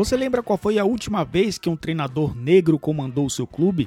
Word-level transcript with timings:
Você 0.00 0.16
lembra 0.16 0.42
qual 0.42 0.56
foi 0.56 0.78
a 0.78 0.84
última 0.86 1.24
vez 1.24 1.58
que 1.58 1.68
um 1.68 1.76
treinador 1.76 2.34
negro 2.34 2.78
comandou 2.78 3.26
o 3.26 3.30
seu 3.30 3.46
clube? 3.46 3.86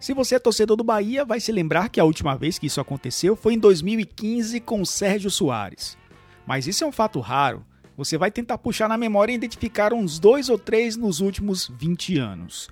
Se 0.00 0.14
você 0.14 0.36
é 0.36 0.38
torcedor 0.38 0.74
do 0.74 0.82
Bahia, 0.82 1.22
vai 1.22 1.38
se 1.38 1.52
lembrar 1.52 1.90
que 1.90 2.00
a 2.00 2.04
última 2.04 2.34
vez 2.34 2.58
que 2.58 2.66
isso 2.66 2.80
aconteceu 2.80 3.36
foi 3.36 3.52
em 3.52 3.58
2015 3.58 4.58
com 4.60 4.82
Sérgio 4.86 5.30
Soares. 5.30 5.98
Mas 6.46 6.66
isso 6.66 6.82
é 6.82 6.86
um 6.86 6.92
fato 6.92 7.20
raro. 7.20 7.62
Você 7.94 8.16
vai 8.16 8.30
tentar 8.30 8.56
puxar 8.56 8.88
na 8.88 8.96
memória 8.96 9.34
e 9.34 9.34
identificar 9.34 9.92
uns 9.92 10.18
dois 10.18 10.48
ou 10.48 10.56
três 10.56 10.96
nos 10.96 11.20
últimos 11.20 11.70
20 11.78 12.16
anos. 12.16 12.70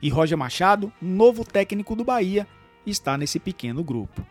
E 0.00 0.08
Roger 0.08 0.38
Machado, 0.38 0.92
novo 1.02 1.44
técnico 1.44 1.96
do 1.96 2.04
Bahia, 2.04 2.46
está 2.86 3.18
nesse 3.18 3.40
pequeno 3.40 3.82
grupo. 3.82 4.24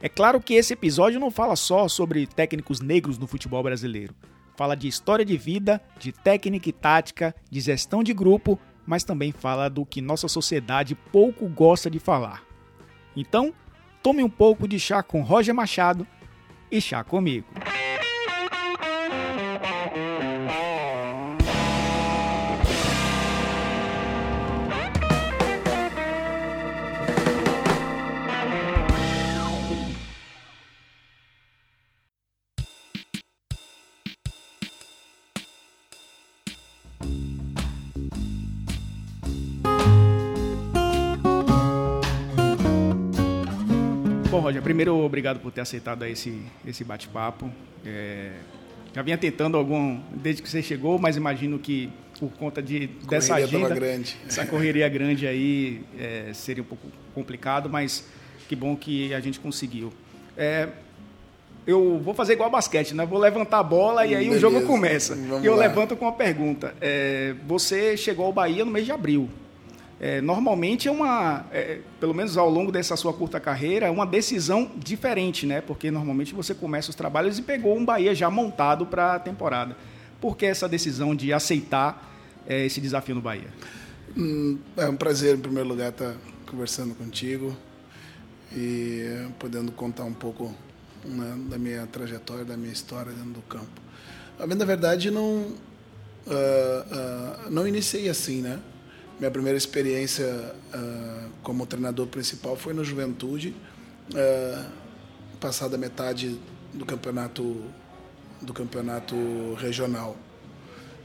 É 0.00 0.08
claro 0.08 0.40
que 0.40 0.54
esse 0.54 0.72
episódio 0.72 1.18
não 1.18 1.32
fala 1.32 1.56
só 1.56 1.88
sobre 1.88 2.28
técnicos 2.28 2.80
negros 2.80 3.18
no 3.18 3.26
futebol 3.26 3.60
brasileiro. 3.60 4.14
Fala 4.56 4.76
de 4.76 4.86
história 4.86 5.24
de 5.24 5.36
vida, 5.36 5.80
de 5.98 6.12
técnica 6.12 6.68
e 6.68 6.72
tática, 6.72 7.34
de 7.50 7.60
gestão 7.60 8.02
de 8.02 8.14
grupo, 8.14 8.58
mas 8.86 9.04
também 9.04 9.32
fala 9.32 9.68
do 9.68 9.84
que 9.84 10.00
nossa 10.00 10.28
sociedade 10.28 10.94
pouco 10.94 11.48
gosta 11.48 11.90
de 11.90 11.98
falar. 11.98 12.42
Então, 13.16 13.52
tome 14.02 14.22
um 14.22 14.30
pouco 14.30 14.68
de 14.68 14.78
chá 14.78 15.02
com 15.02 15.22
Roger 15.22 15.54
Machado 15.54 16.06
e 16.70 16.80
chá 16.80 17.02
comigo. 17.02 17.46
Primeiro, 44.74 44.98
obrigado 44.98 45.38
por 45.38 45.52
ter 45.52 45.60
aceitado 45.60 46.04
esse, 46.04 46.42
esse 46.66 46.82
bate-papo. 46.82 47.48
É, 47.86 48.32
já 48.92 49.02
vinha 49.02 49.16
tentando 49.16 49.56
algum 49.56 50.00
desde 50.12 50.42
que 50.42 50.48
você 50.48 50.60
chegou, 50.60 50.98
mas 50.98 51.16
imagino 51.16 51.60
que 51.60 51.88
por 52.18 52.30
conta 52.32 52.60
de, 52.60 52.88
dessa 53.08 53.36
agenda, 53.36 53.74
grande. 53.74 54.16
essa 54.26 54.44
correria 54.44 54.88
grande 54.88 55.26
aí 55.26 55.82
é, 55.98 56.32
seria 56.32 56.62
um 56.62 56.66
pouco 56.66 56.88
complicado, 57.14 57.70
mas 57.70 58.08
que 58.48 58.56
bom 58.56 58.74
que 58.76 59.14
a 59.14 59.20
gente 59.20 59.38
conseguiu. 59.38 59.92
É, 60.36 60.68
eu 61.64 62.00
vou 62.00 62.12
fazer 62.12 62.32
igual 62.32 62.50
basquete, 62.50 62.94
né? 62.94 63.06
Vou 63.06 63.18
levantar 63.18 63.60
a 63.60 63.62
bola 63.62 64.04
e 64.04 64.14
aí 64.14 64.24
Beleza. 64.24 64.36
o 64.36 64.40
jogo 64.40 64.66
começa. 64.66 65.14
Vamos 65.14 65.44
e 65.44 65.46
eu 65.46 65.54
lá. 65.54 65.62
levanto 65.62 65.96
com 65.96 66.04
uma 66.04 66.12
pergunta. 66.12 66.74
É, 66.80 67.34
você 67.46 67.96
chegou 67.96 68.26
ao 68.26 68.32
Bahia 68.32 68.64
no 68.64 68.72
mês 68.72 68.84
de 68.84 68.92
abril. 68.92 69.30
É, 70.00 70.20
normalmente 70.20 70.88
é 70.88 70.90
uma, 70.90 71.46
é, 71.52 71.80
pelo 72.00 72.12
menos 72.12 72.36
ao 72.36 72.50
longo 72.50 72.72
dessa 72.72 72.96
sua 72.96 73.12
curta 73.12 73.38
carreira, 73.38 73.86
é 73.86 73.90
uma 73.90 74.06
decisão 74.06 74.70
diferente, 74.76 75.46
né? 75.46 75.60
Porque 75.60 75.90
normalmente 75.90 76.34
você 76.34 76.54
começa 76.54 76.90
os 76.90 76.96
trabalhos 76.96 77.38
e 77.38 77.42
pegou 77.42 77.76
um 77.76 77.84
Bahia 77.84 78.14
já 78.14 78.28
montado 78.28 78.86
para 78.86 79.14
a 79.14 79.18
temporada. 79.18 79.76
Por 80.20 80.36
que 80.36 80.46
essa 80.46 80.68
decisão 80.68 81.14
de 81.14 81.32
aceitar 81.32 82.12
é, 82.46 82.66
esse 82.66 82.80
desafio 82.80 83.14
no 83.14 83.20
Bahia? 83.20 83.48
Hum, 84.16 84.58
É 84.76 84.88
um 84.88 84.96
prazer, 84.96 85.36
em 85.36 85.40
primeiro 85.40 85.68
lugar, 85.68 85.90
estar 85.90 86.14
conversando 86.46 86.94
contigo 86.94 87.56
e 88.52 89.26
podendo 89.38 89.72
contar 89.72 90.04
um 90.04 90.12
pouco 90.12 90.54
né, 91.04 91.36
da 91.48 91.58
minha 91.58 91.86
trajetória, 91.86 92.44
da 92.44 92.56
minha 92.56 92.72
história 92.72 93.12
dentro 93.12 93.30
do 93.30 93.42
campo. 93.42 93.80
A 94.38 94.46
bem 94.46 94.56
da 94.56 94.64
verdade, 94.64 95.10
não, 95.10 95.52
ah, 96.26 96.86
ah, 96.90 97.50
não 97.50 97.66
iniciei 97.66 98.08
assim, 98.08 98.40
né? 98.40 98.58
Minha 99.18 99.30
primeira 99.30 99.56
experiência 99.56 100.54
ah, 100.72 101.28
como 101.42 101.66
treinador 101.66 102.06
principal 102.06 102.56
foi 102.56 102.74
no 102.74 102.84
Juventude, 102.84 103.54
ah, 104.14 104.70
passada 105.40 105.78
metade 105.78 106.38
do 106.72 106.84
campeonato 106.84 107.64
do 108.42 108.52
campeonato 108.52 109.14
regional. 109.54 110.16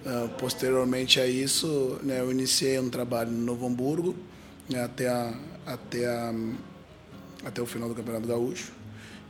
Ah, 0.05 0.29
posteriormente 0.37 1.19
a 1.19 1.27
isso, 1.27 1.99
né, 2.03 2.21
eu 2.21 2.31
iniciei 2.31 2.79
um 2.79 2.89
trabalho 2.89 3.31
no 3.31 3.45
Novo 3.45 3.67
Hamburgo 3.67 4.15
né, 4.69 4.83
até, 4.83 5.09
a, 5.09 5.33
até, 5.65 6.05
a, 6.07 6.33
até 7.43 7.61
o 7.61 7.65
final 7.65 7.89
do 7.89 7.95
Campeonato 7.95 8.27
Gaúcho 8.27 8.71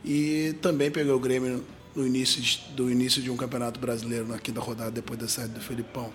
e 0.04 0.54
também 0.62 0.90
peguei 0.90 1.12
o 1.12 1.18
Grêmio 1.18 1.64
no 1.94 2.06
início 2.06 2.40
de, 2.40 2.72
do 2.74 2.90
início 2.90 3.20
de 3.20 3.30
um 3.30 3.36
Campeonato 3.36 3.80
Brasileiro 3.80 4.28
na 4.28 4.38
quinta 4.38 4.60
rodada 4.60 4.90
depois 4.90 5.18
da 5.18 5.26
saída 5.26 5.54
do 5.54 5.60
Felipão. 5.60 6.12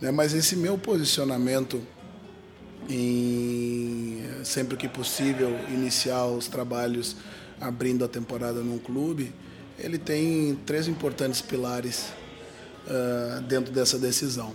Né, 0.00 0.12
mas 0.12 0.32
esse 0.32 0.54
meu 0.54 0.78
posicionamento 0.78 1.82
em 2.88 4.22
sempre 4.44 4.76
que 4.76 4.88
possível 4.88 5.50
iniciar 5.68 6.26
os 6.26 6.48
trabalhos 6.48 7.16
abrindo 7.60 8.04
a 8.04 8.08
temporada 8.08 8.60
num 8.60 8.78
clube, 8.78 9.32
ele 9.78 9.98
tem 9.98 10.58
três 10.64 10.88
importantes 10.88 11.40
pilares 11.40 12.12
ah, 12.88 13.42
dentro 13.46 13.72
dessa 13.72 13.98
decisão. 13.98 14.52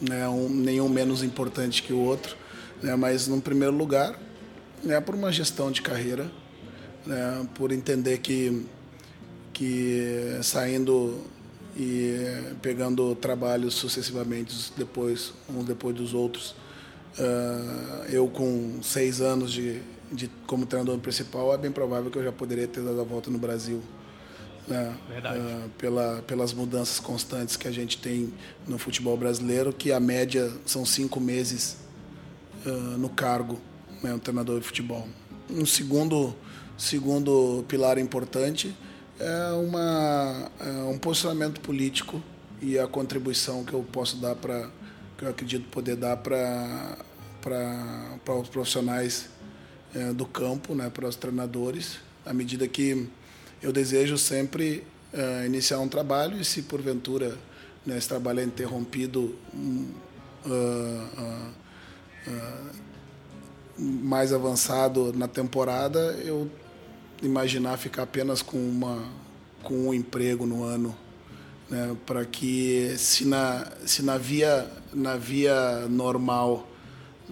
Né? 0.00 0.26
Um, 0.28 0.48
nenhum 0.48 0.88
menos 0.88 1.22
importante 1.22 1.82
que 1.82 1.92
o 1.92 1.98
outro, 1.98 2.36
né? 2.82 2.96
mas, 2.96 3.28
no 3.28 3.40
primeiro 3.40 3.76
lugar, 3.76 4.18
né? 4.82 5.00
por 5.00 5.14
uma 5.14 5.30
gestão 5.30 5.70
de 5.70 5.82
carreira, 5.82 6.30
né? 7.06 7.46
por 7.54 7.72
entender 7.72 8.18
que, 8.18 8.64
que 9.52 10.38
saindo 10.42 11.20
e 11.76 12.54
pegando 12.62 13.14
trabalhos 13.16 13.74
sucessivamente, 13.74 14.72
depois 14.76 15.34
uns 15.48 15.64
depois 15.64 15.94
dos 15.94 16.14
outros, 16.14 16.54
ah, 17.18 18.06
eu 18.08 18.28
com 18.28 18.82
seis 18.82 19.20
anos 19.20 19.52
de, 19.52 19.80
de 20.10 20.30
como 20.46 20.66
treinador 20.66 20.98
principal, 20.98 21.52
é 21.54 21.58
bem 21.58 21.70
provável 21.70 22.10
que 22.10 22.18
eu 22.18 22.24
já 22.24 22.32
poderia 22.32 22.66
ter 22.66 22.82
dado 22.82 23.00
a 23.00 23.04
volta 23.04 23.30
no 23.30 23.38
Brasil 23.38 23.82
né? 24.66 24.96
Verdade. 25.08 25.38
Ah, 25.38 25.68
pela, 25.78 26.22
pelas 26.26 26.52
mudanças 26.52 26.98
constantes 26.98 27.56
que 27.56 27.68
a 27.68 27.70
gente 27.70 27.98
tem 27.98 28.32
no 28.66 28.78
futebol 28.78 29.16
brasileiro, 29.16 29.72
que 29.72 29.92
a 29.92 30.00
média 30.00 30.50
são 30.64 30.84
cinco 30.84 31.20
meses 31.20 31.76
ah, 32.66 32.70
no 32.98 33.08
cargo, 33.08 33.60
né, 34.02 34.14
um 34.14 34.18
treinador 34.18 34.60
de 34.60 34.66
futebol. 34.66 35.06
Um 35.50 35.66
segundo, 35.66 36.34
segundo 36.76 37.64
pilar 37.68 37.98
importante 37.98 38.74
é, 39.18 39.52
uma, 39.52 40.50
é 40.60 40.70
um 40.84 40.98
posicionamento 40.98 41.60
político 41.60 42.22
e 42.60 42.78
a 42.78 42.86
contribuição 42.86 43.64
que 43.64 43.72
eu 43.72 43.84
posso 43.92 44.16
dar 44.16 44.34
para, 44.34 44.70
que 45.16 45.24
eu 45.24 45.30
acredito 45.30 45.68
poder 45.70 45.96
dar 45.96 46.16
para 46.16 46.98
para 47.40 48.34
os 48.40 48.48
profissionais 48.48 49.28
eh, 49.94 50.14
do 50.14 50.24
campo, 50.24 50.74
né, 50.74 50.88
para 50.88 51.06
os 51.06 51.14
treinadores, 51.14 51.98
à 52.24 52.32
medida 52.32 52.66
que 52.66 53.06
eu 53.62 53.70
desejo 53.70 54.16
sempre 54.16 54.82
eh, 55.12 55.44
iniciar 55.44 55.78
um 55.78 55.88
trabalho 55.88 56.40
e 56.40 56.44
se 56.44 56.62
porventura 56.62 57.36
né, 57.84 57.98
esse 57.98 58.08
trabalho 58.08 58.40
é 58.40 58.44
interrompido 58.44 59.34
hum, 59.54 59.92
ah, 60.46 61.08
ah, 61.18 61.50
ah, 62.28 62.70
mais 63.78 64.32
avançado 64.32 65.12
na 65.12 65.26
temporada, 65.28 65.98
eu 66.24 66.50
imaginar 67.22 67.76
ficar 67.76 68.02
apenas 68.02 68.42
com 68.42 68.58
uma 68.58 69.02
com 69.62 69.88
um 69.88 69.94
emprego 69.94 70.44
no 70.44 70.62
ano, 70.62 70.94
né, 71.70 71.96
para 72.04 72.24
que 72.24 72.94
se 72.98 73.24
na 73.24 73.66
se 73.86 74.02
na 74.02 74.18
via 74.18 74.68
na 74.92 75.16
via 75.16 75.86
normal 75.88 76.68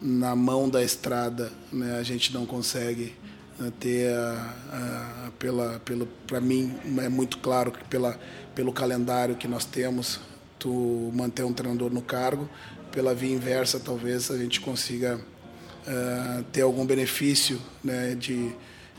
na 0.01 0.35
mão 0.35 0.69
da 0.69 0.83
estrada, 0.83 1.53
né, 1.73 1.97
a 1.97 2.03
gente 2.03 2.35
não 2.35 2.45
consegue 2.45 3.15
né, 3.59 3.73
ter 3.79 4.13
a, 4.13 5.27
a, 5.27 5.31
pela 5.39 5.81
pelo 5.85 6.07
para 6.27 6.41
mim 6.41 6.75
é 6.99 7.09
muito 7.09 7.39
claro 7.39 7.71
que 7.71 7.85
pela 7.85 8.19
pelo 8.55 8.73
calendário 8.73 9.37
que 9.37 9.47
nós 9.47 9.65
temos 9.65 10.21
tu 10.59 11.11
manter 11.15 11.45
um 11.45 11.53
treinador 11.53 11.93
no 11.93 12.03
cargo 12.03 12.49
pela 12.91 13.15
via 13.15 13.33
inversa 13.33 13.81
talvez 13.81 14.31
a 14.31 14.39
gente 14.39 14.61
consiga 14.61 15.21
eh, 15.87 16.45
ter 16.53 16.63
algum 16.63 16.87
benefício 16.87 17.61
né, 17.83 18.15
de 18.15 18.53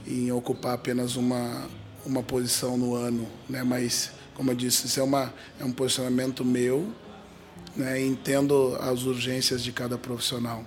em 0.05 0.31
ocupar 0.31 0.73
apenas 0.73 1.15
uma 1.15 1.67
uma 2.05 2.21
posição 2.21 2.77
no 2.77 2.95
ano 2.95 3.27
né 3.47 3.63
mas 3.63 4.11
como 4.35 4.51
eu 4.51 4.55
disse 4.55 4.87
isso 4.87 4.99
é 4.99 5.03
uma 5.03 5.33
é 5.59 5.65
um 5.65 5.71
posicionamento 5.71 6.43
meu 6.43 6.91
né, 7.75 7.99
entendo 8.01 8.77
as 8.79 9.03
urgências 9.03 9.63
de 9.63 9.71
cada 9.71 9.97
profissional 9.97 10.65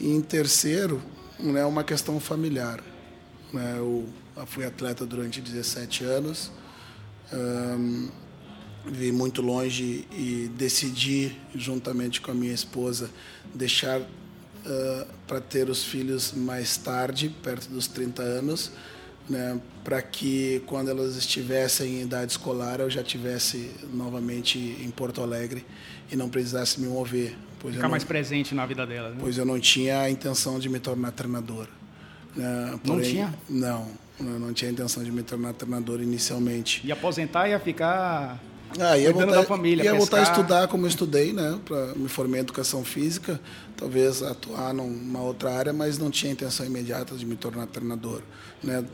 e 0.00 0.08
em 0.08 0.20
terceiro, 0.20 1.02
né, 1.38 1.64
uma 1.64 1.82
questão 1.82 2.20
familiar. 2.20 2.82
Né, 3.52 3.74
eu 3.78 4.06
fui 4.46 4.64
atleta 4.64 5.04
durante 5.04 5.40
17 5.40 6.04
anos, 6.04 6.52
hum, 7.32 8.08
muito 9.12 9.42
longe 9.42 10.06
e 10.12 10.50
decidi, 10.56 11.36
juntamente 11.54 12.20
com 12.20 12.30
a 12.30 12.34
minha 12.34 12.52
esposa, 12.52 13.10
deixar 13.52 14.00
uh, 14.00 14.06
para 15.26 15.40
ter 15.40 15.68
os 15.68 15.84
filhos 15.84 16.32
mais 16.32 16.76
tarde, 16.76 17.34
perto 17.42 17.68
dos 17.68 17.88
30 17.88 18.22
anos, 18.22 18.70
né, 19.28 19.60
para 19.84 20.00
que 20.02 20.62
quando 20.66 20.90
elas 20.90 21.16
estivessem 21.16 22.00
em 22.00 22.02
idade 22.02 22.32
escolar 22.32 22.80
eu 22.80 22.88
já 22.88 23.02
tivesse 23.02 23.70
novamente 23.92 24.58
em 24.58 24.90
Porto 24.90 25.22
Alegre 25.22 25.64
e 26.10 26.16
não 26.16 26.28
precisasse 26.28 26.80
me 26.80 26.86
mover 26.88 27.36
Pois 27.60 27.74
Ficar 27.74 27.88
mais 27.88 28.04
presente 28.04 28.54
na 28.54 28.64
vida 28.66 28.86
dela. 28.86 29.10
Né? 29.10 29.16
Pois 29.18 29.36
eu 29.36 29.44
não 29.44 29.58
tinha 29.58 30.00
a 30.00 30.10
intenção 30.10 30.58
de 30.58 30.68
me 30.68 30.78
tornar 30.78 31.10
treinador. 31.10 31.66
Né? 32.36 32.78
Porém, 32.84 32.96
não 32.96 33.10
tinha? 33.10 33.34
Não, 33.48 33.88
eu 34.20 34.38
não 34.38 34.52
tinha 34.52 34.70
a 34.70 34.72
intenção 34.72 35.02
de 35.02 35.10
me 35.10 35.22
tornar 35.22 35.52
treinador 35.54 36.00
inicialmente. 36.00 36.86
E 36.86 36.92
aposentar 36.92 37.48
ia 37.48 37.58
ficar 37.58 38.40
ah, 38.78 38.98
ia 38.98 39.12
voltar, 39.12 39.32
da 39.32 39.44
família, 39.44 39.84
ia 39.84 39.94
voltar 39.94 40.20
a 40.20 40.22
estudar 40.22 40.68
como 40.68 40.84
eu 40.84 40.88
estudei, 40.88 41.32
né? 41.32 41.58
Para 41.64 41.94
me 41.94 42.08
formar 42.08 42.38
em 42.38 42.40
educação 42.40 42.84
física, 42.84 43.40
talvez 43.76 44.22
atuar 44.22 44.74
numa 44.74 45.22
outra 45.22 45.52
área, 45.52 45.72
mas 45.72 45.98
não 45.98 46.10
tinha 46.10 46.32
intenção 46.32 46.66
imediata 46.66 47.14
de 47.16 47.24
me 47.24 47.36
tornar 47.36 47.66
treinador, 47.66 48.22
né? 48.62 48.84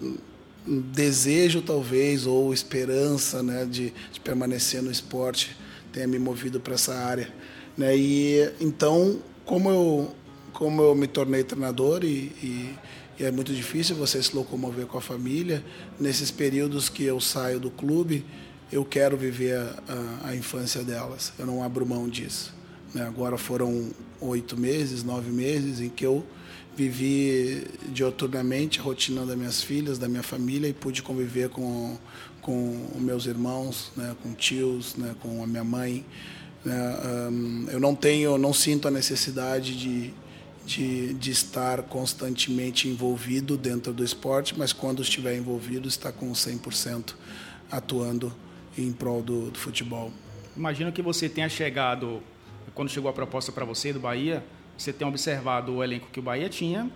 Desejo 0.67 1.61
talvez 1.61 2.27
ou 2.27 2.55
esperança, 2.55 3.43
né, 3.43 3.67
de, 3.67 3.93
de 4.11 4.21
permanecer 4.21 4.83
no 4.83 4.91
esporte 4.91 5.55
tenha 5.95 6.09
me 6.09 6.19
movido 6.19 6.59
para 6.59 6.75
essa 6.75 6.95
área, 6.95 7.33
né? 7.77 7.97
E 7.97 8.53
então, 8.61 9.21
como 9.45 9.71
eu 9.71 10.15
como 10.53 10.83
eu 10.83 10.95
me 10.95 11.09
tornei 11.09 11.43
treinador 11.43 12.05
e, 12.05 12.33
e, 12.43 12.75
e 13.19 13.25
é 13.25 13.31
muito 13.31 13.53
difícil 13.53 13.97
você 13.97 14.23
se 14.23 14.35
locomover 14.35 14.87
com 14.87 14.97
a 14.97 15.01
família 15.01 15.65
nesses 15.99 16.31
períodos 16.31 16.89
que 16.89 17.03
eu 17.05 17.21
saio 17.21 17.59
do 17.59 17.71
clube 17.71 18.25
eu 18.75 18.85
quero 18.85 19.17
viver 19.17 19.57
a, 19.57 19.77
a, 19.89 20.29
a 20.31 20.37
infância 20.37 20.83
delas. 20.83 21.33
Eu 21.39 21.47
não 21.47 21.63
abro 21.63 21.87
mão 21.87 22.09
disso. 22.09 22.53
Né? 22.93 23.07
Agora 23.07 23.39
foram 23.39 23.91
oito 24.21 24.57
meses, 24.57 25.05
nove 25.05 25.31
meses 25.31 25.81
em 25.81 25.89
que 25.89 26.05
eu 26.05 26.25
vivi 26.77 27.69
dioturnamente 27.91 28.81
a 28.81 28.83
rotina 28.83 29.25
das 29.25 29.37
minhas 29.37 29.63
filhas, 29.63 29.97
da 29.97 30.09
minha 30.09 30.25
família 30.25 30.67
e 30.67 30.73
pude 30.73 31.03
conviver 31.03 31.51
com 31.51 31.97
com 32.43 33.01
meus 33.01 33.25
irmãos, 33.25 33.91
né, 33.97 34.15
com 34.23 34.35
tios, 34.35 34.97
né, 34.97 35.15
com 35.23 35.43
a 35.43 35.47
minha 35.47 35.65
mãe. 35.65 36.05
Né, 36.63 36.75
um, 37.31 37.67
eu 37.71 37.81
não 37.81 37.95
tenho, 37.95 38.37
não 38.37 38.53
sinto 38.53 38.87
a 38.87 38.91
necessidade 38.91 39.75
de, 39.75 40.13
de, 40.67 41.15
de 41.15 41.31
estar 41.31 41.85
constantemente 41.85 42.87
envolvido 42.87 43.57
dentro 43.57 43.95
do 43.95 44.05
esporte, 44.05 44.59
mas 44.59 44.75
quando 44.75 45.01
estiver 45.01 45.35
envolvido, 45.35 45.89
está 45.89 46.13
com 46.13 46.31
100% 46.33 47.15
atuando 47.71 48.31
em 48.77 48.93
prol 48.93 49.23
do, 49.23 49.51
do 49.51 49.59
futebol. 49.59 50.13
Imagino 50.57 50.93
que 50.93 51.03
você 51.03 51.29
tenha 51.29 51.49
chegado, 51.49 52.23
quando 52.75 52.89
chegou 52.89 53.11
a 53.11 53.13
proposta 53.13 53.51
para 53.51 53.65
você 53.65 53.93
do 53.93 54.01
Bahia, 54.01 54.45
você 54.77 54.93
tenha 54.93 55.09
observado 55.09 55.75
o 55.75 55.85
elenco 55.85 56.09
que 56.13 56.19
o 56.19 56.23
Bahia 56.23 56.49
tinha, 56.49 56.91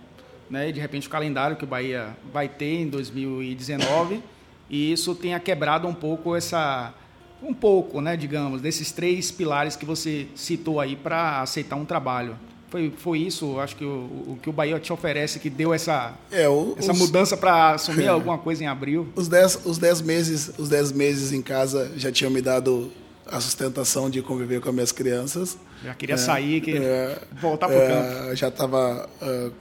né, 0.49 0.69
e 0.69 0.73
de 0.73 0.79
repente 0.79 1.07
o 1.07 1.09
calendário 1.09 1.55
que 1.55 1.63
o 1.63 1.67
Bahia 1.67 2.17
vai 2.31 2.47
ter 2.47 2.81
em 2.81 2.87
2019, 2.87 4.21
e 4.69 4.91
isso 4.91 5.15
tenha 5.15 5.39
quebrado 5.39 5.87
um 5.87 5.93
pouco 5.93 6.35
essa 6.35 6.93
um 7.41 7.53
pouco, 7.53 8.01
né, 8.01 8.17
digamos, 8.17 8.61
desses 8.61 8.91
três 8.91 9.31
pilares 9.31 9.75
que 9.75 9.85
você 9.85 10.27
citou 10.35 10.79
aí 10.79 10.95
para 10.95 11.41
aceitar 11.41 11.77
um 11.77 11.85
trabalho. 11.85 12.37
Foi, 12.69 12.93
foi 12.95 13.19
isso, 13.19 13.59
acho 13.59 13.75
que 13.75 13.83
o, 13.83 13.87
o, 13.87 14.39
que 14.41 14.49
o 14.49 14.53
Bahia 14.53 14.79
te 14.79 14.93
oferece 14.93 15.39
que 15.39 15.49
deu 15.49 15.73
essa, 15.73 16.13
é, 16.31 16.47
o, 16.47 16.75
essa 16.77 16.91
os, 16.91 16.99
mudança 16.99 17.35
para 17.35 17.73
assumir 17.73 18.05
é, 18.05 18.07
alguma 18.09 18.37
coisa 18.37 18.63
em 18.63 18.67
abril? 18.67 19.07
Os 19.15 19.27
dez, 19.27 19.59
os, 19.65 19.79
dez 19.79 20.01
meses, 20.01 20.51
os 20.57 20.69
dez 20.69 20.91
meses 20.91 21.31
em 21.31 21.41
casa 21.41 21.91
já 21.97 22.11
tinham 22.11 22.31
me 22.31 22.41
dado 22.41 22.91
a 23.25 23.39
sustentação 23.39 24.09
de 24.09 24.21
conviver 24.21 24.61
com 24.61 24.69
as 24.69 24.75
minhas 24.75 24.91
crianças. 24.91 25.57
Já 25.83 25.93
queria 25.95 26.15
é, 26.15 26.17
sair, 26.17 26.61
que 26.61 26.77
é, 26.77 27.19
voltar 27.41 27.67
para 27.67 27.77
o 27.77 27.81
é, 27.81 27.87
campo. 27.87 28.35
Já 28.35 28.47
estava 28.49 29.09
uh, 29.21 29.51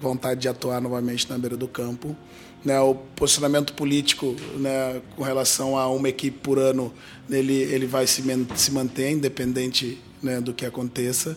vontade 0.00 0.40
de 0.40 0.48
atuar 0.48 0.80
novamente 0.80 1.28
na 1.30 1.38
beira 1.38 1.56
do 1.56 1.68
campo. 1.68 2.16
Né, 2.64 2.78
o 2.80 2.92
posicionamento 2.92 3.72
político 3.72 4.34
né, 4.56 5.00
com 5.14 5.22
relação 5.22 5.78
a 5.78 5.88
uma 5.88 6.08
equipe 6.08 6.38
por 6.40 6.58
ano, 6.58 6.92
ele, 7.30 7.54
ele 7.54 7.86
vai 7.86 8.04
se, 8.04 8.20
se 8.56 8.72
manter, 8.72 9.12
independente 9.12 9.96
né, 10.20 10.40
do 10.40 10.52
que 10.52 10.66
aconteça. 10.66 11.36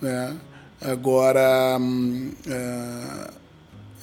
Né. 0.00 0.36
Agora, 0.80 1.78
hum, 1.80 2.32
é, 2.46 3.30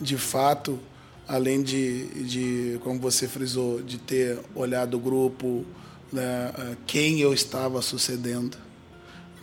de 0.02 0.18
fato, 0.18 0.80
além 1.28 1.62
de, 1.62 2.06
de, 2.24 2.80
como 2.84 3.00
você 3.00 3.28
frisou, 3.28 3.82
de 3.82 3.98
ter 4.00 4.40
olhado 4.56 4.98
o 4.98 5.00
grupo, 5.00 5.64
né, 6.12 6.52
é, 6.58 6.76
quem 6.88 7.20
eu 7.20 7.34
estava 7.34 7.82
sucedendo, 7.82 8.58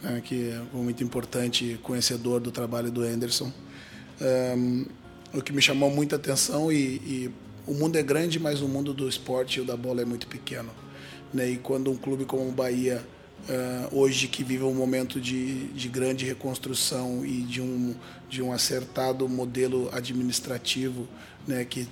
né, 0.03 0.21
que 0.25 0.51
é 0.51 0.77
muito 0.77 1.05
importante, 1.05 1.79
conhecedor 1.83 2.41
do 2.41 2.51
trabalho 2.51 2.91
do 2.91 3.03
Anderson, 3.03 3.53
é, 4.21 4.55
o 5.33 5.41
que 5.41 5.53
me 5.53 5.63
chamou 5.63 5.89
muita 5.89 6.17
atenção 6.17 6.71
e, 6.73 6.77
e, 6.77 7.31
o 7.67 7.75
mundo 7.75 7.97
é 7.97 8.03
grande, 8.03 8.41
mas 8.41 8.61
o 8.61 8.67
mundo 8.67 8.93
do 8.93 9.09
esporte 9.09 9.59
e 9.59 9.63
o 9.63 9.65
da 9.65 9.77
bola 9.77 10.03
é 10.03 10.05
muito 10.05 10.27
pequeno. 10.27 10.71
Né, 11.33 11.51
e 11.51 11.57
quando 11.57 11.93
um 11.93 11.97
clube 11.97 12.25
como 12.25 12.49
o 12.49 12.51
Bahia 12.51 13.07
Uh, 13.49 13.99
hoje 13.99 14.29
que 14.29 14.45
vive 14.45 14.63
um 14.63 14.75
momento 14.75 15.21
de, 15.21 15.69
de 15.69 15.89
grande 15.89 16.25
reconstrução 16.25 17.25
e 17.25 17.41
de 17.41 17.61
um, 17.61 17.97
de 18.29 18.43
um 18.43 18.53
acertado 18.53 19.29
modelo 19.29 19.89
administrativo 19.93 21.09
né, 21.49 21.65
que 21.65 21.89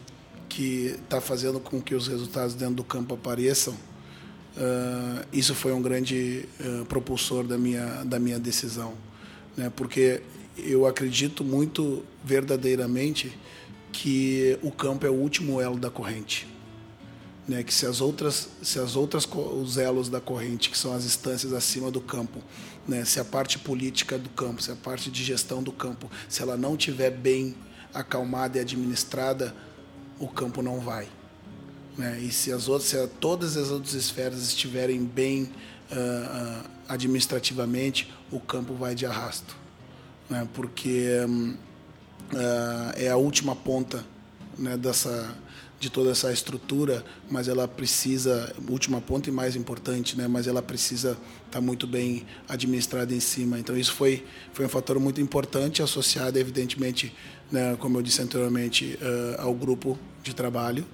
que 0.49 0.97
está 1.05 1.21
fazendo 1.21 1.61
com 1.61 1.81
que 1.81 1.95
os 1.95 2.09
resultados 2.09 2.55
dentro 2.55 2.77
do 2.77 2.85
campo 2.85 3.15
apareçam, 3.15 3.75
uh, 3.75 5.27
isso 5.33 5.55
foi 5.55 5.73
um 5.73 5.83
grande 5.83 6.49
uh, 6.59 6.85
propulsor 6.87 7.45
da 7.45 7.59
minha, 7.59 8.03
da 8.05 8.19
minha 8.19 8.39
decisão. 8.39 8.95
Né, 9.57 9.71
porque 9.77 10.23
eu 10.57 10.87
acredito 10.87 11.45
muito 11.45 12.03
verdadeiramente 12.25 13.37
que 13.93 14.59
o 14.63 14.71
campo 14.71 15.07
é 15.07 15.11
o 15.11 15.15
último 15.15 15.61
elo 15.61 15.79
da 15.79 15.91
corrente 15.91 16.47
né, 17.49 17.63
que 17.63 17.73
se 17.73 17.87
as 17.87 18.03
outras, 18.03 18.49
se 18.63 18.79
as 18.79 18.95
outras 18.95 19.27
os 19.27 19.79
elos 19.79 20.11
da 20.11 20.21
corrente, 20.21 20.69
que 20.69 20.77
são 20.77 20.93
as 20.93 21.07
instâncias 21.07 21.55
acima 21.55 21.91
do 21.91 22.01
campo, 22.01 22.43
né, 22.87 23.05
se 23.07 23.19
a 23.19 23.25
parte 23.25 23.59
política 23.59 24.19
do 24.19 24.29
campo, 24.29 24.63
se 24.63 24.71
a 24.71 24.77
parte 24.77 25.11
de 25.11 25.25
gestão 25.25 25.63
do 25.63 25.73
campo, 25.73 26.11
se 26.29 26.43
ela 26.43 26.59
não 26.59 26.77
tiver 26.77 27.11
bem 27.11 27.57
acalmada 27.95 28.59
e 28.59 28.61
administrada, 28.61 29.55
o 30.19 30.29
campo 30.29 30.61
não 30.61 30.79
vai. 30.79 31.09
Né? 31.97 32.21
E 32.21 32.31
se 32.31 32.53
as 32.53 32.69
outras, 32.69 32.91
se 32.91 33.07
todas 33.19 33.57
as 33.57 33.71
outras 33.71 33.95
esferas 33.95 34.41
estiverem 34.41 35.03
bem 35.05 35.45
uh, 35.45 36.65
uh, 36.65 36.71
administrativamente, 36.87 38.13
o 38.31 38.39
campo 38.39 38.75
vai 38.75 38.95
de 38.95 39.07
arrasto, 39.07 39.57
né? 40.29 40.47
Porque 40.55 41.09
um, 41.27 41.57
uh, 42.33 42.93
é 42.95 43.09
a 43.09 43.17
última 43.17 43.57
ponta 43.57 44.05
né, 44.57 44.77
dessa 44.77 45.35
de 45.79 45.91
toda 45.91 46.11
essa 46.11 46.33
estrutura, 46.33 47.05
mas 47.31 47.47
ela 47.47 47.69
precisa, 47.69 48.53
última 48.69 49.01
ponta 49.01 49.29
e 49.29 49.33
mais 49.33 49.55
importante, 49.55 50.19
né, 50.19 50.27
mas 50.27 50.47
ela 50.49 50.61
precisa 50.61 51.13
estar 51.13 51.21
tá 51.51 51.61
muito 51.61 51.87
bem 51.87 52.27
administrada 52.49 53.15
em 53.15 53.21
cima. 53.21 53.59
Então 53.59 53.77
isso 53.77 53.93
foi 53.93 54.25
foi 54.53 54.67
um 54.67 54.69
fator 54.69 54.99
muito 54.99 55.21
importante 55.21 55.83
associado 55.83 56.39
evidentemente, 56.39 57.15
né, 57.51 57.77
como 57.79 57.99
eu 57.99 58.03
disse 58.03 58.21
anteriormente, 58.21 58.99
uh, 59.01 59.43
ao 59.43 59.55
grupo 59.55 59.97
de 60.23 60.35
trabalho 60.35 60.85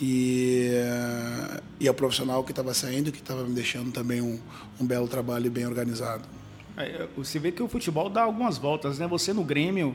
e 0.00 0.70
uh, 0.74 1.62
e 1.80 1.88
ao 1.88 1.94
profissional 1.94 2.44
que 2.44 2.52
estava 2.52 2.72
saindo, 2.72 3.10
que 3.10 3.18
estava 3.18 3.42
me 3.42 3.52
deixando 3.52 3.90
também 3.90 4.20
um, 4.20 4.38
um 4.80 4.86
belo 4.86 5.08
trabalho 5.08 5.50
bem 5.50 5.66
organizado. 5.66 6.28
É, 6.76 7.06
você 7.16 7.38
vê 7.38 7.50
que 7.50 7.62
o 7.62 7.68
futebol 7.68 8.08
dá 8.08 8.22
algumas 8.22 8.56
voltas, 8.56 8.98
né? 8.98 9.06
Você 9.08 9.32
no 9.32 9.42
Grêmio 9.42 9.94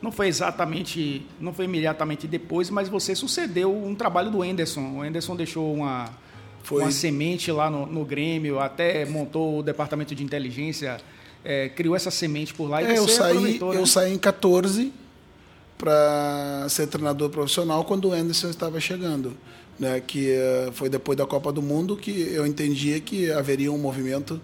não 0.00 0.12
foi 0.12 0.28
exatamente, 0.28 1.26
não 1.40 1.52
foi 1.52 1.64
imediatamente 1.64 2.26
depois, 2.26 2.70
mas 2.70 2.88
você 2.88 3.14
sucedeu 3.14 3.74
um 3.74 3.94
trabalho 3.94 4.30
do 4.30 4.44
Enderson. 4.44 4.98
O 4.98 5.04
Enderson 5.04 5.34
deixou 5.34 5.74
uma, 5.74 6.08
foi... 6.62 6.82
uma 6.82 6.90
semente 6.90 7.50
lá 7.50 7.68
no, 7.68 7.84
no 7.86 8.04
Grêmio, 8.04 8.60
até 8.60 9.04
montou 9.04 9.58
o 9.58 9.62
departamento 9.62 10.14
de 10.14 10.22
inteligência, 10.22 10.98
é, 11.44 11.68
criou 11.68 11.96
essa 11.96 12.10
semente 12.10 12.54
por 12.54 12.70
lá. 12.70 12.82
E 12.82 12.86
é, 12.86 12.98
eu 12.98 13.08
saí, 13.08 13.58
né? 13.58 13.76
eu 13.76 13.86
saí 13.86 14.14
em 14.14 14.18
14 14.18 14.92
para 15.76 16.66
ser 16.68 16.86
treinador 16.86 17.30
profissional 17.30 17.84
quando 17.84 18.08
o 18.08 18.12
Anderson 18.12 18.50
estava 18.50 18.80
chegando. 18.80 19.36
Né, 19.78 20.02
que 20.04 20.32
uh, 20.32 20.72
foi 20.72 20.88
depois 20.88 21.16
da 21.16 21.24
Copa 21.24 21.52
do 21.52 21.62
Mundo 21.62 21.96
que 21.96 22.10
eu 22.32 22.44
entendia 22.44 22.98
que 22.98 23.30
haveria 23.30 23.70
um 23.70 23.78
movimento 23.78 24.40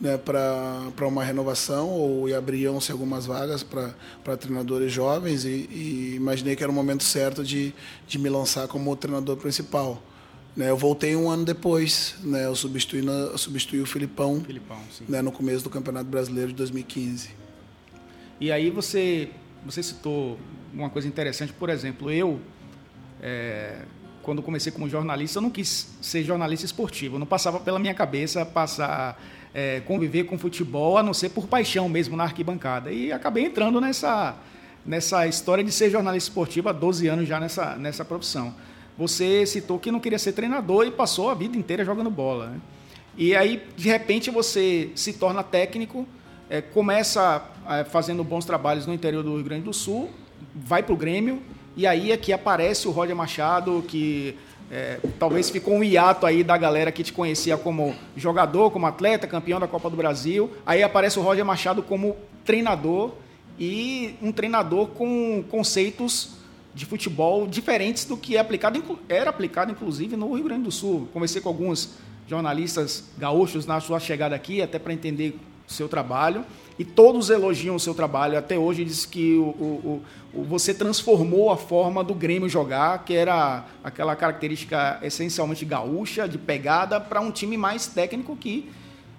né, 0.00 0.16
para 0.16 1.06
uma 1.06 1.24
renovação 1.24 1.88
ou 1.88 2.32
abriam-se 2.34 2.92
algumas 2.92 3.26
vagas 3.26 3.62
para 3.62 4.36
treinadores 4.36 4.92
jovens 4.92 5.44
e, 5.44 5.68
e, 5.70 6.14
imaginei 6.16 6.54
que 6.54 6.62
era 6.62 6.70
o 6.70 6.74
momento 6.74 7.02
certo 7.02 7.42
de, 7.42 7.74
de 8.06 8.18
me 8.18 8.28
lançar 8.28 8.68
como 8.68 8.94
treinador 8.96 9.36
principal. 9.36 10.02
Né, 10.56 10.70
eu 10.70 10.76
voltei 10.76 11.14
um 11.14 11.28
ano 11.28 11.44
depois, 11.44 12.16
né, 12.22 12.46
eu 12.46 12.54
substituí, 12.54 13.02
na, 13.02 13.12
eu 13.12 13.38
substituí 13.38 13.80
o 13.80 13.86
Filipão, 13.86 14.40
Filipão 14.44 14.80
né, 15.08 15.20
no 15.22 15.32
começo 15.32 15.64
do 15.64 15.70
Campeonato 15.70 16.06
Brasileiro 16.06 16.48
de 16.48 16.56
2015. 16.56 17.30
E 18.40 18.52
aí 18.52 18.70
você, 18.70 19.30
você 19.64 19.82
citou 19.82 20.38
uma 20.72 20.90
coisa 20.90 21.08
interessante, 21.08 21.52
por 21.52 21.70
exemplo, 21.70 22.10
eu, 22.10 22.40
é, 23.20 23.82
quando 24.22 24.42
comecei 24.42 24.70
como 24.70 24.88
jornalista, 24.88 25.38
eu 25.38 25.42
não 25.42 25.50
quis 25.50 25.88
ser 26.00 26.22
jornalista 26.22 26.66
esportivo, 26.66 27.18
não 27.18 27.26
passava 27.26 27.58
pela 27.58 27.78
minha 27.78 27.94
cabeça 27.94 28.44
passar 28.46 29.20
é, 29.54 29.80
conviver 29.80 30.24
com 30.24 30.38
futebol, 30.38 30.98
a 30.98 31.02
não 31.02 31.14
ser 31.14 31.30
por 31.30 31.46
paixão 31.46 31.88
mesmo 31.88 32.16
na 32.16 32.24
arquibancada. 32.24 32.90
E 32.90 33.12
acabei 33.12 33.44
entrando 33.44 33.80
nessa, 33.80 34.36
nessa 34.84 35.26
história 35.26 35.64
de 35.64 35.72
ser 35.72 35.90
jornalista 35.90 36.30
esportivo 36.30 36.68
há 36.68 36.72
12 36.72 37.06
anos 37.08 37.28
já 37.28 37.40
nessa, 37.40 37.76
nessa 37.76 38.04
profissão. 38.04 38.54
Você 38.96 39.46
citou 39.46 39.78
que 39.78 39.92
não 39.92 40.00
queria 40.00 40.18
ser 40.18 40.32
treinador 40.32 40.86
e 40.86 40.90
passou 40.90 41.30
a 41.30 41.34
vida 41.34 41.56
inteira 41.56 41.84
jogando 41.84 42.10
bola. 42.10 42.48
Né? 42.48 42.60
E 43.16 43.36
aí, 43.36 43.62
de 43.76 43.88
repente, 43.88 44.30
você 44.30 44.90
se 44.94 45.12
torna 45.12 45.42
técnico 45.42 46.06
é, 46.50 46.60
começa 46.60 47.42
é, 47.68 47.84
fazendo 47.84 48.24
bons 48.24 48.44
trabalhos 48.44 48.86
no 48.86 48.94
interior 48.94 49.22
do 49.22 49.34
Rio 49.34 49.44
Grande 49.44 49.64
do 49.64 49.72
Sul, 49.72 50.10
vai 50.54 50.82
para 50.82 50.94
o 50.94 50.96
Grêmio, 50.96 51.42
e 51.76 51.86
aí 51.86 52.10
é 52.10 52.16
que 52.16 52.32
aparece 52.32 52.88
o 52.88 52.90
Roger 52.90 53.14
Machado, 53.14 53.84
que 53.86 54.36
é, 54.70 54.98
talvez 55.18 55.48
ficou 55.48 55.74
um 55.74 55.84
hiato 55.84 56.26
aí 56.26 56.44
da 56.44 56.56
galera 56.56 56.92
que 56.92 57.02
te 57.02 57.12
conhecia 57.12 57.56
como 57.56 57.94
jogador, 58.16 58.70
como 58.70 58.86
atleta, 58.86 59.26
campeão 59.26 59.58
da 59.58 59.66
Copa 59.66 59.88
do 59.88 59.96
Brasil. 59.96 60.50
Aí 60.66 60.82
aparece 60.82 61.18
o 61.18 61.22
Roger 61.22 61.44
Machado 61.44 61.82
como 61.82 62.16
treinador 62.44 63.12
e 63.58 64.14
um 64.20 64.30
treinador 64.30 64.88
com 64.88 65.42
conceitos 65.50 66.36
de 66.74 66.84
futebol 66.84 67.46
diferentes 67.46 68.04
do 68.04 68.16
que 68.16 68.36
é 68.36 68.40
aplicado, 68.40 69.00
era 69.08 69.30
aplicado 69.30 69.72
inclusive 69.72 70.16
no 70.16 70.34
Rio 70.34 70.44
Grande 70.44 70.64
do 70.64 70.70
Sul. 70.70 71.08
Conversei 71.12 71.40
com 71.40 71.48
alguns 71.48 71.94
jornalistas 72.28 73.04
gaúchos 73.16 73.66
na 73.66 73.80
sua 73.80 73.98
chegada 73.98 74.36
aqui, 74.36 74.60
até 74.60 74.78
para 74.78 74.92
entender 74.92 75.38
o 75.66 75.72
seu 75.72 75.88
trabalho, 75.88 76.44
e 76.78 76.84
todos 76.84 77.28
elogiam 77.28 77.74
o 77.74 77.80
seu 77.80 77.92
trabalho. 77.94 78.38
Até 78.38 78.56
hoje 78.56 78.84
diz 78.84 79.04
que 79.04 79.34
o, 79.34 79.42
o, 79.42 80.02
o, 80.32 80.44
você 80.44 80.72
transformou 80.72 81.50
a 81.50 81.56
forma 81.56 82.04
do 82.04 82.14
Grêmio 82.14 82.48
jogar, 82.48 83.04
que 83.04 83.14
era 83.14 83.66
aquela 83.82 84.14
característica 84.14 84.98
essencialmente 85.02 85.64
gaúcha, 85.64 86.28
de 86.28 86.38
pegada, 86.38 87.00
para 87.00 87.20
um 87.20 87.32
time 87.32 87.56
mais 87.56 87.86
técnico 87.88 88.36
que 88.36 88.70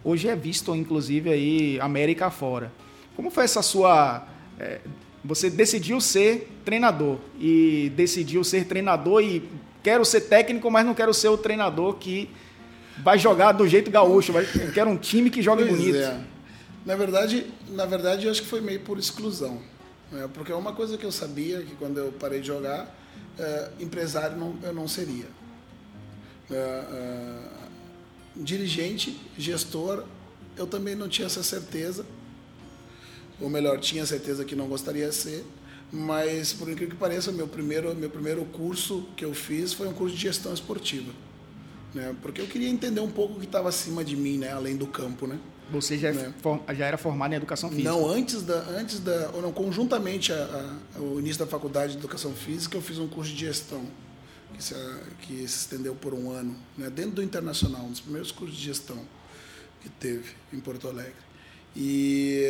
hoje 0.03 0.29
é 0.29 0.35
visto, 0.35 0.73
inclusive, 0.73 1.29
aí 1.29 1.79
América 1.81 2.29
fora. 2.29 2.71
Como 3.15 3.29
foi 3.29 3.43
essa 3.43 3.61
sua... 3.61 4.25
É, 4.57 4.79
você 5.23 5.49
decidiu 5.49 5.99
ser 5.99 6.49
treinador 6.63 7.17
e 7.37 7.91
decidiu 7.93 8.41
ser 8.41 8.63
treinador 8.63 9.21
e 9.21 9.43
quero 9.83 10.05
ser 10.05 10.21
técnico, 10.21 10.71
mas 10.71 10.85
não 10.85 10.93
quero 10.93 11.13
ser 11.13 11.27
o 11.27 11.37
treinador 11.37 11.95
que 11.95 12.29
vai 13.03 13.19
jogar 13.19 13.51
do 13.51 13.67
jeito 13.67 13.91
gaúcho. 13.91 14.31
Vai, 14.31 14.45
quero 14.73 14.89
um 14.89 14.95
time 14.95 15.29
que 15.29 15.41
jogue 15.41 15.65
pois 15.65 15.77
bonito. 15.77 15.97
É. 15.97 16.19
Na 16.89 16.95
verdade, 16.95 17.45
na 17.67 17.85
verdade, 17.85 18.25
eu 18.25 18.31
acho 18.31 18.41
que 18.41 18.47
foi 18.47 18.61
meio 18.61 18.79
por 18.79 18.97
exclusão. 18.97 19.61
Né? 20.11 20.27
Porque 20.33 20.51
é 20.51 20.55
uma 20.55 20.73
coisa 20.73 20.97
que 20.97 21.05
eu 21.05 21.11
sabia 21.11 21.61
que 21.61 21.75
quando 21.75 21.99
eu 21.99 22.11
parei 22.13 22.41
de 22.41 22.47
jogar, 22.47 22.91
é, 23.37 23.69
empresário 23.79 24.35
não, 24.35 24.57
eu 24.63 24.73
não 24.73 24.87
seria. 24.87 25.27
É, 26.49 27.41
dirigente, 28.35 29.21
gestor, 29.37 30.03
eu 30.57 30.65
também 30.65 30.95
não 30.95 31.07
tinha 31.07 31.27
essa 31.27 31.43
certeza. 31.43 32.03
Ou 33.39 33.51
melhor, 33.51 33.79
tinha 33.79 34.03
certeza 34.03 34.43
que 34.43 34.55
não 34.55 34.67
gostaria 34.67 35.09
de 35.09 35.13
ser. 35.13 35.45
Mas, 35.93 36.53
por 36.53 36.67
incrível 36.71 36.95
que 36.95 36.99
pareça, 36.99 37.31
meu 37.31 37.47
primeiro, 37.47 37.93
meu 37.93 38.09
primeiro 38.09 38.43
curso 38.45 39.07
que 39.15 39.23
eu 39.23 39.35
fiz 39.35 39.73
foi 39.73 39.87
um 39.87 39.93
curso 39.93 40.15
de 40.15 40.23
gestão 40.23 40.51
esportiva 40.51 41.13
né? 41.93 42.15
Porque 42.21 42.41
eu 42.41 42.47
queria 42.47 42.69
entender 42.69 43.01
um 43.01 43.09
pouco 43.09 43.35
o 43.35 43.39
que 43.39 43.45
estava 43.45 43.69
acima 43.69 44.03
de 44.03 44.15
mim, 44.15 44.37
né? 44.37 44.51
Além 44.51 44.75
do 44.75 44.87
campo, 44.87 45.27
né? 45.27 45.39
Você 45.71 45.97
já, 45.97 46.09
é 46.09 46.13
né? 46.13 46.33
já 46.75 46.85
era 46.85 46.97
formado 46.97 47.33
em 47.33 47.35
educação 47.35 47.69
física? 47.69 47.89
Não, 47.89 48.07
antes 48.07 48.41
da, 48.41 48.59
antes 48.69 48.99
da, 48.99 49.29
ou 49.33 49.41
não, 49.41 49.51
conjuntamente 49.51 50.31
ao 50.95 51.19
início 51.19 51.39
da 51.39 51.47
faculdade 51.47 51.93
de 51.93 51.99
educação 51.99 52.33
física, 52.33 52.77
eu 52.77 52.81
fiz 52.81 52.97
um 52.97 53.07
curso 53.07 53.31
de 53.31 53.39
gestão 53.45 53.83
que 54.53 54.63
se, 54.63 54.73
que 55.21 55.35
se 55.47 55.59
estendeu 55.59 55.95
por 55.95 56.13
um 56.13 56.31
ano, 56.31 56.55
né? 56.77 56.89
Dentro 56.89 57.11
do 57.11 57.23
internacional, 57.23 57.83
um 57.83 57.91
dos 57.91 57.99
primeiros 57.99 58.31
cursos 58.31 58.57
de 58.57 58.65
gestão 58.65 58.97
que 59.81 59.89
teve 59.89 60.31
em 60.51 60.59
Porto 60.59 60.87
Alegre. 60.87 61.29
E 61.75 62.45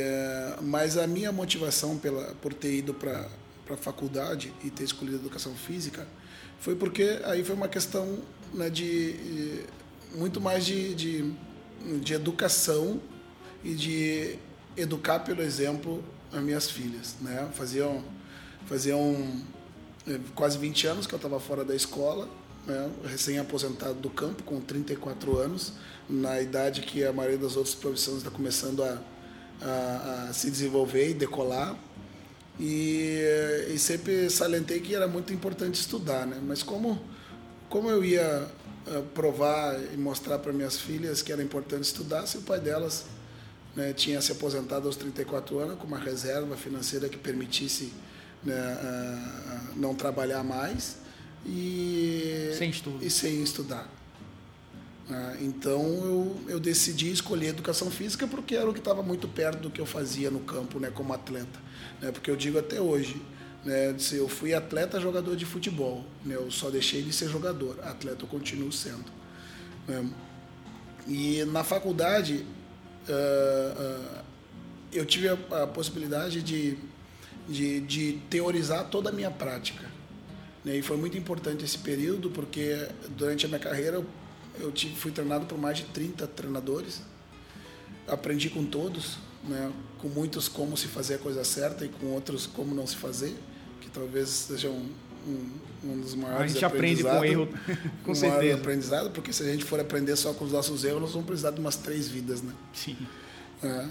mas 0.61 0.97
a 0.97 1.05
minha 1.05 1.31
motivação 1.31 1.97
pela 1.97 2.33
por 2.35 2.53
ter 2.53 2.73
ido 2.73 2.93
para 2.93 3.27
para 3.65 3.75
a 3.75 3.77
faculdade 3.77 4.51
e 4.63 4.71
ter 4.71 4.83
escolhido 4.83 5.17
educação 5.17 5.53
física 5.53 6.07
foi 6.59 6.75
porque 6.75 7.19
aí 7.23 7.43
foi 7.43 7.53
uma 7.53 7.67
questão 7.67 8.17
né, 8.51 8.67
de 8.67 9.63
muito 10.15 10.41
mais 10.41 10.65
de, 10.65 10.95
de, 10.95 11.33
de 12.01 12.13
educação 12.13 13.01
e 13.63 13.74
de 13.74 14.38
educar 14.75 15.19
pelo 15.19 15.41
exemplo 15.41 16.03
as 16.31 16.41
minhas 16.41 16.69
filhas. 16.69 17.15
Né? 17.21 17.50
Faziam, 17.53 18.03
faziam 18.65 19.41
é, 20.07 20.19
quase 20.36 20.57
20 20.57 20.88
anos 20.88 21.07
que 21.07 21.13
eu 21.13 21.17
estava 21.17 21.39
fora 21.39 21.63
da 21.63 21.75
escola, 21.75 22.29
né? 22.65 22.89
recém-aposentado 23.05 23.95
do 23.95 24.09
campo, 24.09 24.43
com 24.43 24.59
34 24.59 25.38
anos, 25.38 25.74
na 26.09 26.41
idade 26.41 26.81
que 26.81 27.03
a 27.03 27.13
maioria 27.13 27.38
das 27.38 27.55
outras 27.55 27.75
profissões 27.75 28.17
está 28.19 28.31
começando 28.31 28.83
a, 28.83 29.01
a, 29.62 30.27
a, 30.29 30.33
se 30.33 30.50
desenvolver 30.50 31.09
e 31.09 31.13
decolar. 31.13 31.75
E, 32.59 33.21
e 33.74 33.79
sempre 33.79 34.29
salientei 34.29 34.81
que 34.81 34.93
era 34.93 35.07
muito 35.07 35.31
importante 35.31 35.75
estudar, 35.75 36.27
né? 36.27 36.41
mas 36.45 36.62
como 36.62 37.00
como 37.69 37.89
eu 37.89 38.03
ia 38.03 38.48
provar 39.13 39.79
e 39.93 39.98
mostrar 39.98 40.39
para 40.39 40.51
minhas 40.51 40.79
filhas 40.79 41.22
que 41.22 41.31
era 41.31 41.43
importante 41.43 41.84
estudar 41.84 42.25
se 42.25 42.38
o 42.38 42.41
pai 42.41 42.60
delas 42.60 43.05
né, 43.75 43.93
tinha 43.93 44.22
se 44.22 44.31
aposentado 44.31 44.88
aos 44.88 44.96
34 44.96 45.60
anos 45.60 45.77
com 45.77 45.88
uma 45.88 46.00
reserva 46.00 46.58
financeira 46.58 47.08
que 47.08 47.17
permitisse 47.17 47.93
né, 48.43 48.55
uh, 48.55 49.79
não 49.79 49.93
trabalhar 49.93 50.43
mais 50.43 50.98
e 51.46 52.51
sem, 52.58 52.69
estudo. 52.69 53.05
E 53.05 53.10
sem 53.10 53.41
estudar. 53.41 53.89
Uh, 55.10 55.43
então 55.43 55.81
eu, 55.81 56.38
eu 56.48 56.60
decidi 56.60 57.12
escolher 57.12 57.48
educação 57.48 57.89
física 57.89 58.27
porque 58.27 58.55
era 58.55 58.69
o 58.69 58.74
que 58.74 58.79
estava 58.79 59.01
muito 59.01 59.27
perto 59.27 59.60
do 59.60 59.69
que 59.69 59.81
eu 59.81 59.86
fazia 59.86 60.29
no 60.29 60.39
campo 60.41 60.79
né, 60.79 60.91
como 60.93 61.13
atleta. 61.13 61.60
Né, 62.01 62.12
porque 62.12 62.29
eu 62.29 62.36
digo 62.36 62.60
até 62.60 62.81
hoje, 62.81 63.22
né, 63.63 63.95
eu 64.13 64.27
fui 64.27 64.53
atleta 64.53 64.99
jogador 64.99 65.35
de 65.35 65.45
futebol, 65.45 66.05
né, 66.25 66.35
eu 66.35 66.49
só 66.49 66.69
deixei 66.69 67.01
de 67.01 67.11
ser 67.11 67.29
jogador, 67.29 67.77
atleta 67.83 68.23
eu 68.23 68.27
continuo 68.27 68.71
sendo. 68.71 69.05
Né. 69.87 70.09
E 71.07 71.43
na 71.45 71.63
faculdade 71.63 72.45
uh, 73.07 73.81
uh, 73.81 74.23
eu 74.93 75.05
tive 75.05 75.27
a, 75.27 75.63
a 75.63 75.67
possibilidade 75.67 76.41
de, 76.41 76.77
de, 77.47 77.79
de, 77.81 78.19
teorizar 78.29 78.89
toda 78.89 79.09
a 79.09 79.11
minha 79.11 79.31
prática. 79.31 79.89
Né, 80.63 80.77
e 80.77 80.81
foi 80.81 80.97
muito 80.97 81.17
importante 81.17 81.65
esse 81.65 81.77
período 81.77 82.29
porque 82.29 82.87
durante 83.09 83.45
a 83.45 83.49
minha 83.49 83.59
carreira 83.59 84.03
eu, 84.59 84.71
tive, 84.71 84.95
fui 84.95 85.11
treinado 85.11 85.45
por 85.45 85.57
mais 85.57 85.77
de 85.77 85.85
30 85.85 86.27
treinadores, 86.27 87.01
aprendi 88.07 88.49
com 88.49 88.65
todos, 88.65 89.17
né, 89.43 89.71
com 89.97 90.07
muitos 90.07 90.47
como 90.47 90.77
se 90.77 90.87
fazer 90.87 91.15
a 91.15 91.17
coisa 91.17 91.43
certa 91.43 91.85
e 91.85 91.89
com 91.89 92.07
outros 92.07 92.45
como 92.45 92.73
não 92.73 92.87
se 92.87 92.95
fazer 92.95 93.35
que 93.89 94.00
talvez 94.00 94.29
seja 94.29 94.69
um, 94.69 94.89
um, 95.27 95.50
um 95.84 96.00
dos 96.00 96.15
maiores 96.15 96.51
A 96.51 96.53
gente 96.53 96.65
aprende 96.65 97.03
com 97.03 97.24
erro, 97.24 97.50
com 98.05 98.12
um 98.12 98.15
certeza. 98.15 98.55
aprendizado, 98.55 99.10
porque 99.12 99.34
se 99.34 99.43
a 99.43 99.46
gente 99.48 99.65
for 99.65 99.79
aprender 99.79 100.15
só 100.15 100.34
com 100.34 100.46
os 100.46 100.51
nossos 100.51 100.84
erros, 100.84 101.01
nós 101.01 101.12
vamos 101.12 101.25
precisar 101.25 101.51
de 101.51 101.60
umas 101.60 101.75
três 101.75 102.08
vidas, 102.08 102.41
né? 102.41 102.53
Sim. 102.74 102.96
É, 103.63 103.86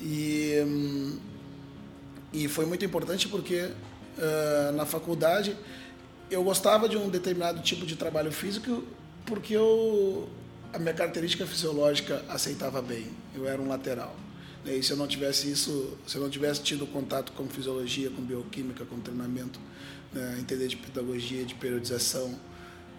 e, 0.00 0.62
hum, 0.66 1.18
e 2.32 2.48
foi 2.48 2.66
muito 2.66 2.84
importante 2.84 3.28
porque 3.28 3.60
uh, 4.18 4.72
na 4.74 4.84
faculdade 4.84 5.56
eu 6.30 6.42
gostava 6.42 6.88
de 6.88 6.96
um 6.96 7.08
determinado 7.08 7.62
tipo 7.62 7.86
de 7.86 7.96
trabalho 7.96 8.32
físico 8.32 8.82
porque 9.24 9.54
eu, 9.54 10.28
a 10.72 10.78
minha 10.78 10.92
característica 10.92 11.46
fisiológica 11.46 12.22
aceitava 12.28 12.82
bem. 12.82 13.06
Eu 13.34 13.48
era 13.48 13.60
um 13.60 13.68
lateral. 13.68 14.14
E 14.66 14.82
se 14.82 14.90
eu 14.90 14.96
não 14.96 15.06
tivesse 15.06 15.50
isso, 15.50 15.96
se 16.06 16.16
eu 16.16 16.22
não 16.22 16.28
tivesse 16.28 16.62
tido 16.62 16.86
contato 16.86 17.32
com 17.32 17.46
fisiologia, 17.48 18.10
com 18.10 18.22
bioquímica, 18.22 18.84
com 18.84 18.98
treinamento, 18.98 19.60
né, 20.12 20.36
entender 20.40 20.66
de 20.66 20.76
pedagogia, 20.76 21.44
de 21.44 21.54
periodização, 21.54 22.38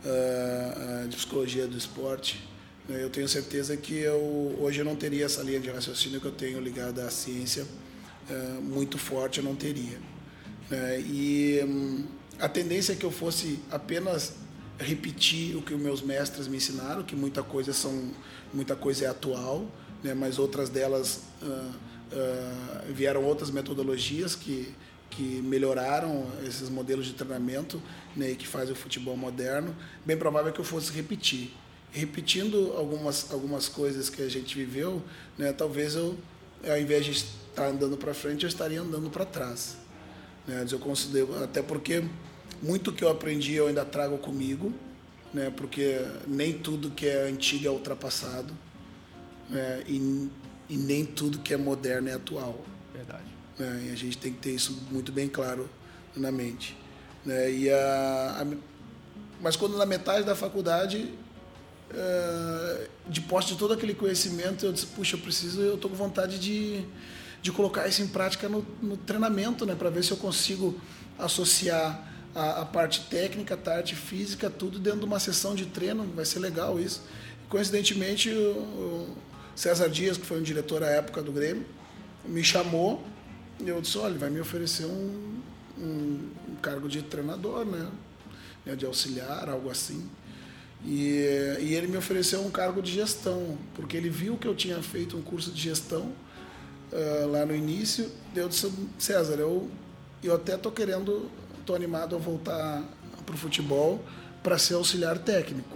uh, 0.06 1.08
de 1.08 1.16
psicologia 1.16 1.68
do 1.68 1.78
esporte, 1.78 2.48
né, 2.88 3.04
eu 3.04 3.10
tenho 3.10 3.28
certeza 3.28 3.76
que 3.76 3.96
eu, 3.96 4.56
hoje 4.60 4.80
eu 4.80 4.86
não 4.86 4.96
teria 4.96 5.26
essa 5.26 5.44
linha 5.44 5.60
de 5.60 5.70
raciocínio 5.70 6.22
que 6.22 6.28
eu 6.28 6.32
tenho 6.32 6.62
ligada 6.62 7.06
à 7.06 7.10
ciência 7.10 7.66
uh, 8.30 8.62
muito 8.62 8.98
forte, 8.98 9.40
eu 9.40 9.44
não 9.44 9.56
teria. 9.56 10.00
Né, 10.70 11.02
e 11.02 11.60
um, 11.66 12.06
a 12.40 12.48
tendência 12.48 12.94
é 12.94 12.96
que 12.96 13.06
eu 13.06 13.12
fosse 13.12 13.60
apenas 13.70 14.34
repetir 14.80 15.56
o 15.56 15.62
que 15.62 15.74
os 15.74 15.82
meus 15.82 16.02
mestres 16.02 16.48
me 16.48 16.58
ensinaram, 16.58 17.04
que 17.04 17.16
muita 17.16 17.44
coisa 17.44 17.74
são 17.74 18.12
muita 18.54 18.76
coisa 18.76 19.06
é 19.06 19.08
atual, 19.08 19.68
né, 20.04 20.14
mas 20.14 20.40
outras 20.40 20.70
delas 20.70 21.22
uh, 21.42 21.48
uh, 21.48 22.94
vieram 22.94 23.24
outras 23.24 23.50
metodologias 23.50 24.36
que, 24.36 24.74
que 25.10 25.42
melhoraram 25.42 26.26
esses 26.46 26.70
modelos 26.70 27.06
de 27.06 27.14
treinamento 27.14 27.82
né, 28.16 28.36
que 28.36 28.48
faz 28.48 28.70
o 28.70 28.76
futebol 28.76 29.18
moderno. 29.18 29.76
Bem 30.06 30.18
provável 30.18 30.52
que 30.52 30.60
eu 30.60 30.66
fosse 30.66 30.92
repetir. 30.92 31.54
Repetindo 31.92 32.74
algumas, 32.78 33.32
algumas 33.32 33.68
coisas 33.68 34.10
que 34.10 34.22
a 34.22 34.30
gente 34.30 34.56
viveu, 34.56 35.02
né, 35.38 35.52
talvez 35.52 35.96
eu, 35.96 36.16
ao 36.68 36.78
invés 36.78 37.06
de 37.06 37.12
estar 37.12 37.68
andando 37.68 37.98
para 37.98 38.14
frente, 38.14 38.44
eu 38.44 38.50
estaria 38.50 38.82
andando 38.82 39.10
para 39.10 39.26
trás. 39.26 39.78
Né, 40.46 40.66
eu 40.70 40.80
considero, 40.80 41.44
até 41.44 41.62
porque 41.62 42.04
muito 42.62 42.92
que 42.92 43.04
eu 43.04 43.10
aprendi 43.10 43.54
eu 43.56 43.68
ainda 43.68 43.86
trago 43.86 44.18
comigo, 44.18 44.74
né, 45.34 45.52
porque 45.56 46.02
nem 46.26 46.54
tudo 46.54 46.92
que 46.92 47.08
é 47.08 47.24
antigo 47.24 47.68
é 47.68 47.70
ultrapassado 47.70 48.54
é, 49.54 49.84
e, 49.88 50.30
e, 50.70 50.78
nem 50.78 51.06
tudo 51.06 51.40
que 51.40 51.54
é 51.54 51.58
moderno 51.58 52.10
é 52.10 52.14
atual. 52.14 52.64
Verdade. 52.94 53.26
É, 53.60 53.88
e 53.88 53.92
a 53.92 53.96
gente 53.96 54.18
tem 54.18 54.34
que 54.34 54.40
ter 54.40 54.52
isso 54.52 54.78
muito 54.92 55.12
bem 55.12 55.28
claro 55.28 55.70
na 56.16 56.32
mente. 56.32 56.78
Né? 57.26 57.52
E 57.52 57.70
a, 57.70 58.42
a, 58.42 58.46
mas 59.42 59.56
quando 59.56 59.78
na 59.78 59.86
metade 59.86 60.26
da 60.26 60.36
faculdade, 60.36 61.14
é, 61.94 62.88
de 63.08 63.22
posse 63.22 63.50
de 63.50 63.56
todo 63.56 63.74
aquele 63.74 63.94
conhecimento, 63.94 64.66
eu 64.66 64.74
disse, 64.74 64.88
puxa, 64.88 65.16
eu 65.16 65.22
preciso, 65.22 65.62
eu 65.62 65.76
estou 65.76 65.90
com 65.90 65.98
vontade 65.98 66.40
de, 66.40 66.86
de 67.42 67.52
colocar 67.52 67.88
isso 67.88 68.02
em 68.02 68.08
prática 68.08 68.50
no, 68.50 68.66
no 68.82 68.98
treinamento, 68.98 69.66
né, 69.66 69.76
para 69.76 69.90
ver 69.90 70.04
se 70.04 70.12
eu 70.12 70.18
consigo 70.18 70.80
associar 71.18 72.08
a, 72.36 72.62
a, 72.62 72.66
parte 72.66 73.02
técnica, 73.10 73.54
a 73.54 73.58
parte 73.58 73.96
física, 73.96 74.50
tudo 74.50 74.80
dentro 74.80 75.00
de 75.00 75.06
uma 75.06 75.20
sessão 75.20 75.56
de 75.56 75.66
treino, 75.66 76.04
vai 76.16 76.26
ser 76.26 76.40
legal 76.40 76.80
isso. 76.80 77.02
Coincidentemente, 77.50 78.30
o, 78.30 78.34
o 78.34 79.18
César 79.58 79.90
Dias, 79.90 80.18
que 80.18 80.26
foi 80.26 80.40
um 80.40 80.44
diretor 80.44 80.84
à 80.84 80.88
época 80.88 81.20
do 81.24 81.32
Grêmio, 81.32 81.66
me 82.24 82.44
chamou 82.44 83.04
e 83.60 83.68
eu 83.68 83.82
disse, 83.82 83.98
olha, 83.98 84.16
vai 84.16 84.30
me 84.30 84.40
oferecer 84.40 84.86
um, 84.86 85.42
um, 85.80 86.30
um 86.50 86.56
cargo 86.62 86.88
de 86.88 87.02
treinador, 87.02 87.66
né? 87.66 87.90
né, 88.64 88.76
de 88.76 88.86
auxiliar, 88.86 89.50
algo 89.50 89.72
assim. 89.72 90.08
E, 90.86 91.58
e, 91.60 91.74
ele 91.74 91.88
me 91.88 91.98
ofereceu 91.98 92.40
um 92.46 92.52
cargo 92.52 92.84
de 92.84 92.92
gestão, 92.92 93.58
porque 93.74 93.98
ele 93.98 94.12
viu 94.12 94.38
que 94.38 94.48
eu 94.48 94.54
tinha 94.54 94.80
feito 94.84 95.18
um 95.18 95.24
curso 95.24 95.50
de 95.50 95.60
gestão 95.60 96.14
uh, 96.92 97.28
lá 97.32 97.44
no 97.44 97.56
início. 97.56 98.12
Eu 98.36 98.48
disse, 98.48 98.72
César, 99.00 99.38
eu, 99.40 99.68
eu 100.24 100.36
até 100.36 100.54
estou 100.54 100.72
querendo, 100.72 101.32
estou 101.60 101.76
animado 101.76 102.16
a 102.16 102.20
voltar 102.20 102.84
para 103.26 103.34
o 103.34 103.38
futebol 103.40 104.06
para 104.44 104.60
ser 104.60 104.76
auxiliar 104.76 105.18
técnico, 105.18 105.76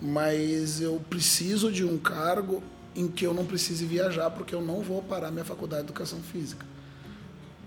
mas 0.00 0.80
eu 0.80 1.02
preciso 1.10 1.72
de 1.72 1.84
um 1.84 1.98
cargo 1.98 2.62
em 2.94 3.08
que 3.08 3.26
eu 3.26 3.32
não 3.32 3.44
precise 3.44 3.84
viajar, 3.84 4.30
porque 4.30 4.54
eu 4.54 4.60
não 4.60 4.82
vou 4.82 5.02
parar 5.02 5.30
minha 5.30 5.44
faculdade 5.44 5.82
de 5.82 5.88
educação 5.88 6.20
física. 6.20 6.66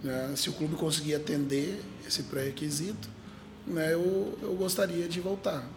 Né? 0.03 0.34
Se 0.36 0.50
o 0.50 0.53
clube 0.53 0.75
conseguir 0.75 1.15
atender 1.15 1.82
esse 2.08 2.24
pré-requisito, 2.24 3.10
né, 3.65 3.94
eu, 3.94 4.38
eu 4.41 4.53
gostaria 4.55 5.08
de 5.08 5.20
voltar. 5.20 5.67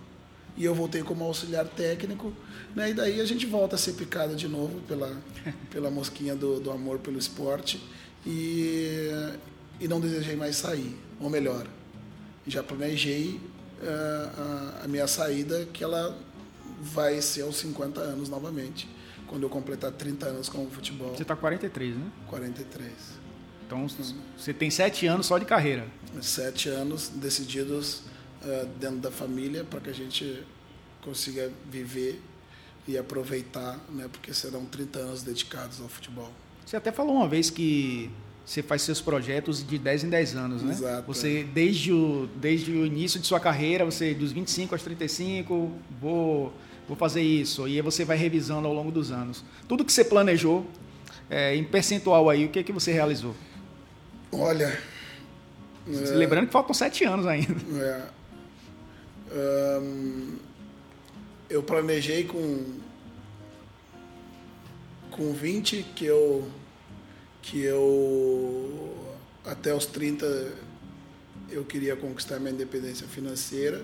E 0.57 0.65
eu 0.65 0.75
voltei 0.75 1.03
como 1.03 1.25
auxiliar 1.25 1.67
técnico, 1.67 2.33
né, 2.75 2.91
e 2.91 2.95
daí 2.95 3.21
a 3.21 3.25
gente 3.25 3.47
volta 3.47 3.77
a 3.77 3.79
ser 3.79 3.93
picado 3.93 4.35
de 4.35 4.49
novo 4.49 4.81
pela, 4.89 5.17
pela 5.71 5.91
mosquinha 5.91 6.35
do, 6.35 6.61
do 6.61 6.71
amor 6.71 6.99
pelo 6.99 7.19
esporte 7.19 7.83
e, 8.27 9.09
e 9.81 9.89
não 9.89 10.01
desejei 10.01 10.37
mais 10.37 10.57
sair, 10.57 10.95
ou 11.21 11.31
melhor, 11.31 11.67
já 12.47 12.63
planejei 12.63 13.41
uh, 13.83 14.81
a, 14.81 14.85
a 14.85 14.89
minha 14.89 15.07
saída, 15.07 15.67
que 15.73 15.85
ela 15.85 16.17
vai 16.81 17.21
ser 17.21 17.43
aos 17.43 17.57
50 17.57 18.01
anos 18.01 18.29
novamente, 18.29 18.89
quando 19.29 19.43
eu 19.43 19.49
completar 19.49 19.93
30 19.93 20.27
anos 20.27 20.49
com 20.49 20.65
o 20.65 20.71
futebol. 20.71 21.15
Você 21.15 21.23
está 21.23 21.37
43, 21.37 21.97
né? 21.97 22.07
43. 22.27 22.93
Então 23.67 23.87
você 24.37 24.55
tem 24.55 24.71
sete 24.71 25.07
anos 25.07 25.27
só 25.27 25.39
de 25.39 25.45
carreira. 25.45 25.87
Sete 26.23 26.71
anos 26.71 27.09
decididos 27.09 28.03
uh, 28.43 28.67
dentro 28.81 28.97
da 28.97 29.11
família 29.11 29.63
para 29.63 29.79
que 29.81 29.91
a 29.91 29.95
gente 29.95 30.43
consiga 31.03 31.53
viver 31.71 32.21
e 32.87 32.97
aproveitar, 32.97 33.79
né? 33.91 34.09
Porque 34.11 34.33
serão 34.33 34.65
30 34.65 34.99
anos 34.99 35.23
dedicados 35.23 35.81
ao 35.81 35.89
futebol. 35.89 36.33
Você 36.65 36.77
até 36.77 36.91
falou 36.91 37.15
uma 37.15 37.29
vez 37.29 37.51
que 37.51 38.11
você 38.45 38.63
faz 38.63 38.81
seus 38.81 38.99
projetos 39.03 39.63
de 39.67 39.79
10 39.79 40.05
em 40.05 40.09
10 40.09 40.37
anos, 40.37 40.63
né? 40.63 40.73
Exato. 40.73 41.07
Você, 41.07 41.45
desde 41.45 41.93
o, 41.93 42.27
desde 42.37 42.73
o 42.73 42.87
início 42.87 43.21
de 43.21 43.27
sua 43.27 43.39
carreira, 43.39 43.85
você 43.85 44.15
dos 44.15 44.33
25 44.33 44.75
aos 44.75 44.83
35, 44.83 45.71
vou, 46.01 46.55
vou 46.89 46.97
fazer 46.97 47.23
isso. 47.23 47.69
E 47.69 47.77
aí 47.77 47.83
você 47.83 48.05
vai 48.05 48.17
revisando 48.17 48.67
ao 48.67 48.75
longo 48.75 48.91
dos 48.91 49.13
anos. 49.13 49.45
Tudo 49.69 49.85
que 49.85 49.93
você 49.93 50.03
planejou, 50.03 50.67
é, 51.29 51.55
em 51.55 51.63
percentual 51.63 52.31
aí, 52.31 52.47
o 52.47 52.49
que, 52.49 52.59
é 52.59 52.63
que 52.63 52.73
você 52.73 52.91
realizou? 52.91 53.37
Olha. 54.33 54.81
É, 55.87 56.11
lembrando 56.15 56.47
que 56.47 56.53
faltam 56.53 56.75
sete 56.75 57.05
anos 57.05 57.27
ainda. 57.27 57.55
É, 59.31 59.79
um, 59.81 60.37
eu 61.51 61.63
planejei 61.63 62.25
com, 62.25 62.65
com 65.11 65.33
20 65.33 65.83
que 65.95 66.05
eu, 66.07 66.49
que 67.43 67.63
eu 67.63 68.97
até 69.45 69.75
os 69.75 69.87
30 69.87 70.27
eu 71.51 71.65
queria 71.65 71.97
conquistar 71.97 72.39
minha 72.39 72.53
independência 72.53 73.07
financeira. 73.07 73.83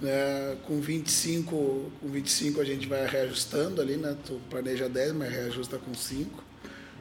Né? 0.00 0.56
Com 0.66 0.80
25, 0.80 1.90
com 2.00 2.08
25 2.08 2.60
a 2.60 2.64
gente 2.64 2.86
vai 2.86 3.06
reajustando 3.06 3.80
ali, 3.80 3.96
né? 3.96 4.16
Tu 4.24 4.40
planeja 4.50 4.88
10, 4.88 5.12
mas 5.12 5.30
reajusta 5.30 5.78
com 5.78 5.94
5. 5.94 6.44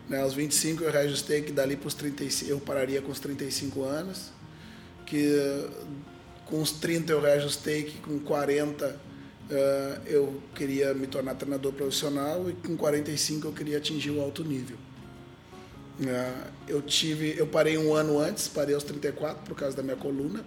Né, 0.08 0.22
aos 0.22 0.34
25 0.34 0.84
eu 0.84 0.92
reajustei 0.92 1.42
que 1.42 1.52
dali 1.52 1.76
para 1.76 1.88
os 1.88 1.96
35, 1.96 2.52
eu 2.52 2.60
pararia 2.60 3.02
com 3.02 3.12
os 3.12 3.20
35 3.20 3.84
anos, 3.84 4.32
que 5.06 5.68
com 6.46 6.62
os 6.62 6.72
30 6.72 7.12
eu 7.12 7.22
reajustei 7.22 7.84
que 7.84 7.98
com 8.00 8.20
40 8.20 8.86
uh, 8.86 8.94
eh, 9.50 10.00
eu 10.06 10.42
queria 10.54 10.94
me 10.94 11.08
tornar 11.08 11.34
treinador 11.34 11.74
profissional 11.74 12.48
e 12.48 12.54
com 12.54 12.78
45 12.78 13.48
eu 13.48 13.52
queria 13.52 13.78
atingir 13.78 14.12
o 14.12 14.22
alto 14.22 14.44
nível. 14.44 14.78
Uh, 16.00 16.52
eu 16.68 16.82
tive, 16.84 17.36
eu 17.36 17.48
parei 17.48 17.78
um 17.78 17.96
ano 17.96 18.20
antes, 18.20 18.48
parei 18.48 18.76
aos 18.76 18.84
34 18.84 19.44
por 19.44 19.56
causa 19.56 19.76
da 19.76 19.82
minha 19.82 19.96
coluna. 19.96 20.46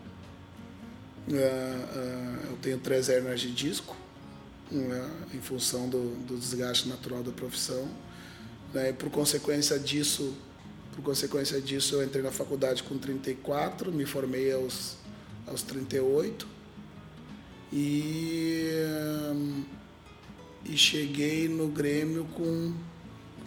Uh, 1.31 2.51
eu 2.51 2.59
tenho 2.63 2.79
três 2.79 3.09
hernias 3.09 3.41
de 3.41 3.53
disco, 3.53 3.97
em 5.35 5.41
função 5.41 5.89
do, 5.89 6.15
do 6.27 6.37
desgaste 6.37 6.89
natural 6.89 7.23
da 7.23 7.33
profissão. 7.33 7.89
Né? 8.73 8.93
Por 8.93 9.11
consequência 9.11 9.79
disso, 9.79 10.35
por 10.95 11.03
consequência 11.03 11.61
disso, 11.61 11.95
eu 11.95 12.05
entrei 12.05 12.23
na 12.23 12.31
faculdade 12.31 12.83
com 12.83 12.99
34, 12.99 13.93
me 13.93 14.05
formei 14.05 14.53
aos, 14.53 14.97
aos 15.47 15.63
38 15.63 16.47
e, 17.73 18.71
e 20.65 20.77
cheguei 20.77 21.49
no 21.49 21.69
Grêmio 21.69 22.25
com, 22.35 22.75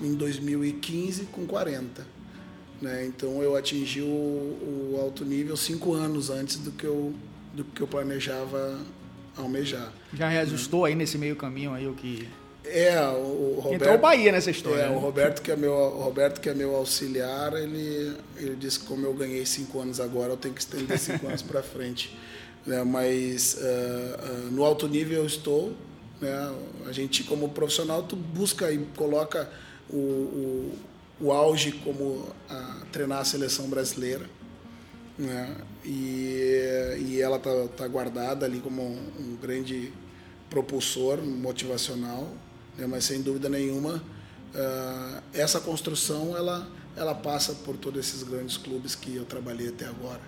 em 0.02 0.13
2015 0.13 1.26
com 1.26 1.46
40. 1.46 2.06
Né? 2.82 3.06
Então 3.06 3.44
eu 3.44 3.56
atingi 3.56 4.02
o, 4.02 4.06
o 4.06 4.98
alto 5.00 5.24
nível 5.24 5.56
cinco 5.56 5.94
anos 5.94 6.30
antes 6.30 6.58
do 6.58 6.72
que 6.72 6.86
eu, 6.86 7.13
do 7.54 7.64
que 7.64 7.82
eu 7.82 7.88
planejava 7.88 8.80
almejar. 9.38 9.92
Já 10.14 10.30
reajustou 10.30 10.86
aí 10.86 10.96
nesse 10.96 11.18
meio 11.18 11.36
caminho 11.36 11.74
aí 11.74 11.88
o 11.88 11.94
que 11.94 12.28
é, 12.64 13.00
o 13.10 13.56
Roberto. 13.56 13.74
Entrou 13.74 13.96
o 13.96 13.98
Bahia 13.98 14.32
nessa 14.32 14.52
história. 14.52 14.84
É, 14.84 14.90
né? 14.90 14.96
o 14.96 15.00
Roberto 15.00 15.42
que 15.42 15.52
é 15.52 15.56
meu, 15.56 15.74
Roberto 15.74 16.40
que 16.40 16.50
é 16.50 16.54
meu 16.54 16.76
auxiliar, 16.76 17.54
ele, 17.54 18.16
ele 18.38 18.56
disse 18.56 18.80
que 18.80 18.86
como 18.86 19.06
eu 19.06 19.14
ganhei 19.14 19.46
cinco 19.46 19.80
anos 19.80 20.00
agora, 20.00 20.34
eu 20.34 20.38
tenho 20.38 20.54
que 20.54 20.62
estender 20.62 20.98
cinco 21.00 21.28
anos 21.28 21.42
para 21.42 21.64
frente. 21.64 22.16
Né? 22.66 22.84
Mas 22.84 23.56
uh, 23.56 24.48
uh, 24.48 24.52
no 24.52 24.64
alto 24.64 24.88
nível 24.88 25.22
eu 25.22 25.26
estou. 25.26 25.74
Né? 26.20 26.56
A 26.88 26.92
gente 26.92 27.24
como 27.24 27.50
profissional 27.50 28.04
tu 28.04 28.16
busca 28.16 28.72
e 28.72 28.78
coloca 28.96 29.50
o, 29.90 29.98
o, 29.98 30.80
o 31.20 31.32
auge 31.32 31.72
como 31.72 32.28
a, 32.48 32.84
treinar 32.92 33.20
a 33.20 33.26
seleção 33.26 33.68
brasileira. 33.68 34.26
Né? 35.17 35.58
E, 35.84 36.97
e 37.00 37.21
ela 37.21 37.38
está 37.38 37.67
tá 37.76 37.88
guardada 37.88 38.45
ali 38.45 38.60
como 38.60 38.82
um, 38.82 39.12
um 39.19 39.36
grande 39.36 39.91
propulsor 40.50 41.21
motivacional 41.21 42.28
né? 42.78 42.88
mas 42.88 43.06
sem 43.06 43.21
dúvida 43.21 43.50
nenhuma 43.50 44.04
uh, 44.56 45.21
essa 45.34 45.60
construção 45.60 46.36
ela 46.36 46.67
ela 46.95 47.15
passa 47.15 47.54
por 47.54 47.78
todos 47.78 48.00
esses 48.00 48.24
grandes 48.24 48.58
clubes 48.58 48.95
que 48.95 49.15
eu 49.15 49.24
trabalhei 49.24 49.69
até 49.69 49.86
agora 49.86 50.21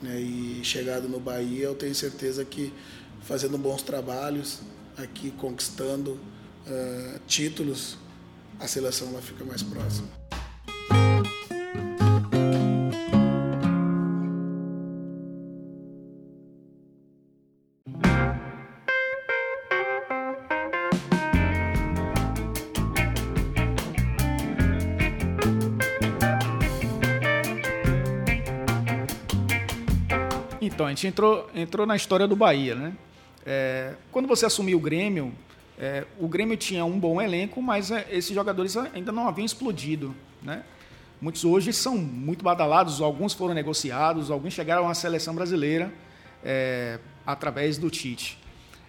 né? 0.00 0.20
e 0.20 0.60
chegado 0.64 1.08
no 1.08 1.20
Bahia 1.20 1.64
eu 1.64 1.74
tenho 1.74 1.94
certeza 1.94 2.44
que 2.44 2.72
fazendo 3.22 3.56
bons 3.56 3.82
trabalhos 3.82 4.60
aqui 4.96 5.30
conquistando 5.32 6.12
uh, 6.66 7.20
títulos 7.26 7.96
a 8.58 8.66
seleção 8.66 9.08
ela 9.08 9.22
fica 9.22 9.44
mais 9.44 9.62
próxima 9.62 10.08
Então, 30.82 30.88
a 30.88 30.90
gente 30.90 31.06
entrou, 31.06 31.48
entrou 31.54 31.86
na 31.86 31.94
história 31.94 32.26
do 32.26 32.34
Bahia, 32.34 32.74
né? 32.74 32.92
É, 33.46 33.94
quando 34.10 34.26
você 34.26 34.46
assumiu 34.46 34.78
o 34.78 34.80
Grêmio, 34.80 35.32
é, 35.78 36.04
o 36.18 36.26
Grêmio 36.26 36.56
tinha 36.56 36.84
um 36.84 36.98
bom 36.98 37.22
elenco, 37.22 37.62
mas 37.62 37.92
é, 37.92 38.04
esses 38.10 38.34
jogadores 38.34 38.76
ainda 38.76 39.12
não 39.12 39.28
haviam 39.28 39.44
explodido, 39.44 40.12
né? 40.42 40.64
Muitos 41.20 41.44
hoje 41.44 41.72
são 41.72 41.96
muito 41.96 42.42
badalados, 42.42 43.00
alguns 43.00 43.32
foram 43.32 43.54
negociados, 43.54 44.28
alguns 44.28 44.54
chegaram 44.54 44.88
à 44.88 44.94
seleção 44.94 45.36
brasileira 45.36 45.92
é, 46.42 46.98
através 47.24 47.78
do 47.78 47.88
Tite. 47.88 48.36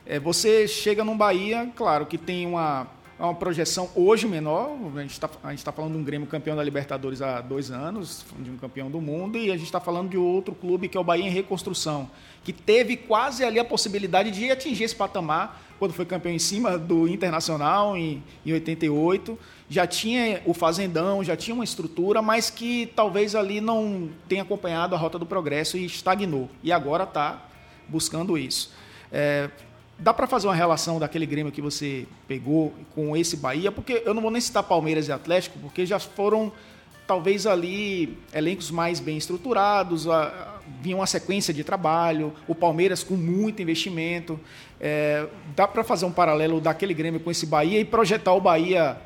É, 0.04 0.20
você 0.20 0.68
chega 0.68 1.04
no 1.04 1.14
Bahia, 1.14 1.72
claro 1.76 2.08
que 2.08 2.18
tem 2.18 2.48
uma, 2.48 2.88
uma 3.20 3.34
projeção 3.36 3.90
hoje 3.96 4.28
menor. 4.28 4.76
A 4.96 5.02
gente 5.02 5.12
está 5.12 5.28
tá 5.28 5.72
falando 5.72 5.94
de 5.94 5.98
um 5.98 6.04
Grêmio 6.04 6.28
campeão 6.28 6.56
da 6.56 6.64
Libertadores 6.64 7.22
há 7.22 7.42
dois 7.42 7.72
anos, 7.72 8.26
de 8.40 8.50
um 8.50 8.58
campeão 8.58 8.90
do 8.90 9.00
mundo, 9.00 9.38
e 9.38 9.52
a 9.52 9.56
gente 9.56 9.66
está 9.66 9.80
falando 9.80 10.10
de 10.10 10.18
outro 10.18 10.56
clube 10.56 10.88
que 10.88 10.98
é 10.98 11.00
o 11.00 11.04
Bahia 11.04 11.26
em 11.26 11.30
reconstrução, 11.30 12.10
que 12.44 12.52
teve 12.52 12.98
quase 12.98 13.44
ali 13.44 13.60
a 13.60 13.66
possibilidade 13.66 14.32
de 14.32 14.52
atingir 14.52 14.84
esse 14.84 14.96
patamar 14.96 15.62
quando 15.80 15.94
foi 15.94 16.06
campeão 16.06 16.34
em 16.34 16.40
cima 16.40 16.78
do 16.78 17.08
Internacional 17.08 17.98
em, 17.98 18.24
em 18.46 18.54
88. 18.54 19.38
Já 19.70 19.88
tinha 19.88 20.42
o 20.46 20.54
Fazendão, 20.54 21.24
já 21.24 21.36
tinha 21.36 21.54
uma 21.54 21.64
estrutura, 21.64 22.22
mas 22.22 22.50
que 22.50 22.92
talvez 22.96 23.36
ali 23.36 23.60
não 23.60 24.10
tenha 24.28 24.44
acompanhado 24.44 24.96
a 24.96 24.98
rota 24.98 25.20
do 25.20 25.26
progresso 25.26 25.78
e 25.78 25.86
estagnou. 25.86 26.50
E 26.64 26.72
agora 26.72 27.04
está 27.04 27.50
buscando 27.88 28.38
isso. 28.38 28.72
É, 29.12 29.50
Dá 29.98 30.14
para 30.14 30.28
fazer 30.28 30.48
uma 30.48 30.56
relação 30.56 31.00
daquele 31.00 31.26
Grêmio 31.26 31.52
que 31.52 31.62
você 31.62 32.06
pegou 32.28 32.74
com 32.94 33.16
esse 33.16 33.38
Bahia? 33.38 33.72
Porque 33.72 34.02
eu 34.06 34.14
não 34.14 34.22
vou 34.22 34.32
nem 34.32 34.42
citar 34.42 34.64
Palmeiras 34.64 35.08
e 35.08 35.12
Atlético, 35.12 35.60
porque 35.60 35.86
já 35.86 36.00
foram 36.00 36.52
talvez 37.06 37.46
ali 37.46 38.18
elencos 38.34 38.72
mais 38.72 39.00
bem 39.00 39.18
estruturados, 39.18 40.08
a, 40.08 40.60
vinha 40.82 40.96
uma 40.96 41.06
sequência 41.06 41.54
de 41.54 41.64
trabalho, 41.64 42.34
o 42.48 42.56
Palmeiras 42.56 43.04
com 43.04 43.16
muito 43.16 43.62
investimento. 43.62 44.40
É, 44.80 45.28
dá 45.56 45.68
para 45.68 45.84
fazer 45.84 46.06
um 46.06 46.12
paralelo 46.12 46.60
daquele 46.60 46.94
Grêmio 46.94 47.20
com 47.20 47.32
esse 47.32 47.46
Bahia 47.46 47.80
e 47.80 47.86
projetar 47.86 48.34
o 48.34 48.42
Bahia 48.42 48.98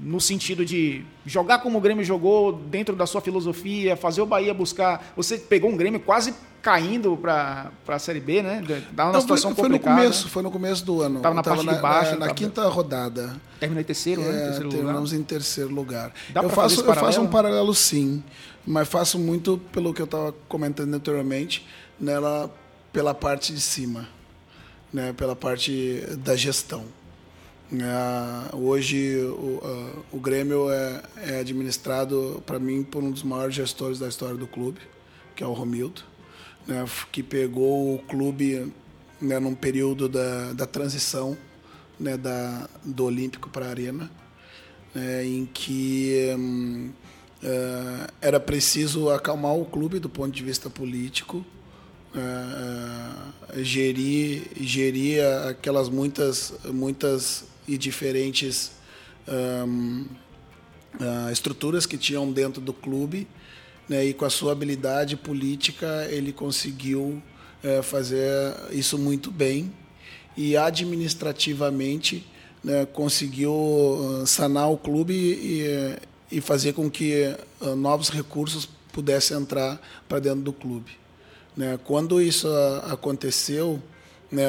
no 0.00 0.20
sentido 0.20 0.64
de 0.64 1.04
jogar 1.24 1.58
como 1.58 1.78
o 1.78 1.80
Grêmio 1.80 2.04
jogou 2.04 2.52
dentro 2.52 2.96
da 2.96 3.06
sua 3.06 3.20
filosofia, 3.20 3.96
fazer 3.96 4.20
o 4.20 4.26
Bahia 4.26 4.52
buscar. 4.52 5.12
Você 5.16 5.38
pegou 5.38 5.70
um 5.70 5.76
Grêmio 5.76 6.00
quase 6.00 6.34
caindo 6.60 7.16
para 7.16 7.70
a 7.86 7.98
Série 7.98 8.20
B, 8.20 8.42
né? 8.42 8.64
Dá 8.92 9.10
uma 9.10 9.20
situação 9.20 9.54
foi, 9.54 9.64
complicada. 9.64 9.96
Foi 9.96 10.04
no 10.04 10.10
começo, 10.10 10.28
foi 10.28 10.42
no 10.42 10.50
começo 10.50 10.84
do 10.84 11.02
ano. 11.02 11.16
Estava 11.18 11.34
na 11.34 11.42
parte 11.42 11.66
de 11.66 11.74
baixo. 11.74 12.10
Na, 12.12 12.16
na 12.16 12.26
tava... 12.26 12.34
quinta 12.34 12.66
rodada. 12.68 13.36
Terminou 13.60 13.80
em 13.82 13.84
terceiro, 13.84 14.22
é, 14.22 14.24
né? 14.24 14.44
Terceiro 14.46 14.68
terminamos 14.70 15.12
lugar. 15.12 15.20
em 15.20 15.24
terceiro 15.24 15.74
lugar. 15.74 16.12
Dá 16.30 16.42
eu 16.42 16.48
faço, 16.48 16.80
eu 16.80 16.94
faço 16.94 17.20
um 17.20 17.26
paralelo 17.26 17.74
sim, 17.74 18.22
mas 18.66 18.88
faço 18.88 19.18
muito 19.18 19.60
pelo 19.72 19.92
que 19.92 20.00
eu 20.00 20.06
estava 20.06 20.34
comentando 20.48 20.94
anteriormente, 20.94 21.66
nela 22.00 22.50
pela 22.92 23.12
parte 23.12 23.52
de 23.52 23.60
cima, 23.60 24.08
né? 24.92 25.12
Pela 25.12 25.36
parte 25.36 26.02
da 26.18 26.34
gestão. 26.34 26.84
Uh, 27.72 28.56
hoje 28.56 29.16
o, 29.16 29.58
uh, 29.62 30.04
o 30.12 30.20
Grêmio 30.20 30.70
é, 30.70 31.02
é 31.16 31.40
administrado, 31.40 32.42
para 32.44 32.58
mim, 32.58 32.82
por 32.82 33.02
um 33.02 33.10
dos 33.10 33.22
maiores 33.22 33.54
gestores 33.54 33.98
da 33.98 34.06
história 34.06 34.36
do 34.36 34.46
clube, 34.46 34.80
que 35.34 35.42
é 35.42 35.46
o 35.46 35.52
Romildo, 35.52 36.02
né, 36.66 36.84
que 37.10 37.22
pegou 37.22 37.94
o 37.94 37.98
clube 38.00 38.70
né, 39.20 39.38
num 39.38 39.54
período 39.54 40.08
da, 40.08 40.52
da 40.52 40.66
transição 40.66 41.36
né, 41.98 42.16
da, 42.16 42.68
do 42.84 43.04
Olímpico 43.06 43.48
para 43.48 43.66
a 43.66 43.70
Arena, 43.70 44.10
né, 44.94 45.24
em 45.24 45.46
que 45.46 46.34
um, 46.38 46.90
uh, 47.42 48.12
era 48.20 48.38
preciso 48.38 49.08
acalmar 49.08 49.56
o 49.56 49.64
clube 49.64 49.98
do 49.98 50.08
ponto 50.08 50.30
de 50.30 50.44
vista 50.44 50.68
político, 50.68 51.44
gerir, 53.56 54.44
gerir 54.60 55.20
aquelas 55.48 55.88
muitas, 55.88 56.54
muitas 56.72 57.44
e 57.66 57.78
diferentes 57.78 58.72
um, 59.28 60.06
uh, 61.00 61.30
estruturas 61.32 61.86
que 61.86 61.96
tinham 61.96 62.30
dentro 62.30 62.60
do 62.60 62.72
clube, 62.72 63.26
né, 63.88 64.04
e 64.04 64.14
com 64.14 64.24
a 64.24 64.30
sua 64.30 64.52
habilidade 64.52 65.16
política 65.16 66.06
ele 66.10 66.32
conseguiu 66.32 67.22
uh, 67.62 67.82
fazer 67.82 68.54
isso 68.70 68.96
muito 68.98 69.30
bem 69.30 69.72
e 70.36 70.56
administrativamente 70.56 72.26
né, 72.62 72.86
conseguiu 72.86 73.52
uh, 73.52 74.26
sanar 74.26 74.70
o 74.70 74.78
clube 74.78 75.14
e, 75.14 75.98
e 76.30 76.40
fazer 76.40 76.72
com 76.72 76.90
que 76.90 77.36
novos 77.76 78.08
recursos 78.08 78.68
pudessem 78.90 79.36
entrar 79.36 79.80
para 80.08 80.18
dentro 80.18 80.40
do 80.40 80.52
clube. 80.52 80.92
Né. 81.56 81.78
Quando 81.84 82.20
isso 82.22 82.48
aconteceu, 82.90 83.82
né, 84.30 84.44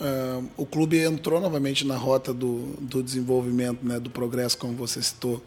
Uh, 0.00 0.48
o 0.56 0.64
clube 0.64 0.98
entrou 0.98 1.40
novamente 1.40 1.86
na 1.86 1.96
rota 1.96 2.32
do, 2.32 2.74
do 2.80 3.02
desenvolvimento, 3.02 3.84
né, 3.84 4.00
do 4.00 4.08
progresso, 4.08 4.56
como 4.56 4.74
você 4.74 5.02
citou. 5.02 5.42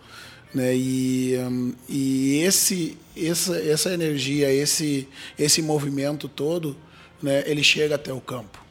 Né, 0.54 0.76
e, 0.76 1.36
um, 1.40 1.74
e 1.90 2.42
esse, 2.44 2.98
essa, 3.18 3.58
essa 3.58 3.92
energia, 3.92 4.54
esse, 4.54 5.08
esse 5.40 5.62
movimento 5.62 6.28
todo, 6.28 6.78
né, 7.22 7.44
ele 7.48 7.64
chega 7.64 7.96
até 7.96 8.14
o 8.14 8.22
campo. 8.22 8.64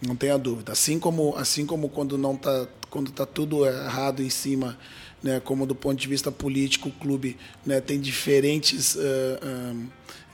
Não 0.00 0.16
tenha 0.16 0.38
dúvida. 0.38 0.72
Assim 0.72 0.98
como, 0.98 1.36
assim 1.36 1.66
como 1.66 1.88
quando 1.90 2.16
não 2.16 2.34
está 2.34 2.66
quando 2.88 3.10
tá 3.10 3.26
tudo 3.26 3.66
errado 3.66 4.22
em 4.22 4.30
cima, 4.30 4.78
né, 5.22 5.40
como 5.40 5.66
do 5.66 5.74
ponto 5.74 6.00
de 6.00 6.08
vista 6.08 6.32
político, 6.32 6.88
o 6.88 6.92
clube 6.92 7.36
né, 7.64 7.80
tem 7.80 8.00
diferentes, 8.00 8.94
uh, 8.94 9.00
um, 9.44 9.86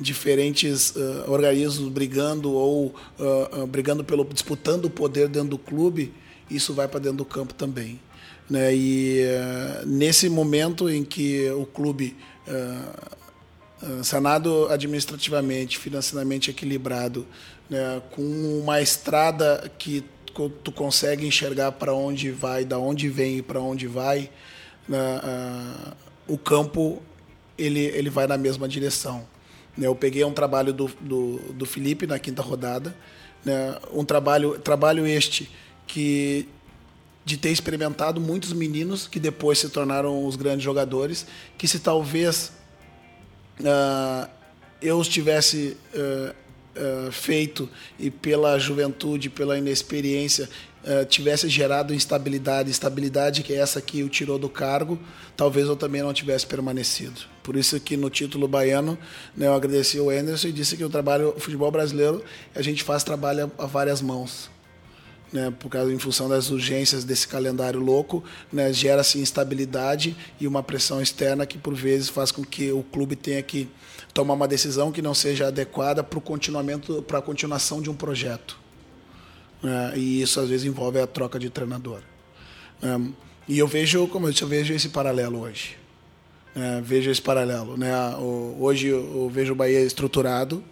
diferentes 0.03 0.91
uh, 0.91 1.31
organismos 1.31 1.89
brigando 1.89 2.53
ou 2.53 2.95
uh, 3.19 3.67
brigando 3.67 4.05
pelo 4.05 4.25
disputando 4.25 4.87
o 4.87 4.91
poder 4.91 5.29
dentro 5.29 5.51
do 5.51 5.59
clube, 5.59 6.13
isso 6.51 6.75
vai 6.75 6.89
para 6.89 7.01
dentro 7.01 7.19
do 7.19 7.25
campo 7.25 7.55
também. 7.55 8.01
Né? 8.51 8.75
E 8.75 9.23
nesse 9.87 10.29
momento 10.29 10.91
em 10.91 11.05
que 11.05 11.49
o 11.53 11.65
clube 11.65 12.15
sanado 14.03 14.67
administrativamente, 14.69 15.79
financeiramente 15.79 16.51
equilibrado, 16.51 17.27
né, 17.73 18.03
com 18.11 18.23
uma 18.61 18.83
estrada 18.83 19.71
que 19.79 20.05
tu 20.63 20.73
consegue 20.73 21.27
enxergar 21.27 21.73
para 21.73 21.95
onde 21.95 22.31
vai, 22.31 22.65
da 22.65 22.79
onde 22.79 23.09
vem 23.09 23.39
e 23.39 23.43
para 23.43 23.61
onde 23.61 23.87
vai, 23.87 24.31
né, 24.89 24.99
uh, 24.99 25.97
o 26.27 26.37
campo 26.39 27.03
ele, 27.57 27.81
ele 27.81 28.11
vai 28.11 28.27
na 28.27 28.37
mesma 28.37 28.69
direção. 28.69 29.27
Né, 29.77 29.87
eu 29.87 29.95
peguei 29.95 30.25
um 30.25 30.33
trabalho 30.33 30.73
do, 30.73 30.91
do, 31.01 31.39
do 31.53 31.67
Felipe 31.67 32.07
na 32.07 32.19
quinta 32.19 32.43
rodada, 32.43 32.95
né, 33.45 33.77
um 33.93 34.05
trabalho, 34.05 34.59
trabalho 34.59 35.07
este 35.07 35.51
que 35.87 36.49
de 37.25 37.37
ter 37.37 37.51
experimentado 37.51 38.21
muitos 38.21 38.53
meninos 38.53 39.07
que 39.07 39.21
depois 39.21 39.59
se 39.59 39.69
tornaram 39.69 40.27
os 40.27 40.37
grandes 40.37 40.65
jogadores, 40.65 41.27
que 41.57 41.69
se 41.69 41.79
talvez 41.79 42.53
uh, 43.61 44.29
eu 44.81 45.01
estivesse 45.01 45.77
uh, 45.95 46.35
uh, 47.09 47.13
feito 47.13 47.69
e 47.99 48.11
pela 48.11 48.59
juventude, 48.59 49.31
pela 49.31 49.57
inexperiência, 49.59 50.49
tivesse 51.09 51.49
gerado 51.49 51.95
instabilidade, 51.95 52.69
estabilidade 52.69 53.45
que 53.45 53.53
é 53.53 53.57
essa 53.59 53.81
que 53.81 54.03
o 54.03 54.09
tirou 54.09 54.37
do 54.37 54.49
cargo, 54.49 54.99
talvez 55.37 55.69
eu 55.69 55.77
também 55.77 56.03
não 56.03 56.13
tivesse 56.13 56.45
permanecido. 56.45 57.32
Por 57.43 57.57
isso 57.57 57.79
que 57.81 57.97
no 57.97 58.09
título 58.09 58.47
baiano 58.47 58.97
né, 59.37 59.47
eu 59.47 59.55
agradeci 59.55 59.99
o 59.99 60.11
Anderson 60.11 60.49
e 60.49 60.53
disse 60.53 60.77
que 60.77 60.85
o 60.85 60.89
trabalho, 60.89 61.35
o 61.37 61.41
futebol 61.41 61.71
brasileiro, 61.71 62.23
a 62.55 62.63
gente 62.63 62.85
faz 62.85 63.03
trabalho 63.03 63.51
a, 63.59 63.67
várias 63.67 64.01
mãos. 64.01 64.51
Né, 65.33 65.51
por 65.59 65.71
causa 65.71 65.91
em 65.91 65.99
função 65.99 66.29
das 66.29 66.51
urgências 66.51 67.05
desse 67.05 67.27
calendário 67.27 67.81
louco, 67.81 68.23
né, 68.53 68.71
gera-se 68.71 69.19
instabilidade 69.19 70.15
e 70.39 70.47
uma 70.47 70.63
pressão 70.63 71.01
externa 71.01 71.47
que 71.47 71.57
por 71.57 71.75
vezes 71.75 72.11
faz 72.11 72.31
com 72.31 72.45
que 72.45 72.71
o 72.71 72.83
clube 72.83 73.17
tenha 73.17 73.43
que 73.43 73.67
tomar 74.13 74.35
uma 74.35 74.47
decisão 74.47 74.93
que 74.93 75.01
não 75.01 75.15
seja 75.15 75.47
adequada 75.47 76.05
para 76.05 76.19
o 76.19 76.23
continuamento, 76.23 77.03
para 77.03 77.19
a 77.19 77.23
continuação 77.23 77.81
de 77.81 77.89
um 77.89 77.95
projeto. 77.95 78.59
É, 79.65 79.99
e 79.99 80.21
isso 80.21 80.39
às 80.39 80.51
vezes 80.51 80.67
envolve 80.67 81.01
a 81.01 81.07
troca 81.07 81.39
de 81.39 81.49
treinador. 81.49 82.03
É, 82.83 83.01
e 83.49 83.59
eu 83.59 83.67
vejo, 83.67 84.07
como 84.09 84.29
eu 84.29 84.47
vejo 84.47 84.75
esse 84.75 84.91
paralelo 84.91 85.41
hoje. 85.41 85.82
É, 86.55 86.81
vejo 86.83 87.11
esse 87.11 87.23
paralelo. 87.23 87.77
Né? 87.77 87.95
O, 88.17 88.57
hoje 88.61 88.89
eu 88.89 89.31
vejo 89.33 89.53
o 89.53 89.57
Bahia 89.57 89.81
estruturado, 89.81 90.63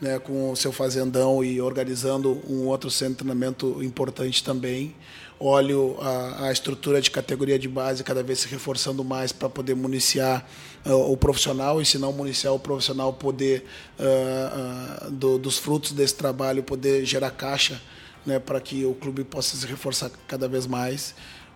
né, 0.00 0.18
com 0.18 0.50
o 0.50 0.56
seu 0.56 0.72
fazendão 0.72 1.44
e 1.44 1.60
organizando 1.60 2.42
um 2.48 2.66
outro 2.66 2.90
centro 2.90 3.12
de 3.12 3.18
treinamento 3.18 3.82
importante 3.82 4.42
também 4.42 4.94
olho 5.42 5.96
a, 6.00 6.46
a, 6.46 6.52
estrutura 6.52 7.00
de 7.00 7.10
categoria 7.10 7.58
de 7.58 7.68
base 7.68 8.04
cada 8.04 8.22
vez 8.22 8.40
se 8.40 8.48
reforçando 8.48 9.02
mais 9.02 9.32
para 9.32 9.48
poder 9.48 9.74
municiar 9.74 10.46
uh, 10.86 10.92
o 10.92 11.16
profissional 11.16 11.82
e 11.82 11.84
se 11.84 11.98
não 11.98 12.12
municiar 12.12 12.54
o 12.54 12.58
profissional 12.58 13.12
poder 13.12 13.64
uh, 13.98 15.06
uh, 15.06 15.10
do, 15.10 15.38
dos 15.38 15.58
frutos 15.58 15.92
desse 15.92 16.14
trabalho 16.14 16.62
poder 16.62 17.04
gerar 17.04 17.30
caixa 17.30 17.80
né, 18.24 18.38
para 18.38 18.60
que 18.60 18.84
o 18.84 18.94
clube 18.94 19.24
possa 19.24 19.56
se 19.56 19.66
reforçar 19.66 20.10
cada 20.28 20.46
vez 20.46 20.66
mais 20.66 21.14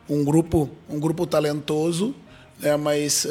um 0.09 0.25
grupo 0.25 0.69
um 0.89 0.99
grupo 0.99 1.25
talentoso 1.25 2.13
né, 2.59 2.77
mas 2.77 3.27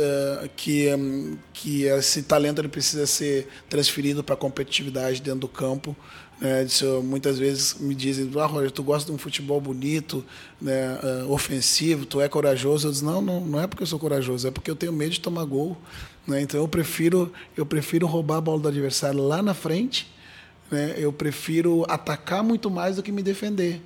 que 0.56 0.94
um, 0.94 1.38
que 1.52 1.84
esse 1.84 2.24
talento 2.24 2.60
ele 2.60 2.68
precisa 2.68 3.08
ser 3.08 3.48
transferido 3.70 4.24
para 4.24 4.36
a 4.36 4.38
competitividade 4.38 5.22
dentro 5.22 5.42
do 5.42 5.48
campo 5.48 5.96
né, 6.40 6.66
disso, 6.66 7.02
muitas 7.02 7.40
vezes 7.40 7.76
me 7.80 7.96
dizem, 7.96 8.30
ah, 8.38 8.46
Roger, 8.46 8.72
tu 8.72 8.84
gosta 8.84 9.10
de 9.10 9.16
um 9.16 9.18
futebol 9.18 9.60
bonito, 9.62 10.24
né, 10.62 11.00
uh, 11.02 11.32
ofensivo, 11.32 12.06
tu 12.06 12.20
é 12.20 12.28
corajoso. 12.28 12.88
Eu 12.88 12.92
digo, 12.92 13.06
não, 13.06 13.22
não, 13.22 13.40
não 13.42 13.62
é 13.62 13.68
porque 13.68 13.84
eu 13.84 13.88
sou 13.88 14.00
corajoso, 14.00 14.48
é 14.48 14.52
porque 14.52 14.70
eu 14.70 14.76
tenho 14.76 14.92
medo 14.92 15.12
de 15.12 15.22
tomar 15.22 15.46
gol. 15.46 15.78
Né? 16.28 16.42
Então 16.42 16.60
eu 16.60 16.68
prefiro, 16.68 17.32
eu 17.56 17.66
prefiro 17.66 18.06
roubar 18.06 18.38
a 18.38 18.42
bola 18.42 18.60
do 18.60 18.68
adversário 18.68 19.22
lá 19.22 19.42
na 19.42 19.54
frente, 19.54 20.12
né? 20.70 20.96
eu 20.98 21.14
prefiro 21.14 21.86
atacar 21.88 22.44
muito 22.44 22.70
mais 22.70 22.98
do 22.98 23.04
que 23.04 23.12
me 23.12 23.24
defender. 23.24 23.82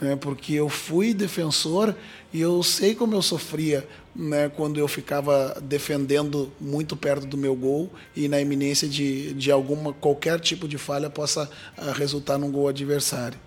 Né, 0.00 0.16
porque 0.16 0.54
eu 0.54 0.68
fui 0.68 1.14
defensor 1.14 1.94
e 2.32 2.40
eu 2.40 2.62
sei 2.62 2.94
como 2.94 3.14
eu 3.14 3.22
sofria 3.22 3.86
né, 4.14 4.48
quando 4.48 4.78
eu 4.78 4.88
ficava 4.88 5.56
defendendo 5.62 6.52
muito 6.60 6.96
perto 6.96 7.26
do 7.26 7.36
meu 7.36 7.54
gol 7.54 7.90
e 8.14 8.28
na 8.28 8.40
iminência 8.40 8.88
de, 8.88 9.32
de 9.34 9.50
alguma 9.50 9.92
qualquer 9.92 10.40
tipo 10.40 10.66
de 10.66 10.76
falha 10.76 11.08
possa 11.08 11.48
uh, 11.78 11.92
resultar 11.92 12.38
num 12.38 12.50
gol 12.50 12.68
adversário. 12.68 13.38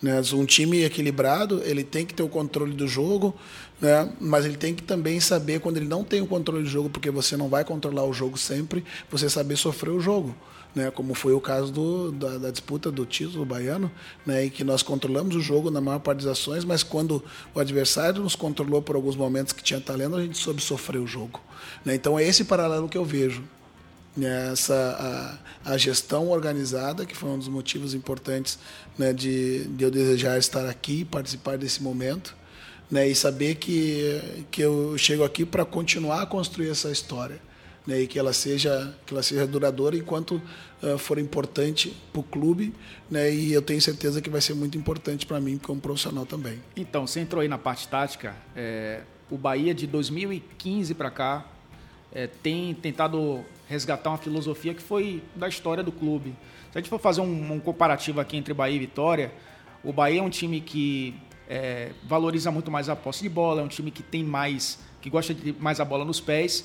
Né? 0.00 0.20
Um 0.32 0.44
time 0.44 0.82
equilibrado 0.82 1.62
ele 1.64 1.82
tem 1.82 2.04
que 2.04 2.14
ter 2.14 2.22
o 2.22 2.28
controle 2.28 2.72
do 2.72 2.86
jogo, 2.86 3.34
né? 3.80 4.10
mas 4.20 4.44
ele 4.44 4.56
tem 4.56 4.74
que 4.74 4.82
também 4.82 5.20
saber 5.20 5.60
quando 5.60 5.78
ele 5.78 5.88
não 5.88 6.04
tem 6.04 6.20
o 6.20 6.26
controle 6.26 6.62
do 6.62 6.68
jogo, 6.68 6.90
porque 6.90 7.10
você 7.10 7.36
não 7.36 7.48
vai 7.48 7.64
controlar 7.64 8.04
o 8.04 8.12
jogo 8.12 8.38
sempre, 8.38 8.84
você 9.10 9.28
saber 9.28 9.56
sofrer 9.56 9.90
o 9.90 10.00
jogo 10.00 10.34
né, 10.74 10.90
como 10.90 11.14
foi 11.14 11.32
o 11.32 11.40
caso 11.40 11.70
do, 11.70 12.12
da, 12.12 12.38
da, 12.38 12.50
disputa 12.50 12.90
do 12.90 13.06
título 13.06 13.44
baiano, 13.44 13.90
né, 14.26 14.46
em 14.46 14.50
que 14.50 14.64
nós 14.64 14.82
controlamos 14.82 15.36
o 15.36 15.40
jogo 15.40 15.70
na 15.70 15.80
maior 15.80 16.00
parte 16.00 16.24
das 16.24 16.38
ações, 16.38 16.64
mas 16.64 16.82
quando 16.82 17.22
o 17.54 17.60
adversário 17.60 18.22
nos 18.22 18.34
controlou 18.34 18.82
por 18.82 18.96
alguns 18.96 19.14
momentos 19.14 19.52
que 19.52 19.62
tinha 19.62 19.80
talento, 19.80 20.16
a 20.16 20.22
gente 20.22 20.36
soube 20.36 20.60
sofrer 20.60 20.98
o 20.98 21.06
jogo. 21.06 21.40
Né, 21.84 21.94
então 21.94 22.18
é 22.18 22.24
esse 22.24 22.44
paralelo 22.44 22.88
que 22.88 22.98
eu 22.98 23.04
vejo. 23.04 23.42
Né, 24.16 24.52
essa, 24.52 25.40
a, 25.64 25.72
a, 25.72 25.76
gestão 25.76 26.28
organizada, 26.28 27.04
que 27.04 27.16
foi 27.16 27.30
um 27.30 27.38
dos 27.38 27.48
motivos 27.48 27.94
importantes 27.94 28.60
né, 28.96 29.12
de, 29.12 29.64
de 29.64 29.84
eu 29.84 29.90
desejar 29.90 30.38
estar 30.38 30.68
aqui 30.68 31.04
participar 31.04 31.58
desse 31.58 31.82
momento, 31.82 32.36
né, 32.88 33.08
e 33.08 33.14
saber 33.14 33.56
que, 33.56 34.46
que 34.52 34.62
eu 34.62 34.96
chego 34.96 35.24
aqui 35.24 35.44
para 35.44 35.64
continuar 35.64 36.22
a 36.22 36.26
construir 36.26 36.68
essa 36.68 36.92
história 36.92 37.40
né, 37.86 38.00
e 38.00 38.06
que 38.06 38.18
ela 38.18 38.32
seja 38.32 38.94
que 39.04 39.12
ela 39.12 39.22
seja 39.22 39.46
duradoura 39.46 39.96
enquanto 39.96 40.40
uh, 40.82 40.96
for 40.98 41.18
importante 41.18 41.94
para 42.12 42.20
o 42.20 42.22
clube, 42.22 42.74
né, 43.10 43.32
e 43.32 43.52
eu 43.52 43.62
tenho 43.62 43.80
certeza 43.80 44.20
que 44.20 44.30
vai 44.30 44.40
ser 44.40 44.54
muito 44.54 44.78
importante 44.78 45.26
para 45.26 45.40
mim 45.40 45.58
como 45.58 45.80
profissional 45.80 46.24
também. 46.24 46.60
Então, 46.76 47.06
você 47.06 47.20
entrou 47.20 47.42
aí 47.42 47.48
na 47.48 47.58
parte 47.58 47.86
tática, 47.88 48.34
é, 48.56 49.02
o 49.30 49.36
Bahia 49.36 49.74
de 49.74 49.86
2015 49.86 50.94
para 50.94 51.10
cá 51.10 51.46
é, 52.12 52.26
tem 52.26 52.74
tentado 52.74 53.44
resgatar 53.68 54.10
uma 54.10 54.18
filosofia 54.18 54.74
que 54.74 54.82
foi 54.82 55.22
da 55.34 55.48
história 55.48 55.82
do 55.82 55.92
clube. 55.92 56.34
Se 56.72 56.78
a 56.78 56.80
gente 56.80 56.90
for 56.90 57.00
fazer 57.00 57.20
um, 57.20 57.52
um 57.52 57.60
comparativo 57.60 58.20
aqui 58.20 58.36
entre 58.36 58.52
Bahia 58.54 58.76
e 58.76 58.78
Vitória, 58.78 59.32
o 59.82 59.92
Bahia 59.92 60.20
é 60.20 60.22
um 60.22 60.30
time 60.30 60.60
que 60.60 61.14
é, 61.48 61.90
valoriza 62.04 62.50
muito 62.50 62.70
mais 62.70 62.88
a 62.88 62.96
posse 62.96 63.22
de 63.22 63.28
bola, 63.28 63.60
é 63.60 63.64
um 63.64 63.68
time 63.68 63.90
que 63.90 64.02
tem 64.02 64.24
mais, 64.24 64.78
que 65.00 65.10
gosta 65.10 65.34
de 65.34 65.52
mais 65.58 65.80
a 65.80 65.84
bola 65.84 66.04
nos 66.04 66.20
pés 66.20 66.64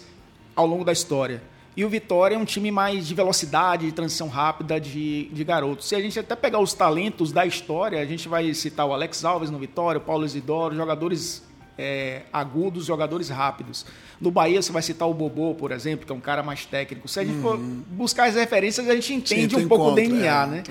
ao 0.59 0.67
longo 0.67 0.83
da 0.83 0.91
história. 0.91 1.41
E 1.75 1.85
o 1.85 1.89
Vitória 1.89 2.35
é 2.35 2.37
um 2.37 2.43
time 2.43 2.69
mais 2.69 3.07
de 3.07 3.15
velocidade, 3.15 3.85
de 3.85 3.93
transição 3.93 4.27
rápida, 4.27 4.77
de, 4.81 5.29
de 5.31 5.43
garotos. 5.45 5.87
Se 5.87 5.95
a 5.95 6.01
gente 6.01 6.19
até 6.19 6.35
pegar 6.35 6.59
os 6.59 6.73
talentos 6.73 7.31
da 7.31 7.45
história, 7.45 8.01
a 8.01 8.05
gente 8.05 8.27
vai 8.27 8.53
citar 8.53 8.85
o 8.85 8.91
Alex 8.91 9.23
Alves 9.23 9.49
no 9.49 9.57
Vitória, 9.57 9.99
o 9.99 10.01
Paulo 10.01 10.25
Isidoro, 10.25 10.75
jogadores 10.75 11.47
é, 11.77 12.23
agudos, 12.33 12.85
jogadores 12.85 13.29
rápidos. 13.29 13.85
No 14.19 14.29
Bahia, 14.29 14.61
você 14.61 14.73
vai 14.73 14.81
citar 14.81 15.07
o 15.07 15.13
Bobô, 15.13 15.55
por 15.55 15.71
exemplo, 15.71 16.05
que 16.05 16.11
é 16.11 16.15
um 16.15 16.19
cara 16.19 16.43
mais 16.43 16.65
técnico. 16.65 17.07
Se 17.07 17.21
a 17.21 17.23
gente 17.23 17.41
for 17.41 17.55
uhum. 17.55 17.81
buscar 17.91 18.27
as 18.27 18.35
referências, 18.35 18.89
a 18.89 18.95
gente 18.95 19.13
entende 19.13 19.55
Sim, 19.55 19.63
um 19.63 19.67
pouco 19.69 19.91
o 19.91 19.95
DNA, 19.95 20.43
é, 20.43 20.47
né? 20.47 20.63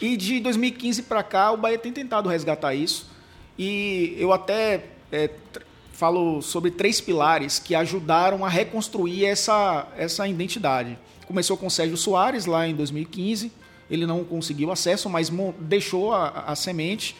E 0.00 0.16
de 0.16 0.38
2015 0.38 1.02
para 1.02 1.24
cá, 1.24 1.50
o 1.50 1.56
Bahia 1.56 1.78
tem 1.78 1.90
tentado 1.90 2.28
resgatar 2.28 2.72
isso. 2.72 3.10
E 3.58 4.14
eu 4.16 4.32
até 4.32 4.84
é, 5.10 5.28
falo 5.94 6.42
sobre 6.42 6.72
três 6.72 7.00
pilares 7.00 7.58
que 7.60 7.74
ajudaram 7.74 8.44
a 8.44 8.48
reconstruir 8.48 9.24
essa, 9.24 9.86
essa 9.96 10.26
identidade. 10.26 10.98
Começou 11.26 11.56
com 11.56 11.70
Sérgio 11.70 11.96
Soares 11.96 12.46
lá 12.46 12.66
em 12.66 12.74
2015, 12.74 13.52
ele 13.88 14.04
não 14.04 14.24
conseguiu 14.24 14.72
acesso, 14.72 15.08
mas 15.08 15.30
deixou 15.60 16.12
a, 16.12 16.28
a 16.48 16.56
semente. 16.56 17.14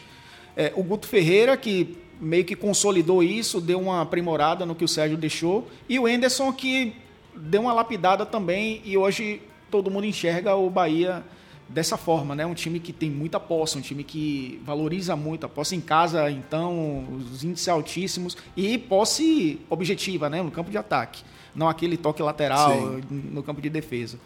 É, 0.57 0.73
o 0.75 0.83
Guto 0.83 1.07
Ferreira, 1.07 1.55
que 1.55 1.97
meio 2.19 2.43
que 2.43 2.55
consolidou 2.55 3.23
isso, 3.23 3.61
deu 3.61 3.79
uma 3.79 4.01
aprimorada 4.01 4.65
no 4.65 4.75
que 4.75 4.83
o 4.83 4.87
Sérgio 4.87 5.17
deixou, 5.17 5.67
e 5.87 5.97
o 5.97 6.07
Enderson, 6.07 6.51
que 6.51 6.95
deu 7.33 7.61
uma 7.61 7.73
lapidada 7.73 8.25
também, 8.25 8.81
e 8.83 8.97
hoje 8.97 9.41
todo 9.71 9.89
mundo 9.89 10.05
enxerga 10.05 10.53
o 10.55 10.69
Bahia 10.69 11.23
dessa 11.67 11.97
forma, 11.97 12.35
né? 12.35 12.45
Um 12.45 12.53
time 12.53 12.79
que 12.79 12.93
tem 12.93 13.09
muita 13.09 13.39
posse, 13.39 13.77
um 13.77 13.81
time 13.81 14.03
que 14.03 14.61
valoriza 14.63 15.15
muito 15.15 15.45
a 15.45 15.49
posse 15.49 15.75
em 15.75 15.81
casa, 15.81 16.29
então 16.29 17.05
os 17.31 17.43
índices 17.43 17.67
altíssimos 17.67 18.37
e 18.55 18.77
posse 18.77 19.59
objetiva, 19.69 20.29
né? 20.29 20.41
No 20.41 20.51
campo 20.51 20.69
de 20.69 20.77
ataque, 20.77 21.23
não 21.55 21.67
aquele 21.67 21.97
toque 21.97 22.21
lateral 22.21 22.73
Sim. 22.73 23.01
no 23.09 23.41
campo 23.41 23.61
de 23.61 23.69
defesa. 23.69 24.19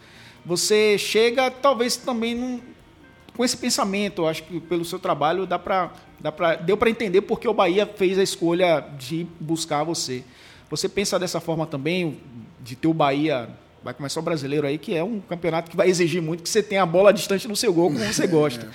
Você 0.44 0.96
chega, 0.98 1.50
talvez 1.50 1.96
também 1.96 2.34
num, 2.34 2.60
com 3.36 3.44
esse 3.44 3.56
pensamento, 3.56 4.26
acho 4.26 4.42
que 4.42 4.60
pelo 4.60 4.84
seu 4.84 4.98
trabalho 4.98 5.46
dá 5.46 5.58
para 5.58 5.92
dá 6.18 6.30
para 6.30 6.56
deu 6.56 6.76
para 6.76 6.90
entender 6.90 7.22
porque 7.22 7.48
o 7.48 7.54
Bahia 7.54 7.86
fez 7.86 8.18
a 8.18 8.22
escolha 8.22 8.80
de 8.98 9.26
buscar 9.38 9.84
você. 9.84 10.22
Você 10.68 10.88
pensa 10.88 11.18
dessa 11.18 11.40
forma 11.40 11.66
também 11.66 12.20
de 12.60 12.76
ter 12.76 12.86
o 12.86 12.94
Bahia 12.94 13.48
Vai 13.82 13.94
começar 13.94 14.20
o 14.20 14.22
brasileiro 14.22 14.66
aí, 14.66 14.76
que 14.76 14.94
é 14.94 15.02
um 15.02 15.20
campeonato 15.20 15.70
que 15.70 15.76
vai 15.76 15.88
exigir 15.88 16.20
muito 16.20 16.42
que 16.42 16.48
você 16.48 16.62
tenha 16.62 16.82
a 16.82 16.86
bola 16.86 17.12
distante 17.12 17.48
no 17.48 17.56
seu 17.56 17.72
gol, 17.72 17.90
como 17.90 18.04
você 18.04 18.26
gosta. 18.28 18.68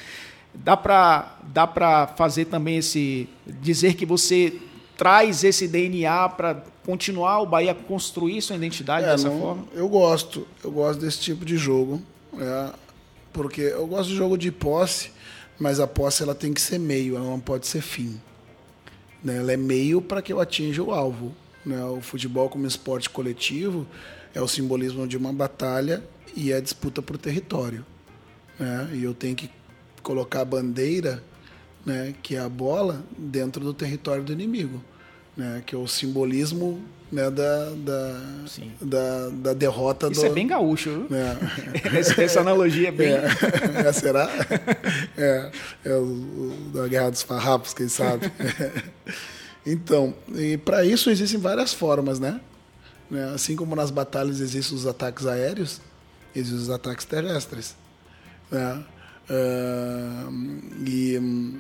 Dá 0.53 0.75
para 0.75 1.37
dá 1.53 1.67
para 1.67 2.07
fazer 2.07 2.45
também 2.45 2.77
esse. 2.77 3.29
dizer 3.45 3.95
que 3.95 4.05
você 4.05 4.59
traz 4.97 5.43
esse 5.43 5.67
DNA 5.67 6.29
para 6.29 6.63
continuar 6.85 7.41
o 7.41 7.45
Bahia 7.45 7.73
construir 7.73 8.41
sua 8.41 8.55
identidade 8.55 9.05
é, 9.05 9.09
dessa 9.09 9.29
não, 9.29 9.39
forma? 9.39 9.65
Eu 9.73 9.87
gosto, 9.89 10.47
eu 10.63 10.71
gosto 10.71 10.99
desse 10.99 11.19
tipo 11.19 11.43
de 11.45 11.57
jogo. 11.57 12.01
É, 12.39 12.73
porque 13.33 13.61
eu 13.61 13.85
gosto 13.85 14.09
de 14.09 14.15
jogo 14.15 14.37
de 14.37 14.51
posse, 14.51 15.11
mas 15.59 15.79
a 15.79 15.87
posse 15.87 16.23
ela 16.23 16.33
tem 16.33 16.53
que 16.53 16.61
ser 16.61 16.79
meio, 16.79 17.17
ela 17.17 17.25
não 17.25 17.39
pode 17.39 17.67
ser 17.67 17.81
fim. 17.81 18.19
Né? 19.23 19.37
Ela 19.37 19.53
é 19.53 19.57
meio 19.57 20.01
para 20.01 20.21
que 20.21 20.31
eu 20.31 20.39
atinja 20.39 20.81
o 20.81 20.91
alvo. 20.91 21.33
Né? 21.65 21.83
O 21.85 21.99
futebol 21.99 22.47
como 22.47 22.65
esporte 22.65 23.09
coletivo, 23.09 23.85
é 24.35 24.41
o 24.41 24.47
simbolismo 24.47 25.07
de 25.07 25.15
uma 25.15 25.31
batalha 25.31 26.03
e 26.35 26.53
a 26.53 26.59
disputa 26.59 27.01
por 27.01 27.17
território. 27.17 27.85
Né? 28.59 28.89
E 28.93 29.03
eu 29.03 29.13
tenho 29.13 29.35
que 29.35 29.49
colocar 30.03 30.41
a 30.41 30.45
bandeira, 30.45 31.23
né, 31.85 32.13
que 32.21 32.35
é 32.35 32.39
a 32.39 32.49
bola, 32.49 33.03
dentro 33.17 33.63
do 33.63 33.73
território 33.73 34.23
do 34.23 34.33
inimigo, 34.33 34.83
né, 35.35 35.63
que 35.65 35.73
é 35.73 35.77
o 35.77 35.87
simbolismo 35.87 36.83
né, 37.11 37.29
da, 37.31 37.69
da, 37.69 38.21
da, 38.81 39.29
da, 39.29 39.53
derrota 39.53 40.09
Isso 40.11 40.21
é 40.21 40.25
do... 40.25 40.31
é 40.31 40.35
bem 40.35 40.47
gaúcho, 40.47 41.07
viu? 41.07 41.17
É. 41.17 41.97
essa, 41.97 42.21
essa, 42.21 42.39
analogia 42.41 42.89
é 42.89 42.91
bem. 42.91 43.13
É, 43.13 43.87
é 43.87 43.93
será? 43.93 44.29
É, 45.17 45.51
é 45.85 45.93
o, 45.93 46.03
o, 46.03 46.71
da 46.73 46.87
Guerra 46.87 47.11
dos 47.11 47.21
Farrapos, 47.23 47.73
quem 47.73 47.87
sabe? 47.87 48.31
Então, 49.67 50.13
e 50.35 50.57
para 50.57 50.85
isso 50.85 51.09
existem 51.09 51.39
várias 51.39 51.73
formas, 51.73 52.19
né? 52.19 52.39
Né? 53.09 53.31
Assim 53.33 53.55
como 53.55 53.75
nas 53.75 53.91
batalhas 53.91 54.39
existem 54.39 54.75
os 54.75 54.85
ataques 54.85 55.25
aéreos, 55.25 55.81
existem 56.35 56.59
os 56.59 56.69
ataques 56.69 57.05
terrestres. 57.05 57.75
Né? 58.51 58.83
Uh, 59.29 60.31
e 60.85 61.17
um, 61.17 61.59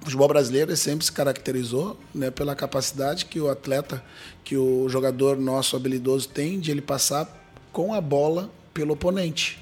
o 0.00 0.04
futebol 0.04 0.28
brasileiro 0.28 0.74
sempre 0.76 1.04
se 1.04 1.12
caracterizou 1.12 1.98
né, 2.14 2.30
pela 2.30 2.54
capacidade 2.54 3.24
que 3.24 3.40
o 3.40 3.48
atleta, 3.48 4.02
que 4.44 4.56
o 4.56 4.88
jogador 4.88 5.38
nosso 5.38 5.76
habilidoso 5.76 6.28
tem 6.28 6.60
de 6.60 6.70
ele 6.70 6.82
passar 6.82 7.26
com 7.72 7.92
a 7.92 8.00
bola 8.00 8.50
pelo 8.72 8.92
oponente. 8.92 9.58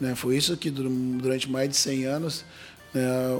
Né? 0.00 0.14
Foi 0.14 0.36
isso 0.36 0.56
que 0.56 0.70
durante 0.70 1.50
mais 1.50 1.68
de 1.68 1.76
100 1.76 2.04
anos 2.06 2.44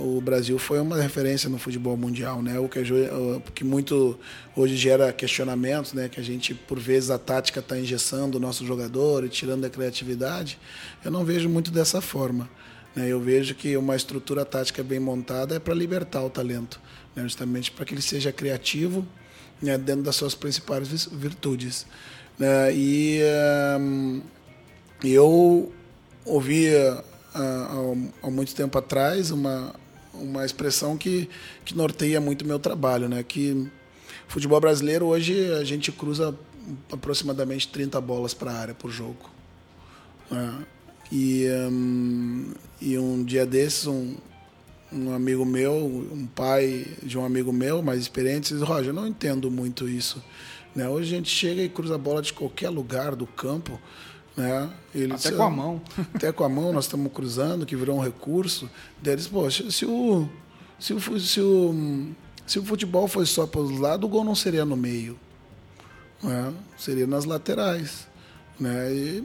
o 0.00 0.20
Brasil 0.20 0.58
foi 0.58 0.80
uma 0.80 0.96
referência 0.96 1.48
no 1.48 1.58
futebol 1.58 1.94
mundial, 1.96 2.40
né? 2.40 2.58
O 2.58 2.68
que, 2.68 2.78
o 2.80 3.40
que 3.52 3.62
muito 3.64 4.18
hoje 4.56 4.76
gera 4.76 5.12
questionamentos, 5.12 5.92
né? 5.92 6.08
Que 6.08 6.18
a 6.18 6.22
gente 6.22 6.54
por 6.54 6.78
vezes 6.78 7.10
a 7.10 7.18
tática 7.18 7.60
está 7.60 7.78
engessando 7.78 8.38
o 8.38 8.40
nosso 8.40 8.66
jogador 8.66 9.24
e 9.24 9.28
tirando 9.28 9.64
a 9.66 9.70
criatividade. 9.70 10.58
Eu 11.04 11.10
não 11.10 11.22
vejo 11.24 11.50
muito 11.50 11.70
dessa 11.70 12.00
forma. 12.00 12.48
Né? 12.94 13.08
Eu 13.08 13.20
vejo 13.20 13.54
que 13.54 13.76
uma 13.76 13.96
estrutura 13.96 14.44
tática 14.44 14.82
bem 14.82 15.00
montada 15.00 15.56
é 15.56 15.58
para 15.58 15.74
libertar 15.74 16.22
o 16.22 16.30
talento, 16.30 16.80
né? 17.14 17.22
justamente 17.22 17.70
para 17.70 17.84
que 17.84 17.94
ele 17.94 18.02
seja 18.02 18.32
criativo 18.32 19.06
né? 19.60 19.76
dentro 19.78 20.02
das 20.02 20.16
suas 20.16 20.34
principais 20.34 21.06
virtudes. 21.06 21.86
Né? 22.38 22.74
E 22.74 23.20
um, 23.78 24.22
eu 25.04 25.72
ouvia 26.24 27.04
há, 27.34 28.26
há 28.26 28.30
muito 28.30 28.54
tempo 28.54 28.76
atrás 28.78 29.30
uma, 29.30 29.74
uma 30.14 30.44
expressão 30.44 30.96
que, 30.96 31.28
que 31.64 31.76
norteia 31.76 32.20
muito 32.20 32.42
o 32.42 32.46
meu 32.46 32.58
trabalho, 32.58 33.08
né? 33.08 33.22
Que 33.22 33.70
futebol 34.28 34.60
brasileiro 34.60 35.06
hoje 35.06 35.52
a 35.54 35.64
gente 35.64 35.90
cruza 35.92 36.34
aproximadamente 36.90 37.68
30 37.68 38.00
bolas 38.00 38.34
para 38.34 38.50
a 38.52 38.54
área 38.54 38.74
por 38.74 38.90
jogo. 38.90 39.30
Né? 40.30 40.64
E, 41.10 41.46
um, 41.70 42.52
e 42.80 42.98
um 42.98 43.22
dia 43.22 43.44
desses, 43.44 43.86
um, 43.86 44.16
um 44.90 45.12
amigo 45.12 45.44
meu, 45.44 45.74
um 45.74 46.26
pai 46.26 46.86
de 47.02 47.18
um 47.18 47.24
amigo 47.24 47.52
meu 47.52 47.82
mais 47.82 48.00
experiente, 48.00 48.54
disse: 48.54 48.64
Roger, 48.64 48.88
eu 48.88 48.94
não 48.94 49.06
entendo 49.06 49.50
muito 49.50 49.88
isso. 49.88 50.22
Né? 50.74 50.88
Hoje 50.88 51.12
a 51.12 51.16
gente 51.16 51.28
chega 51.28 51.62
e 51.62 51.68
cruza 51.68 51.96
a 51.96 51.98
bola 51.98 52.22
de 52.22 52.32
qualquer 52.32 52.70
lugar 52.70 53.14
do 53.14 53.26
campo. 53.26 53.78
Né? 54.36 54.70
Ele 54.94 55.12
até 55.12 55.30
com 55.30 55.42
a 55.42 55.50
mão. 55.50 55.82
Até 56.14 56.32
com 56.32 56.44
a 56.44 56.48
mão, 56.48 56.72
nós 56.72 56.84
estamos 56.84 57.12
cruzando, 57.12 57.66
que 57.66 57.76
virou 57.76 57.98
um 57.98 58.02
recurso. 58.02 58.68
Deles, 59.00 59.26
poxa, 59.26 59.70
se 59.70 59.84
o, 59.84 60.28
Se 60.78 60.94
o, 60.94 61.20
se 61.20 61.40
o, 61.40 62.14
se 62.46 62.58
o 62.58 62.64
futebol 62.64 63.06
fosse 63.06 63.32
só 63.32 63.46
para 63.46 63.60
os 63.60 63.78
lados, 63.78 64.06
o 64.06 64.08
gol 64.08 64.24
não 64.24 64.34
seria 64.34 64.64
no 64.64 64.76
meio. 64.76 65.18
Né? 66.22 66.52
Seria 66.78 67.06
nas 67.06 67.24
laterais. 67.24 68.06
Né? 68.58 68.94
E, 68.94 69.24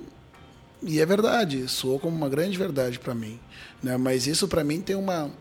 e 0.81 0.99
é 0.99 1.05
verdade, 1.05 1.67
soou 1.67 1.99
como 1.99 2.15
uma 2.15 2.29
grande 2.29 2.57
verdade 2.57 2.99
para 2.99 3.15
mim. 3.15 3.39
Né? 3.81 3.97
Mas 3.97 4.27
isso 4.27 4.47
para 4.47 4.63
mim 4.63 4.81
tem, 4.81 4.95
uma, 4.95 5.31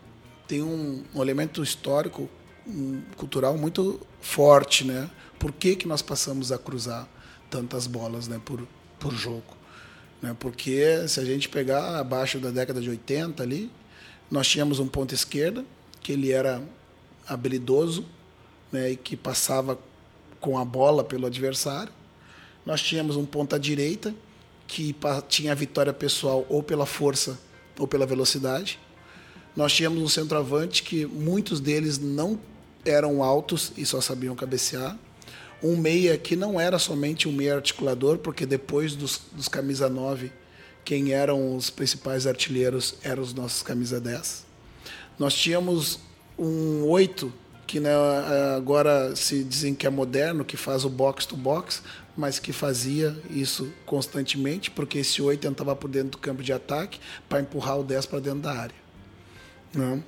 tem 0.47 0.63
um, 0.63 1.03
um 1.13 1.21
elemento 1.21 1.61
histórico, 1.61 2.29
um, 2.65 3.01
cultural 3.15 3.57
muito 3.57 3.99
forte. 4.21 4.85
Né? 4.85 5.09
Por 5.37 5.51
que, 5.51 5.75
que 5.75 5.87
nós 5.87 6.01
passamos 6.01 6.51
a 6.51 6.57
cruzar 6.57 7.07
tantas 7.49 7.85
bolas 7.85 8.27
né? 8.27 8.39
por, 8.43 8.65
por 8.99 9.13
jogo? 9.13 9.56
Né? 10.21 10.35
Porque 10.39 11.07
se 11.07 11.19
a 11.19 11.25
gente 11.25 11.49
pegar 11.49 11.99
abaixo 11.99 12.39
da 12.39 12.49
década 12.49 12.81
de 12.81 12.89
80 12.89 13.41
ali, 13.43 13.71
nós 14.29 14.47
tínhamos 14.47 14.79
um 14.79 14.87
ponto 14.87 15.13
esquerda, 15.13 15.63
que 16.01 16.11
ele 16.11 16.31
era 16.31 16.61
habilidoso 17.27 18.05
né, 18.71 18.91
e 18.91 18.95
que 18.95 19.15
passava 19.15 19.77
com 20.39 20.57
a 20.57 20.65
bola 20.65 21.03
pelo 21.03 21.25
adversário. 21.25 21.91
Nós 22.65 22.81
tínhamos 22.81 23.15
um 23.15 23.25
ponta 23.25 23.59
direita 23.59 24.13
que 24.67 24.95
tinha 25.29 25.53
a 25.53 25.55
vitória 25.55 25.93
pessoal 25.93 26.45
ou 26.49 26.61
pela 26.61 26.85
força 26.85 27.39
ou 27.79 27.87
pela 27.87 28.05
velocidade. 28.05 28.79
Nós 29.55 29.73
tínhamos 29.73 30.01
um 30.03 30.07
centroavante 30.07 30.83
que 30.83 31.05
muitos 31.05 31.59
deles 31.59 31.97
não 31.97 32.39
eram 32.85 33.23
altos 33.23 33.71
e 33.77 33.85
só 33.85 34.01
sabiam 34.01 34.35
cabecear. 34.35 34.97
Um 35.61 35.75
meia 35.75 36.17
que 36.17 36.35
não 36.35 36.59
era 36.59 36.77
somente 36.77 37.27
um 37.27 37.31
meia 37.31 37.55
articulador, 37.55 38.17
porque 38.19 38.45
depois 38.45 38.95
dos, 38.95 39.21
dos 39.31 39.47
camisa 39.47 39.89
9, 39.89 40.31
quem 40.85 41.11
eram 41.11 41.55
os 41.55 41.69
principais 41.69 42.27
artilheiros 42.27 42.95
eram 43.03 43.23
os 43.23 43.33
nossos 43.33 43.63
camisa 43.63 43.99
10. 43.99 44.45
Nós 45.17 45.33
tínhamos 45.33 45.99
um 46.37 46.85
8, 46.85 47.33
que 47.65 47.79
né, 47.79 47.89
agora 48.55 49.15
se 49.15 49.43
dizem 49.43 49.73
que 49.73 49.87
é 49.87 49.89
moderno, 49.89 50.45
que 50.45 50.55
faz 50.55 50.85
o 50.85 50.89
box 50.89 51.25
to 51.25 51.35
box, 51.35 51.81
mas 52.15 52.39
que 52.39 52.53
fazia 52.53 53.15
isso 53.29 53.71
constantemente, 53.85 54.71
porque 54.71 54.99
esse 54.99 55.21
8 55.21 55.47
entrava 55.47 55.75
por 55.75 55.89
dentro 55.89 56.11
do 56.11 56.17
campo 56.17 56.41
de 56.41 56.53
ataque 56.53 56.99
para 57.27 57.41
empurrar 57.41 57.79
o 57.79 57.83
10 57.83 58.05
para 58.05 58.19
dentro 58.19 58.39
da 58.39 58.53
área. 58.53 58.75
Né? 59.73 60.03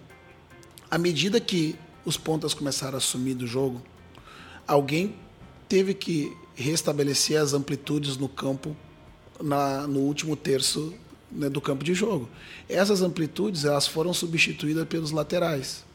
À 0.90 0.98
medida 0.98 1.40
que 1.40 1.76
os 2.06 2.18
pontas 2.18 2.54
começaram 2.54 2.96
a 2.96 2.98
assumir 2.98 3.34
do 3.34 3.46
jogo, 3.46 3.82
alguém 4.68 5.16
teve 5.70 5.94
que 5.94 6.36
restabelecer 6.56 7.40
as 7.40 7.54
amplitudes 7.54 8.18
no 8.18 8.28
campo 8.28 8.76
na, 9.42 9.88
no 9.88 10.00
último 10.00 10.36
terço 10.36 10.94
né, 11.32 11.48
do 11.48 11.62
campo 11.62 11.84
de 11.84 11.94
jogo. 11.94 12.28
Essas 12.68 13.02
amplitudes 13.02 13.64
elas 13.64 13.88
foram 13.88 14.14
substituídas 14.14 14.86
pelos 14.88 15.12
laterais. 15.12 15.86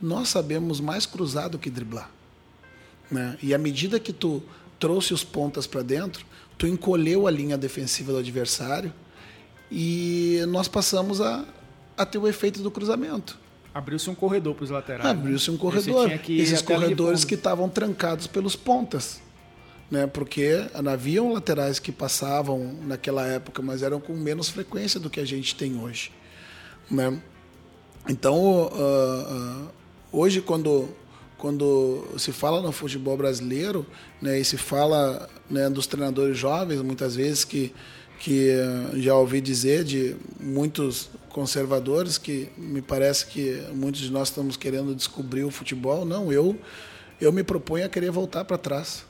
Nós 0.00 0.28
sabemos 0.30 0.80
mais 0.80 1.06
cruzar 1.06 1.48
do 1.50 1.58
que 1.58 1.70
driblar. 1.70 2.10
Né? 3.10 3.38
E 3.42 3.54
à 3.54 3.58
medida 3.58 4.00
que 4.00 4.12
tu 4.12 4.42
trouxe 4.80 5.14
os 5.14 5.22
pontas 5.22 5.66
para 5.66 5.82
dentro, 5.82 6.24
tu 6.56 6.66
encolheu 6.66 7.26
a 7.26 7.30
linha 7.30 7.56
defensiva 7.56 8.12
do 8.12 8.18
adversário 8.18 8.92
e 9.70 10.40
nós 10.48 10.66
passamos 10.66 11.20
a, 11.20 11.44
a 11.96 12.06
ter 12.06 12.18
o 12.18 12.26
efeito 12.26 12.62
do 12.62 12.70
cruzamento. 12.70 13.38
Abriu-se 13.74 14.08
um 14.08 14.14
corredor 14.14 14.54
para 14.54 14.64
os 14.64 14.70
laterais. 14.70 15.06
Abriu-se 15.06 15.50
um 15.50 15.56
corredor. 15.56 16.10
Esses 16.28 16.62
corredores 16.62 17.24
que 17.24 17.34
estavam 17.34 17.68
trancados 17.68 18.26
pelos 18.26 18.54
pontas 18.54 19.20
né? 19.90 20.06
Porque 20.06 20.66
haviam 20.74 21.32
laterais 21.32 21.78
que 21.78 21.92
passavam 21.92 22.74
naquela 22.82 23.26
época, 23.26 23.62
mas 23.62 23.82
eram 23.82 24.00
com 24.00 24.12
menos 24.12 24.48
frequência 24.48 24.98
do 24.98 25.10
que 25.10 25.20
a 25.20 25.24
gente 25.24 25.54
tem 25.54 25.78
hoje, 25.78 26.10
né? 26.90 27.16
Então, 28.08 28.36
uh, 28.36 29.64
uh, 29.64 29.68
hoje 30.12 30.40
quando 30.40 30.88
quando 31.38 32.06
se 32.16 32.32
fala 32.32 32.62
no 32.62 32.72
futebol 32.72 33.18
brasileiro, 33.18 33.84
né, 34.20 34.38
e 34.40 34.44
se 34.44 34.56
fala 34.56 35.28
né, 35.50 35.68
dos 35.68 35.86
treinadores 35.86 36.38
jovens, 36.38 36.80
muitas 36.80 37.16
vezes 37.16 37.44
que 37.44 37.72
que 38.18 38.56
já 38.94 39.14
ouvi 39.14 39.40
dizer 39.40 39.84
de 39.84 40.16
muitos 40.40 41.10
conservadores 41.34 42.16
que 42.16 42.48
me 42.56 42.80
parece 42.80 43.26
que 43.26 43.66
muitos 43.74 44.00
de 44.00 44.10
nós 44.10 44.28
estamos 44.28 44.56
querendo 44.56 44.94
descobrir 44.94 45.44
o 45.44 45.50
futebol. 45.50 46.06
Não, 46.06 46.32
eu 46.32 46.56
eu 47.20 47.32
me 47.32 47.42
proponho 47.42 47.84
a 47.84 47.88
querer 47.88 48.10
voltar 48.10 48.44
para 48.44 48.56
trás 48.56 49.04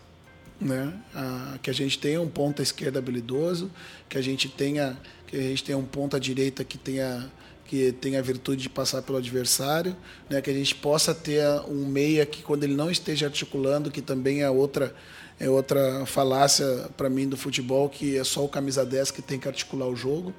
né? 0.60 0.92
Ah, 1.14 1.58
que 1.62 1.70
a 1.70 1.74
gente 1.74 1.98
tenha 1.98 2.20
um 2.20 2.28
ponta 2.28 2.62
esquerda 2.62 2.98
habilidoso, 2.98 3.70
que 4.08 4.16
a 4.16 4.22
gente 4.22 4.48
tenha 4.48 4.96
que 5.26 5.36
a 5.36 5.40
gente 5.40 5.64
tenha 5.64 5.78
um 5.78 5.84
ponta 5.84 6.18
direita 6.18 6.64
que 6.64 6.78
tenha 6.78 7.30
que 7.66 7.92
tenha 7.92 8.18
a 8.18 8.22
virtude 8.22 8.62
de 8.62 8.68
passar 8.68 9.02
pelo 9.02 9.18
adversário, 9.18 9.96
né? 10.28 10.40
Que 10.40 10.50
a 10.50 10.54
gente 10.54 10.74
possa 10.74 11.14
ter 11.14 11.44
um 11.68 11.86
meia 11.86 12.24
que 12.24 12.42
quando 12.42 12.64
ele 12.64 12.74
não 12.74 12.90
esteja 12.90 13.26
articulando, 13.26 13.90
que 13.90 14.02
também 14.02 14.42
é 14.42 14.50
outra 14.50 14.94
é 15.38 15.48
outra 15.48 16.06
falácia 16.06 16.88
para 16.96 17.10
mim 17.10 17.28
do 17.28 17.36
futebol, 17.36 17.88
que 17.88 18.16
é 18.16 18.22
só 18.22 18.44
o 18.44 18.48
camisa 18.48 18.86
10 18.86 19.10
que 19.10 19.20
tem 19.20 19.38
que 19.38 19.48
articular 19.48 19.88
o 19.88 19.96
jogo, 19.96 20.32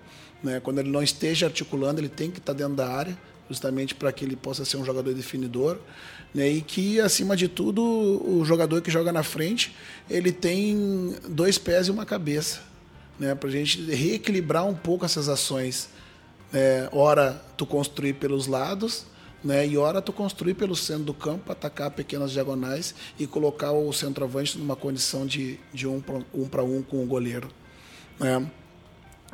né? 0.43 0.59
Quando 0.59 0.79
ele 0.79 0.89
não 0.89 1.01
esteja 1.01 1.47
articulando, 1.47 1.99
ele 1.99 2.09
tem 2.09 2.29
que 2.29 2.39
estar 2.39 2.53
dentro 2.53 2.75
da 2.75 2.87
área, 2.87 3.17
justamente 3.49 3.95
para 3.95 4.11
que 4.11 4.25
ele 4.25 4.35
possa 4.35 4.65
ser 4.65 4.77
um 4.77 4.85
jogador 4.85 5.13
definidor. 5.13 5.79
Né? 6.33 6.49
E 6.49 6.61
que, 6.61 6.99
acima 6.99 7.35
de 7.35 7.47
tudo, 7.47 7.81
o 7.81 8.43
jogador 8.43 8.81
que 8.81 8.91
joga 8.91 9.11
na 9.11 9.23
frente, 9.23 9.75
ele 10.09 10.31
tem 10.31 11.15
dois 11.29 11.57
pés 11.57 11.87
e 11.87 11.91
uma 11.91 12.05
cabeça. 12.05 12.61
Né? 13.19 13.33
Para 13.33 13.49
a 13.49 13.51
gente 13.51 13.81
reequilibrar 13.81 14.65
um 14.65 14.75
pouco 14.75 15.05
essas 15.05 15.29
ações. 15.29 15.89
É, 16.53 16.89
ora, 16.91 17.41
tu 17.57 17.65
construir 17.65 18.13
pelos 18.13 18.47
lados, 18.47 19.05
né? 19.45 19.65
E 19.67 19.77
ora 19.77 20.01
tu 20.01 20.11
construir 20.11 20.55
pelo 20.55 20.75
centro 20.75 21.03
do 21.03 21.13
campo, 21.13 21.51
atacar 21.51 21.91
pequenas 21.91 22.31
diagonais 22.31 22.95
e 23.19 23.27
colocar 23.27 23.71
o 23.71 23.93
centroavante 23.93 24.57
numa 24.57 24.75
condição 24.75 25.25
de, 25.25 25.59
de 25.71 25.87
um 25.87 26.01
para 26.01 26.63
um, 26.63 26.77
um 26.77 26.81
com 26.81 27.03
o 27.03 27.05
goleiro. 27.05 27.49
Né? 28.19 28.43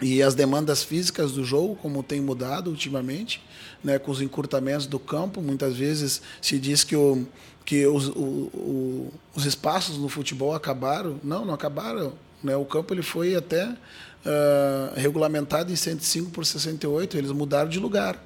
E 0.01 0.23
as 0.23 0.33
demandas 0.33 0.83
físicas 0.83 1.31
do 1.31 1.43
jogo, 1.43 1.75
como 1.75 2.01
tem 2.01 2.19
mudado 2.19 2.71
ultimamente, 2.71 3.41
né, 3.83 3.99
com 3.99 4.09
os 4.09 4.19
encurtamentos 4.19 4.87
do 4.87 4.97
campo, 4.97 5.41
muitas 5.41 5.77
vezes 5.77 6.23
se 6.41 6.57
diz 6.57 6.83
que, 6.83 6.95
o, 6.95 7.27
que 7.63 7.85
os, 7.85 8.07
o, 8.07 8.49
o, 8.53 9.13
os 9.35 9.45
espaços 9.45 9.99
no 9.99 10.09
futebol 10.09 10.55
acabaram. 10.55 11.19
Não, 11.23 11.45
não 11.45 11.53
acabaram. 11.53 12.13
Né? 12.43 12.55
O 12.55 12.65
campo 12.65 12.95
ele 12.95 13.03
foi 13.03 13.35
até 13.35 13.67
uh, 13.69 14.95
regulamentado 14.95 15.71
em 15.71 15.75
105 15.75 16.31
por 16.31 16.47
68, 16.47 17.17
eles 17.17 17.31
mudaram 17.31 17.69
de 17.69 17.79
lugar. 17.79 18.21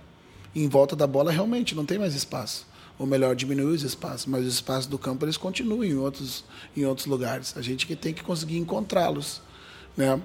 Em 0.55 0.69
volta 0.69 0.95
da 0.95 1.05
bola 1.05 1.29
realmente 1.29 1.75
não 1.75 1.85
tem 1.85 1.99
mais 1.99 2.15
espaço. 2.15 2.65
Ou 2.97 3.05
melhor, 3.05 3.35
diminuiu 3.35 3.75
os 3.75 3.83
espaços, 3.83 4.25
mas 4.25 4.45
os 4.45 4.53
espaços 4.53 4.87
do 4.87 4.97
campo 4.97 5.25
eles 5.25 5.35
continuam 5.35 5.83
em 5.83 5.95
outros, 5.95 6.45
em 6.77 6.85
outros 6.85 7.05
lugares. 7.07 7.53
A 7.57 7.61
gente 7.61 7.85
que 7.85 7.97
tem 7.97 8.13
que 8.13 8.23
conseguir 8.23 8.57
encontrá-los. 8.57 9.41
Né? 9.97 10.21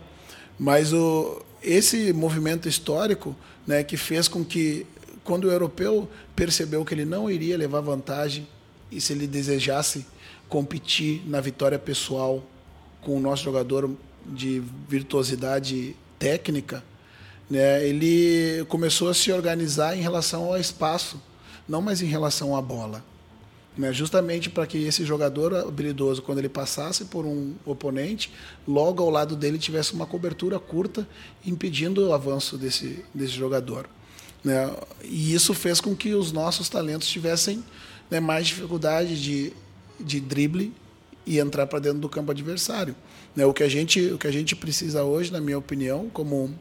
Mas 0.61 0.93
o, 0.93 1.41
esse 1.63 2.13
movimento 2.13 2.69
histórico 2.69 3.35
né, 3.67 3.83
que 3.83 3.97
fez 3.97 4.29
com 4.29 4.45
que, 4.45 4.87
quando 5.25 5.45
o 5.45 5.51
europeu 5.51 6.07
percebeu 6.37 6.85
que 6.85 6.93
ele 6.93 7.07
não 7.07 7.31
iria 7.31 7.57
levar 7.57 7.81
vantagem 7.81 8.47
e 8.93 9.01
se 9.01 9.15
ele 9.15 9.27
desejasse 9.27 10.05
competir 10.51 11.23
na 11.27 11.41
vitória 11.41 11.79
pessoal 11.79 12.45
com 13.01 13.17
o 13.17 13.21
nosso 13.21 13.43
jogador 13.43 13.91
de 14.27 14.63
virtuosidade 14.87 15.97
técnica, 16.19 16.85
né, 17.49 17.83
ele 17.89 18.63
começou 18.67 19.09
a 19.09 19.15
se 19.15 19.33
organizar 19.33 19.97
em 19.97 20.03
relação 20.03 20.45
ao 20.45 20.61
espaço, 20.61 21.19
não 21.67 21.81
mais 21.81 22.03
em 22.03 22.07
relação 22.07 22.55
à 22.55 22.61
bola 22.61 23.03
né? 23.81 23.93
justamente 23.95 24.51
para 24.51 24.67
que 24.67 24.77
esse 24.77 25.07
jogador 25.07 25.55
habilidoso, 25.55 26.21
quando 26.21 26.39
ele 26.39 26.51
passasse 26.51 27.07
por 27.07 27.25
um 27.25 27.55
oponente, 27.65 28.31
logo 28.69 29.03
ao 29.03 29.09
lado 29.09 29.35
dele 29.35 29.59
tivesse 29.59 29.95
uma 29.95 30.05
cobertura 30.05 30.59
curta, 30.59 31.09
impedindo 31.47 32.07
o 32.07 32.13
avanço 32.13 32.59
desse, 32.59 33.03
desse 33.15 33.33
jogador. 33.33 33.89
Né? 34.45 34.71
E 35.03 35.33
isso 35.33 35.55
fez 35.55 35.81
com 35.81 35.97
que 35.97 36.15
os 36.15 36.31
nossos 36.31 36.69
talentos 36.69 37.09
tivessem 37.09 37.65
né, 38.11 38.21
mais 38.21 38.49
dificuldade 38.49 39.21
de, 39.21 39.53
de 39.99 40.21
drible 40.21 40.75
e 41.25 41.39
entrar 41.39 41.67
para 41.67 41.79
dentro 41.79 42.01
do 42.01 42.09
campo 42.09 42.31
adversário. 42.31 42.95
Né? 43.35 43.47
O, 43.47 43.55
que 43.55 43.63
a 43.63 43.69
gente, 43.69 44.13
o 44.13 44.19
que 44.19 44.27
a 44.27 44.33
gente 44.33 44.55
precisa 44.55 45.05
hoje, 45.05 45.33
na 45.33 45.41
minha 45.41 45.59
opinião, 45.59 46.11
como, 46.13 46.55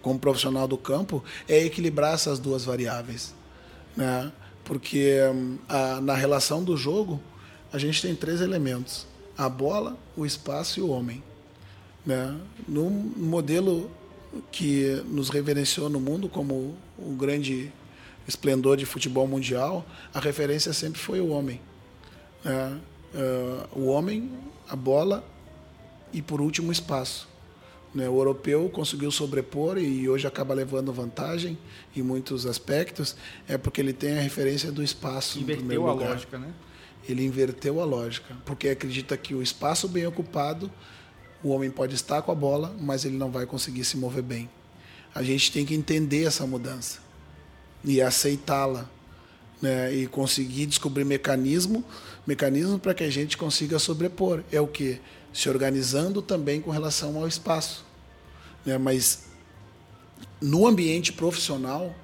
como 0.00 0.18
profissional 0.18 0.66
do 0.66 0.78
campo, 0.78 1.22
é 1.46 1.62
equilibrar 1.62 2.14
essas 2.14 2.38
duas 2.38 2.64
variáveis. 2.64 3.34
Né? 3.94 4.32
Porque 4.66 5.18
hum, 5.32 5.56
a, 5.68 6.00
na 6.00 6.14
relação 6.14 6.62
do 6.62 6.76
jogo 6.76 7.20
a 7.72 7.78
gente 7.78 8.02
tem 8.02 8.14
três 8.14 8.40
elementos: 8.40 9.06
a 9.38 9.48
bola, 9.48 9.96
o 10.16 10.26
espaço 10.26 10.80
e 10.80 10.82
o 10.82 10.90
homem. 10.90 11.22
Né? 12.04 12.38
No 12.68 12.90
modelo 12.90 13.90
que 14.52 15.02
nos 15.06 15.30
reverenciou 15.30 15.88
no 15.88 15.98
mundo 15.98 16.28
como 16.28 16.76
o 16.98 17.14
grande 17.16 17.72
esplendor 18.28 18.76
de 18.76 18.84
futebol 18.84 19.26
mundial, 19.26 19.84
a 20.12 20.20
referência 20.20 20.72
sempre 20.72 21.00
foi 21.00 21.20
o 21.20 21.28
homem. 21.28 21.60
Né? 22.44 22.80
Uh, 23.14 23.80
o 23.80 23.86
homem, 23.86 24.30
a 24.68 24.76
bola 24.76 25.24
e, 26.12 26.20
por 26.20 26.40
último, 26.40 26.68
o 26.68 26.72
espaço. 26.72 27.28
Né? 27.96 28.06
O 28.10 28.18
europeu 28.18 28.68
conseguiu 28.68 29.10
sobrepor 29.10 29.78
e 29.78 30.06
hoje 30.06 30.26
acaba 30.26 30.52
levando 30.52 30.92
vantagem 30.92 31.56
em 31.96 32.02
muitos 32.02 32.44
aspectos, 32.44 33.16
é 33.48 33.56
porque 33.56 33.80
ele 33.80 33.94
tem 33.94 34.18
a 34.18 34.20
referência 34.20 34.70
do 34.70 34.82
espaço. 34.82 35.40
Inverteu 35.40 35.88
a 35.88 35.92
lugar. 35.94 36.10
lógica, 36.10 36.38
né? 36.38 36.52
Ele 37.08 37.24
inverteu 37.24 37.80
a 37.80 37.86
lógica, 37.86 38.36
porque 38.44 38.68
acredita 38.68 39.16
que 39.16 39.34
o 39.34 39.42
espaço 39.42 39.88
bem 39.88 40.06
ocupado, 40.06 40.70
o 41.42 41.48
homem 41.48 41.70
pode 41.70 41.94
estar 41.94 42.20
com 42.20 42.30
a 42.30 42.34
bola, 42.34 42.76
mas 42.78 43.06
ele 43.06 43.16
não 43.16 43.30
vai 43.30 43.46
conseguir 43.46 43.84
se 43.84 43.96
mover 43.96 44.22
bem. 44.22 44.50
A 45.14 45.22
gente 45.22 45.50
tem 45.50 45.64
que 45.64 45.74
entender 45.74 46.24
essa 46.24 46.46
mudança 46.46 46.98
e 47.82 48.02
aceitá-la. 48.02 48.90
Né, 49.62 49.94
e 49.94 50.06
conseguir 50.06 50.66
descobrir 50.66 51.02
mecanismo, 51.02 51.82
mecanismo 52.26 52.78
para 52.78 52.92
que 52.92 53.02
a 53.02 53.08
gente 53.08 53.38
consiga 53.38 53.78
sobrepor. 53.78 54.42
É 54.52 54.60
o 54.60 54.66
que? 54.66 55.00
Se 55.32 55.48
organizando 55.48 56.20
também 56.20 56.60
com 56.60 56.70
relação 56.70 57.16
ao 57.16 57.26
espaço. 57.26 57.85
Né, 58.66 58.76
mas 58.76 59.26
no 60.40 60.66
ambiente 60.66 61.12
profissional, 61.12 61.94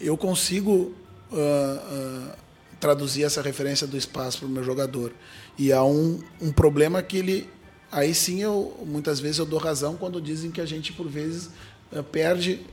eu 0.00 0.16
consigo 0.16 0.94
uh, 1.32 1.34
uh, 1.34 2.32
traduzir 2.78 3.24
essa 3.24 3.42
referência 3.42 3.86
do 3.86 3.96
espaço 3.96 4.38
para 4.38 4.46
o 4.46 4.50
meu 4.50 4.62
jogador. 4.62 5.12
E 5.58 5.72
há 5.72 5.82
um, 5.82 6.22
um 6.40 6.52
problema 6.52 7.02
que 7.02 7.18
ele. 7.18 7.50
Aí 7.90 8.14
sim, 8.14 8.40
eu, 8.40 8.78
muitas 8.86 9.18
vezes 9.18 9.38
eu 9.38 9.46
dou 9.46 9.58
razão 9.58 9.96
quando 9.96 10.20
dizem 10.20 10.50
que 10.50 10.60
a 10.60 10.66
gente, 10.66 10.92
por 10.92 11.08
vezes, 11.08 11.50
uh, 11.90 12.02
perde, 12.04 12.64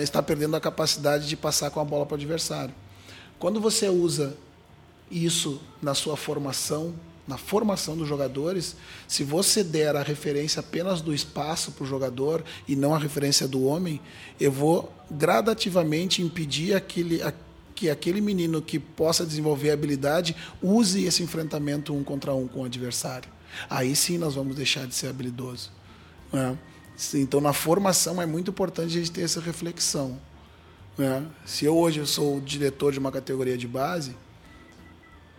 está 0.00 0.22
perdendo 0.22 0.54
a 0.56 0.60
capacidade 0.60 1.28
de 1.28 1.36
passar 1.36 1.70
com 1.70 1.80
a 1.80 1.84
bola 1.84 2.06
para 2.06 2.14
o 2.14 2.16
adversário. 2.16 2.72
Quando 3.38 3.60
você 3.60 3.88
usa 3.88 4.36
isso 5.10 5.60
na 5.82 5.94
sua 5.94 6.16
formação, 6.16 6.94
na 7.28 7.36
formação 7.36 7.94
dos 7.94 8.08
jogadores, 8.08 8.74
se 9.06 9.22
você 9.22 9.62
der 9.62 9.94
a 9.94 10.02
referência 10.02 10.60
apenas 10.60 11.02
do 11.02 11.14
espaço 11.14 11.72
para 11.72 11.84
o 11.84 11.86
jogador 11.86 12.42
e 12.66 12.74
não 12.74 12.94
a 12.94 12.98
referência 12.98 13.46
do 13.46 13.64
homem, 13.64 14.00
eu 14.40 14.50
vou 14.50 14.90
gradativamente 15.10 16.22
impedir 16.22 16.74
aquele, 16.74 17.20
que 17.74 17.90
aquele 17.90 18.22
menino 18.22 18.62
que 18.62 18.78
possa 18.78 19.26
desenvolver 19.26 19.70
habilidade 19.70 20.34
use 20.62 21.04
esse 21.04 21.22
enfrentamento 21.22 21.94
um 21.94 22.02
contra 22.02 22.32
um 22.34 22.48
com 22.48 22.62
o 22.62 22.64
adversário. 22.64 23.28
Aí 23.68 23.94
sim 23.94 24.16
nós 24.16 24.34
vamos 24.34 24.56
deixar 24.56 24.86
de 24.86 24.94
ser 24.94 25.08
habilidoso. 25.08 25.70
Né? 26.32 26.56
Então, 27.14 27.42
na 27.42 27.52
formação 27.52 28.20
é 28.22 28.26
muito 28.26 28.50
importante 28.50 28.86
a 28.86 28.98
gente 28.98 29.10
ter 29.10 29.20
essa 29.20 29.40
reflexão. 29.40 30.18
Né? 30.96 31.26
Se 31.44 31.66
eu 31.66 31.76
hoje 31.76 32.04
sou 32.06 32.38
o 32.38 32.40
diretor 32.40 32.90
de 32.90 32.98
uma 32.98 33.12
categoria 33.12 33.56
de 33.56 33.68
base, 33.68 34.16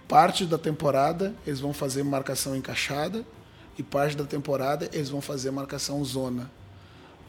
parte 0.09 0.43
da 0.43 0.57
temporada 0.57 1.35
eles 1.45 1.59
vão 1.59 1.71
fazer 1.71 2.03
marcação 2.03 2.55
encaixada 2.55 3.23
e 3.77 3.83
parte 3.83 4.17
da 4.17 4.25
temporada 4.25 4.89
eles 4.91 5.09
vão 5.09 5.21
fazer 5.21 5.51
marcação 5.51 6.03
zona. 6.03 6.51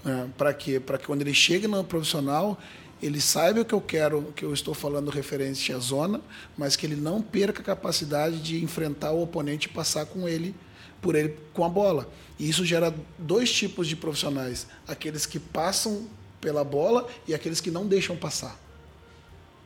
Né? 0.02 0.28
Para 0.36 0.54
quê? 0.54 0.80
Para 0.80 0.96
que 0.96 1.06
quando 1.06 1.20
ele 1.20 1.34
chegue 1.34 1.68
no 1.68 1.84
profissional, 1.84 2.58
ele 3.02 3.20
saiba 3.20 3.60
o 3.60 3.64
que 3.64 3.74
eu 3.74 3.80
quero, 3.82 4.32
que 4.34 4.44
eu 4.44 4.52
estou 4.52 4.72
falando 4.72 5.10
referente 5.10 5.72
à 5.74 5.78
zona, 5.78 6.22
mas 6.56 6.74
que 6.74 6.86
ele 6.86 6.96
não 6.96 7.20
perca 7.20 7.60
a 7.60 7.64
capacidade 7.64 8.40
de 8.40 8.64
enfrentar 8.64 9.12
o 9.12 9.22
oponente 9.22 9.68
e 9.68 9.70
passar 9.70 10.06
com 10.06 10.26
ele, 10.26 10.54
por 11.02 11.14
ele 11.14 11.36
com 11.52 11.64
a 11.64 11.68
bola. 11.68 12.08
E 12.38 12.48
isso 12.48 12.64
gera 12.64 12.94
dois 13.18 13.52
tipos 13.52 13.86
de 13.86 13.94
profissionais: 13.94 14.66
aqueles 14.88 15.26
que 15.26 15.38
passam 15.38 16.08
pela 16.40 16.64
bola 16.64 17.06
e 17.28 17.34
aqueles 17.34 17.60
que 17.60 17.70
não 17.70 17.86
deixam 17.86 18.16
passar. 18.16 18.58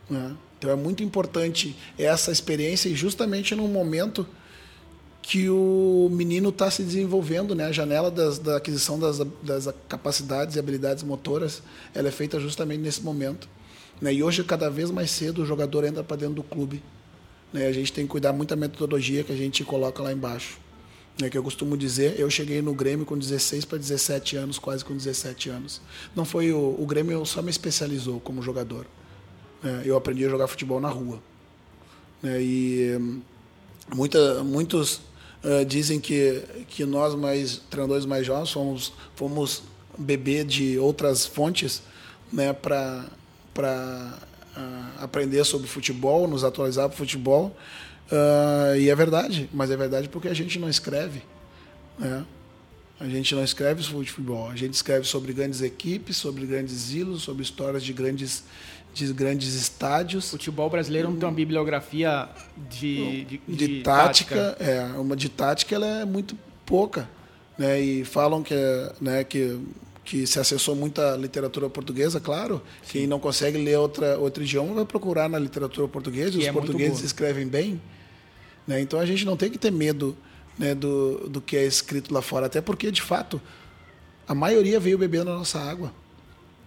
Né? 0.09 0.35
Então 0.65 0.73
é 0.73 0.75
muito 0.75 1.03
importante 1.03 1.75
essa 1.95 2.31
experiência 2.31 2.89
e 2.89 2.95
justamente 2.95 3.53
no 3.53 3.67
momento 3.67 4.25
que 5.21 5.47
o 5.47 6.09
menino 6.11 6.49
está 6.49 6.71
se 6.71 6.81
desenvolvendo, 6.81 7.53
né? 7.53 7.65
A 7.65 7.71
janela 7.71 8.09
das, 8.09 8.39
da 8.39 8.57
aquisição 8.57 8.97
das, 8.97 9.19
das, 9.43 9.69
capacidades 9.87 10.55
e 10.55 10.59
habilidades 10.59 11.03
motoras, 11.03 11.61
ela 11.93 12.07
é 12.07 12.11
feita 12.11 12.39
justamente 12.39 12.79
nesse 12.79 13.03
momento. 13.03 13.47
Né? 14.01 14.11
E 14.15 14.23
hoje 14.23 14.43
cada 14.43 14.67
vez 14.67 14.89
mais 14.89 15.11
cedo 15.11 15.43
o 15.43 15.45
jogador 15.45 15.83
entra 15.83 16.03
para 16.03 16.17
dentro 16.17 16.33
do 16.33 16.43
clube. 16.43 16.81
Né? 17.53 17.67
A 17.67 17.71
gente 17.71 17.93
tem 17.93 18.05
que 18.05 18.11
cuidar 18.11 18.33
muito 18.33 18.49
da 18.49 18.55
metodologia 18.55 19.23
que 19.23 19.31
a 19.31 19.37
gente 19.37 19.63
coloca 19.63 20.01
lá 20.01 20.11
embaixo. 20.11 20.57
Né? 21.21 21.29
Que 21.29 21.37
eu 21.37 21.43
costumo 21.43 21.77
dizer, 21.77 22.19
eu 22.19 22.27
cheguei 22.27 22.59
no 22.59 22.73
Grêmio 22.73 23.05
com 23.05 23.15
16 23.15 23.65
para 23.65 23.77
17 23.77 24.35
anos, 24.35 24.57
quase 24.57 24.83
com 24.83 24.95
17 24.95 25.47
anos. 25.47 25.79
Não 26.15 26.25
foi 26.25 26.51
o, 26.51 26.75
o 26.79 26.85
Grêmio 26.87 27.23
só 27.23 27.43
me 27.43 27.51
especializou 27.51 28.19
como 28.19 28.41
jogador. 28.41 28.87
É, 29.63 29.81
eu 29.85 29.95
aprendi 29.95 30.25
a 30.25 30.29
jogar 30.29 30.47
futebol 30.47 30.79
na 30.79 30.89
rua. 30.89 31.19
Né? 32.21 32.41
E 32.41 32.97
hum, 32.99 33.21
muita, 33.93 34.43
muitos 34.43 35.01
uh, 35.43 35.65
dizem 35.65 35.99
que, 35.99 36.41
que 36.67 36.85
nós, 36.85 37.15
mais 37.15 37.61
treinadores 37.69 38.05
mais 38.05 38.25
jovens, 38.25 38.51
fomos, 38.51 38.93
fomos 39.15 39.63
beber 39.97 40.45
de 40.45 40.77
outras 40.79 41.25
fontes 41.25 41.81
né, 42.31 42.53
para 42.53 43.05
uh, 43.57 44.23
aprender 44.99 45.43
sobre 45.45 45.67
futebol, 45.67 46.27
nos 46.27 46.43
atualizar 46.43 46.89
para 46.89 46.97
futebol. 46.97 47.55
Uh, 48.11 48.75
e 48.77 48.89
é 48.89 48.95
verdade, 48.95 49.49
mas 49.53 49.71
é 49.71 49.77
verdade 49.77 50.09
porque 50.09 50.27
a 50.27 50.33
gente 50.33 50.59
não 50.59 50.69
escreve. 50.69 51.23
Né? 51.97 52.25
A 52.99 53.07
gente 53.07 53.35
não 53.35 53.43
escreve 53.43 53.83
sobre 53.83 54.05
futebol, 54.05 54.49
a 54.49 54.55
gente 54.55 54.73
escreve 54.73 55.05
sobre 55.05 55.33
grandes 55.33 55.61
equipes, 55.61 56.15
sobre 56.15 56.45
grandes 56.45 56.93
ilos, 56.93 57.23
sobre 57.23 57.43
histórias 57.43 57.83
de 57.83 57.91
grandes 57.91 58.43
de 58.95 59.11
grandes 59.11 59.53
estádios. 59.55 60.27
O 60.27 60.31
futebol 60.31 60.69
brasileiro 60.69 61.09
não 61.09 61.17
tem 61.17 61.27
uma 61.27 61.35
bibliografia 61.35 62.29
de, 62.69 63.25
de, 63.25 63.41
de, 63.45 63.67
de 63.67 63.83
tática, 63.83 64.35
tática, 64.35 64.63
É, 64.63 64.83
uma 64.97 65.15
de 65.17 65.27
tática 65.27 65.75
ela 65.75 65.85
é 65.85 66.05
muito 66.05 66.37
pouca. 66.65 67.09
Né? 67.57 67.81
E 67.81 68.05
falam 68.05 68.41
que, 68.41 68.55
né, 69.01 69.25
que, 69.25 69.59
que 70.05 70.25
se 70.25 70.39
acessou 70.39 70.77
muita 70.77 71.17
literatura 71.17 71.69
portuguesa, 71.69 72.21
claro. 72.21 72.61
Sim. 72.83 72.99
Quem 72.99 73.07
não 73.07 73.19
consegue 73.19 73.57
ler 73.57 73.77
outra, 73.77 74.17
outro 74.17 74.41
idioma 74.41 74.73
vai 74.73 74.85
procurar 74.85 75.27
na 75.27 75.37
literatura 75.37 75.89
portuguesa. 75.89 76.31
Que 76.31 76.37
os 76.37 76.45
é 76.45 76.53
portugueses 76.53 77.03
escrevem 77.03 77.45
bem. 77.45 77.81
Né? 78.65 78.79
Então 78.79 78.97
a 78.97 79.05
gente 79.05 79.25
não 79.25 79.35
tem 79.35 79.51
que 79.51 79.57
ter 79.57 79.71
medo 79.71 80.15
né, 80.57 80.73
do, 80.73 81.27
do 81.27 81.41
que 81.41 81.57
é 81.57 81.65
escrito 81.65 82.13
lá 82.13 82.21
fora. 82.21 82.45
Até 82.45 82.61
porque, 82.61 82.89
de 82.91 83.01
fato, 83.01 83.41
a 84.25 84.33
maioria 84.33 84.79
veio 84.79 84.97
beber 84.97 85.25
da 85.25 85.33
nossa 85.33 85.59
água. 85.59 85.91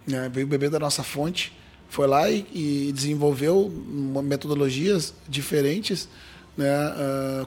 Né? 0.05 0.29
Veio 0.31 0.45
beber 0.45 0.69
da 0.69 0.77
nossa 0.77 1.01
fonte 1.01 1.57
foi 1.89 2.07
lá 2.07 2.29
e, 2.29 2.45
e 2.53 2.91
desenvolveu 2.93 3.69
metodologias 4.23 5.13
diferentes, 5.27 6.07
né, 6.55 6.67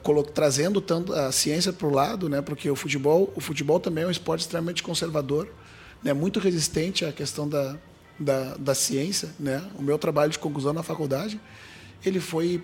uh, 0.05 0.23
trazendo 0.25 0.81
tanto 0.81 1.13
a 1.13 1.31
ciência 1.31 1.73
para 1.73 1.87
o 1.87 1.91
lado, 1.91 2.29
né, 2.29 2.43
porque 2.43 2.69
o 2.69 2.75
futebol, 2.75 3.33
o 3.37 3.41
futebol 3.41 3.79
também 3.79 4.05
é 4.05 4.07
um 4.07 4.11
esporte 4.11 4.41
extremamente 4.41 4.83
conservador, 4.83 5.49
né, 6.03 6.13
muito 6.13 6.41
resistente 6.41 7.05
à 7.05 7.13
questão 7.13 7.49
da, 7.49 7.77
da, 8.19 8.57
da 8.57 8.75
ciência, 8.75 9.31
né. 9.39 9.63
O 9.79 9.83
meu 9.83 9.97
trabalho 9.97 10.33
de 10.33 10.39
conclusão 10.39 10.73
na 10.73 10.83
faculdade, 10.83 11.41
ele 12.05 12.21
foi 12.21 12.63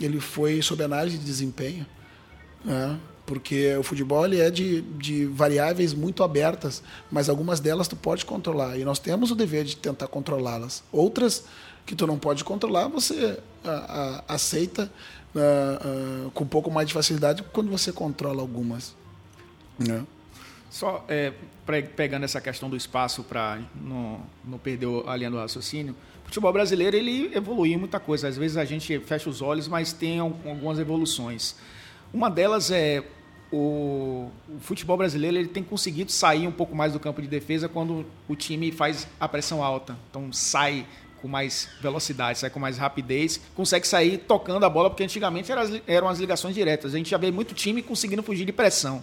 ele 0.00 0.18
foi 0.18 0.62
sob 0.62 0.82
análise 0.82 1.18
de 1.18 1.24
desempenho, 1.24 1.86
né, 2.64 2.98
porque 3.30 3.76
o 3.76 3.84
futebol 3.84 4.24
ele 4.24 4.40
é 4.40 4.50
de, 4.50 4.80
de 4.80 5.24
variáveis 5.24 5.94
muito 5.94 6.24
abertas, 6.24 6.82
mas 7.12 7.28
algumas 7.28 7.60
delas 7.60 7.86
tu 7.86 7.94
pode 7.94 8.26
controlar 8.26 8.76
e 8.76 8.84
nós 8.84 8.98
temos 8.98 9.30
o 9.30 9.36
dever 9.36 9.62
de 9.62 9.76
tentar 9.76 10.08
controlá-las. 10.08 10.82
Outras 10.90 11.44
que 11.86 11.94
tu 11.94 12.08
não 12.08 12.18
pode 12.18 12.42
controlar, 12.42 12.88
você 12.88 13.38
a, 13.64 14.24
a, 14.26 14.34
aceita 14.34 14.90
a, 15.36 16.28
com 16.34 16.42
um 16.42 16.46
pouco 16.48 16.72
mais 16.72 16.88
de 16.88 16.92
facilidade 16.92 17.44
quando 17.52 17.70
você 17.70 17.92
controla 17.92 18.42
algumas. 18.42 18.96
Né? 19.78 20.04
Só 20.68 21.04
é, 21.08 21.32
pegando 21.94 22.24
essa 22.24 22.40
questão 22.40 22.68
do 22.68 22.76
espaço 22.76 23.22
para 23.22 23.60
não, 23.80 24.22
não 24.44 24.58
perder 24.58 24.88
a 25.06 25.14
linha 25.14 25.30
do 25.30 25.36
raciocínio, 25.36 25.94
o 26.24 26.26
futebol 26.26 26.52
brasileiro 26.52 26.96
ele 26.96 27.32
evoluiu 27.32 27.78
muita 27.78 28.00
coisa. 28.00 28.26
Às 28.26 28.36
vezes 28.36 28.56
a 28.56 28.64
gente 28.64 28.98
fecha 28.98 29.30
os 29.30 29.40
olhos, 29.40 29.68
mas 29.68 29.92
tem 29.92 30.18
algumas 30.18 30.80
evoluções. 30.80 31.54
Uma 32.12 32.28
delas 32.28 32.72
é 32.72 33.04
o, 33.52 34.30
o, 34.48 34.60
futebol 34.60 34.96
brasileiro 34.96 35.36
ele 35.36 35.48
tem 35.48 35.62
conseguido 35.62 36.12
sair 36.12 36.46
um 36.46 36.52
pouco 36.52 36.74
mais 36.74 36.92
do 36.92 37.00
campo 37.00 37.20
de 37.20 37.28
defesa 37.28 37.68
quando 37.68 38.06
o 38.28 38.36
time 38.36 38.70
faz 38.70 39.08
a 39.18 39.28
pressão 39.28 39.62
alta. 39.62 39.96
Então 40.08 40.32
sai 40.32 40.86
com 41.20 41.28
mais 41.28 41.68
velocidade, 41.80 42.38
sai 42.38 42.48
com 42.48 42.58
mais 42.58 42.78
rapidez, 42.78 43.40
consegue 43.54 43.86
sair 43.86 44.18
tocando 44.18 44.64
a 44.64 44.70
bola, 44.70 44.88
porque 44.88 45.02
antigamente 45.02 45.52
eram 45.52 45.62
as, 45.62 45.82
eram 45.86 46.08
as 46.08 46.18
ligações 46.18 46.54
diretas. 46.54 46.94
A 46.94 46.96
gente 46.96 47.10
já 47.10 47.18
vê 47.18 47.30
muito 47.30 47.54
time 47.54 47.82
conseguindo 47.82 48.22
fugir 48.22 48.44
de 48.44 48.52
pressão. 48.52 49.02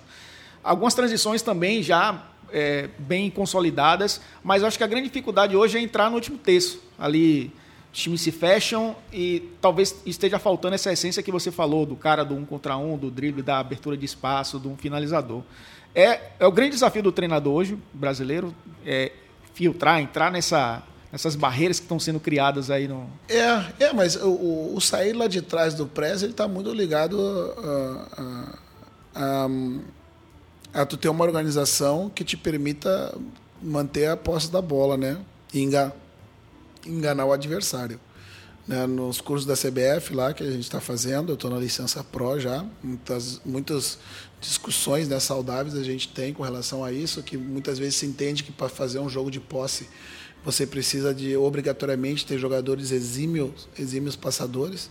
Algumas 0.64 0.94
transições 0.94 1.42
também 1.42 1.84
já 1.84 2.24
é, 2.52 2.90
bem 2.98 3.30
consolidadas, 3.30 4.22
mas 4.44 4.64
acho 4.64 4.78
que 4.78 4.84
a 4.84 4.88
grande 4.88 5.08
dificuldade 5.08 5.56
hoje 5.56 5.78
é 5.78 5.82
entrar 5.82 6.10
no 6.10 6.16
último 6.16 6.38
terço. 6.38 6.82
Ali 6.98 7.52
times 7.98 8.22
se 8.22 8.32
fecham 8.32 8.96
e 9.12 9.50
talvez 9.60 9.96
esteja 10.06 10.38
faltando 10.38 10.76
essa 10.76 10.94
essência 10.94 11.24
que 11.24 11.32
você 11.32 11.52
falou 11.52 11.86
do 11.86 11.96
cara 11.96 12.24
do 12.24 12.36
um 12.36 12.46
contra 12.46 12.78
um, 12.78 12.96
do 12.96 13.10
drible, 13.10 13.42
da 13.42 13.58
abertura 13.58 13.98
de 13.98 14.06
espaço, 14.06 14.60
do 14.60 14.70
um 14.70 14.78
finalizador. 14.78 15.42
É, 15.96 16.22
é 16.40 16.46
o 16.46 16.52
grande 16.52 16.72
desafio 16.72 17.02
do 17.02 17.12
treinador 17.12 17.56
hoje, 17.56 17.78
brasileiro, 17.92 18.54
é 18.86 19.12
filtrar, 19.56 20.00
entrar 20.00 20.32
nessa, 20.32 20.84
nessas 21.12 21.36
barreiras 21.36 21.80
que 21.80 21.86
estão 21.86 22.00
sendo 22.00 22.20
criadas 22.20 22.70
aí 22.70 22.88
no. 22.88 23.10
É, 23.28 23.86
é 23.86 23.94
mas 23.94 24.16
o, 24.16 24.76
o 24.76 24.80
sair 24.80 25.14
lá 25.14 25.28
de 25.28 25.42
trás 25.42 25.74
do 25.74 25.88
press 25.88 26.22
ele 26.22 26.34
está 26.34 26.48
muito 26.48 26.72
ligado 26.72 27.20
a, 27.58 28.60
a, 29.16 29.48
a, 30.76 30.82
a 30.82 30.86
tu 30.86 30.98
ter 30.98 31.10
uma 31.10 31.26
organização 31.26 32.12
que 32.14 32.24
te 32.24 32.38
permita 32.38 33.18
manter 33.60 34.08
a 34.08 34.16
posse 34.16 34.52
da 34.52 34.62
bola, 34.62 34.96
né? 34.96 35.18
E 35.52 35.60
enganar, 36.88 37.26
o 37.26 37.34
adversário. 37.34 38.00
Né? 38.68 38.86
Nos 38.86 39.22
cursos 39.22 39.46
da 39.46 39.56
CBF 39.56 40.14
lá 40.14 40.34
que 40.34 40.44
a 40.44 40.52
gente 40.52 40.64
está 40.64 40.82
fazendo, 40.82 41.32
eu 41.32 41.36
estou 41.36 41.50
na 41.50 41.58
licença 41.58 42.04
Pro 42.04 42.40
já, 42.40 42.66
muitas, 42.84 43.42
muitas 43.46 43.98
discussões 44.42 45.08
né, 45.08 45.20
saudáveis 45.20 45.76
a 45.76 45.84
gente 45.84 46.10
tem 46.10 46.34
com 46.34 46.44
relação 46.44 46.84
a 46.84 46.92
isso, 46.92 47.24
que 47.24 47.38
muitas 47.38 47.80
vezes 47.80 47.96
se 47.96 48.06
entende 48.06 48.44
que 48.44 48.52
para 48.52 48.70
fazer 48.70 49.00
um 49.00 49.10
jogo 49.10 49.32
de 49.32 49.40
posse 49.40 49.88
você 50.44 50.66
precisa 50.66 51.14
de 51.14 51.36
obrigatoriamente 51.36 52.26
ter 52.26 52.38
jogadores 52.38 52.92
exímios, 52.92 53.68
exímios 53.78 54.16
passadores. 54.16 54.90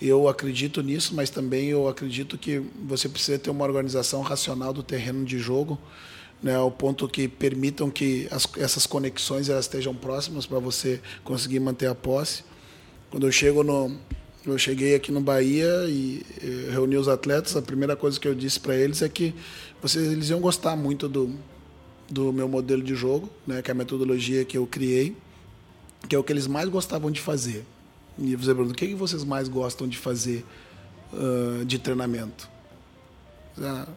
Eu 0.00 0.28
acredito 0.28 0.82
nisso, 0.82 1.14
mas 1.14 1.30
também 1.30 1.68
eu 1.68 1.88
acredito 1.88 2.38
que 2.38 2.62
você 2.86 3.08
precisa 3.08 3.38
ter 3.38 3.50
uma 3.50 3.64
organização 3.64 4.22
racional 4.22 4.72
do 4.72 4.82
terreno 4.82 5.24
de 5.24 5.38
jogo, 5.38 5.78
né, 6.44 6.54
ao 6.54 6.70
ponto 6.70 7.08
que 7.08 7.26
permitam 7.26 7.88
que 7.88 8.28
as, 8.30 8.46
essas 8.58 8.86
conexões 8.86 9.48
elas 9.48 9.64
estejam 9.64 9.94
próximas 9.94 10.44
para 10.44 10.58
você 10.58 11.00
conseguir 11.24 11.58
manter 11.58 11.86
a 11.86 11.94
posse. 11.94 12.44
Quando 13.10 13.26
eu 13.26 13.32
chego 13.32 13.64
no 13.64 13.96
eu 14.44 14.58
cheguei 14.58 14.94
aqui 14.94 15.10
no 15.10 15.22
Bahia 15.22 15.86
e 15.88 16.22
eh, 16.42 16.70
reuni 16.70 16.98
os 16.98 17.08
atletas, 17.08 17.56
a 17.56 17.62
primeira 17.62 17.96
coisa 17.96 18.20
que 18.20 18.28
eu 18.28 18.34
disse 18.34 18.60
para 18.60 18.76
eles 18.76 19.00
é 19.00 19.08
que 19.08 19.34
vocês 19.80 20.12
eles 20.12 20.28
iam 20.28 20.38
gostar 20.38 20.76
muito 20.76 21.08
do 21.08 21.34
do 22.10 22.30
meu 22.30 22.46
modelo 22.46 22.82
de 22.82 22.94
jogo, 22.94 23.30
né, 23.46 23.62
que 23.62 23.70
é 23.70 23.72
a 23.72 23.74
metodologia 23.74 24.44
que 24.44 24.58
eu 24.58 24.66
criei, 24.66 25.16
que 26.06 26.14
é 26.14 26.18
o 26.18 26.22
que 26.22 26.30
eles 26.30 26.46
mais 26.46 26.68
gostavam 26.68 27.10
de 27.10 27.22
fazer. 27.22 27.64
E 28.18 28.36
você 28.36 28.54
pergunta, 28.54 28.72
o 28.72 28.76
que, 28.76 28.94
vocês 28.94 29.24
mais 29.24 29.48
gostam 29.48 29.88
de 29.88 29.96
fazer 29.96 30.44
uh, 31.10 31.64
de 31.64 31.78
treinamento? 31.78 32.46
Ah, 33.58 33.88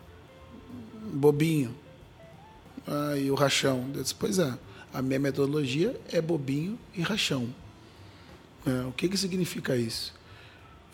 bobinho. 1.12 1.76
Ah, 2.88 3.18
e 3.18 3.30
o 3.30 3.36
rachão. 3.36 3.90
Eu 3.94 4.02
disse, 4.02 4.16
pois 4.16 4.40
é, 4.40 4.58
a 4.94 5.02
minha 5.02 5.20
metodologia 5.20 6.00
é 6.12 6.22
bobinho 6.22 6.80
e 6.96 7.02
rachão. 7.02 7.54
É, 8.66 8.86
o 8.88 8.92
que, 8.92 9.10
que 9.10 9.18
significa 9.18 9.76
isso? 9.76 10.14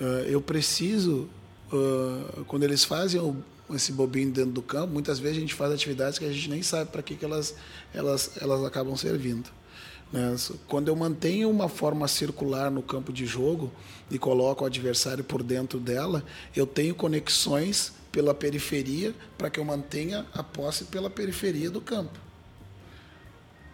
Uh, 0.01 0.25
eu 0.27 0.41
preciso, 0.41 1.29
uh, 1.71 2.43
quando 2.45 2.63
eles 2.63 2.83
fazem 2.83 3.21
o, 3.21 3.37
esse 3.73 3.91
bobinho 3.91 4.31
dentro 4.31 4.51
do 4.51 4.61
campo, 4.61 4.91
muitas 4.91 5.19
vezes 5.19 5.37
a 5.37 5.39
gente 5.39 5.53
faz 5.53 5.71
atividades 5.71 6.19
que 6.19 6.25
a 6.25 6.31
gente 6.31 6.49
nem 6.49 6.61
sabe 6.63 6.91
para 6.91 7.01
que, 7.01 7.15
que 7.15 7.23
elas, 7.23 7.55
elas, 7.93 8.31
elas 8.41 8.63
acabam 8.63 8.95
servindo. 8.97 9.49
Né? 10.11 10.35
Quando 10.67 10.87
eu 10.87 10.95
mantenho 10.95 11.49
uma 11.49 11.69
forma 11.69 12.07
circular 12.07 12.69
no 12.69 12.81
campo 12.81 13.13
de 13.13 13.25
jogo 13.25 13.71
e 14.09 14.19
coloco 14.19 14.63
o 14.63 14.67
adversário 14.67 15.23
por 15.23 15.41
dentro 15.41 15.79
dela, 15.79 16.23
eu 16.55 16.67
tenho 16.67 16.93
conexões 16.93 17.93
pela 18.14 18.34
periferia 18.34 19.14
para 19.38 19.49
que 19.49 19.59
eu 19.59 19.66
mantenha 19.66 20.26
a 20.34 20.43
posse 20.43 20.86
pela 20.86 21.09
periferia 21.09 21.70
do 21.70 21.82
campo. 21.82 22.18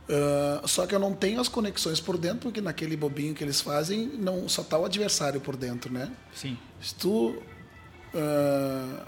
Uh, 0.08 0.66
só 0.68 0.88
que 0.88 0.96
eu 0.96 1.00
não 1.00 1.14
tenho 1.14 1.40
as 1.40 1.48
conexões 1.48 2.00
por 2.00 2.18
dentro, 2.18 2.40
porque 2.40 2.62
naquele 2.62 2.98
bobinho 2.98 3.36
que 3.36 3.44
eles 3.44 3.62
fazem, 3.62 4.08
não 4.08 4.50
só 4.50 4.64
está 4.64 4.80
o 4.80 4.86
adversário 4.86 5.40
por 5.40 5.56
dentro, 5.56 5.94
né? 5.94 6.12
Sim. 6.34 6.58
Se 6.82 6.96
tu 6.96 7.36
uh, 7.36 9.06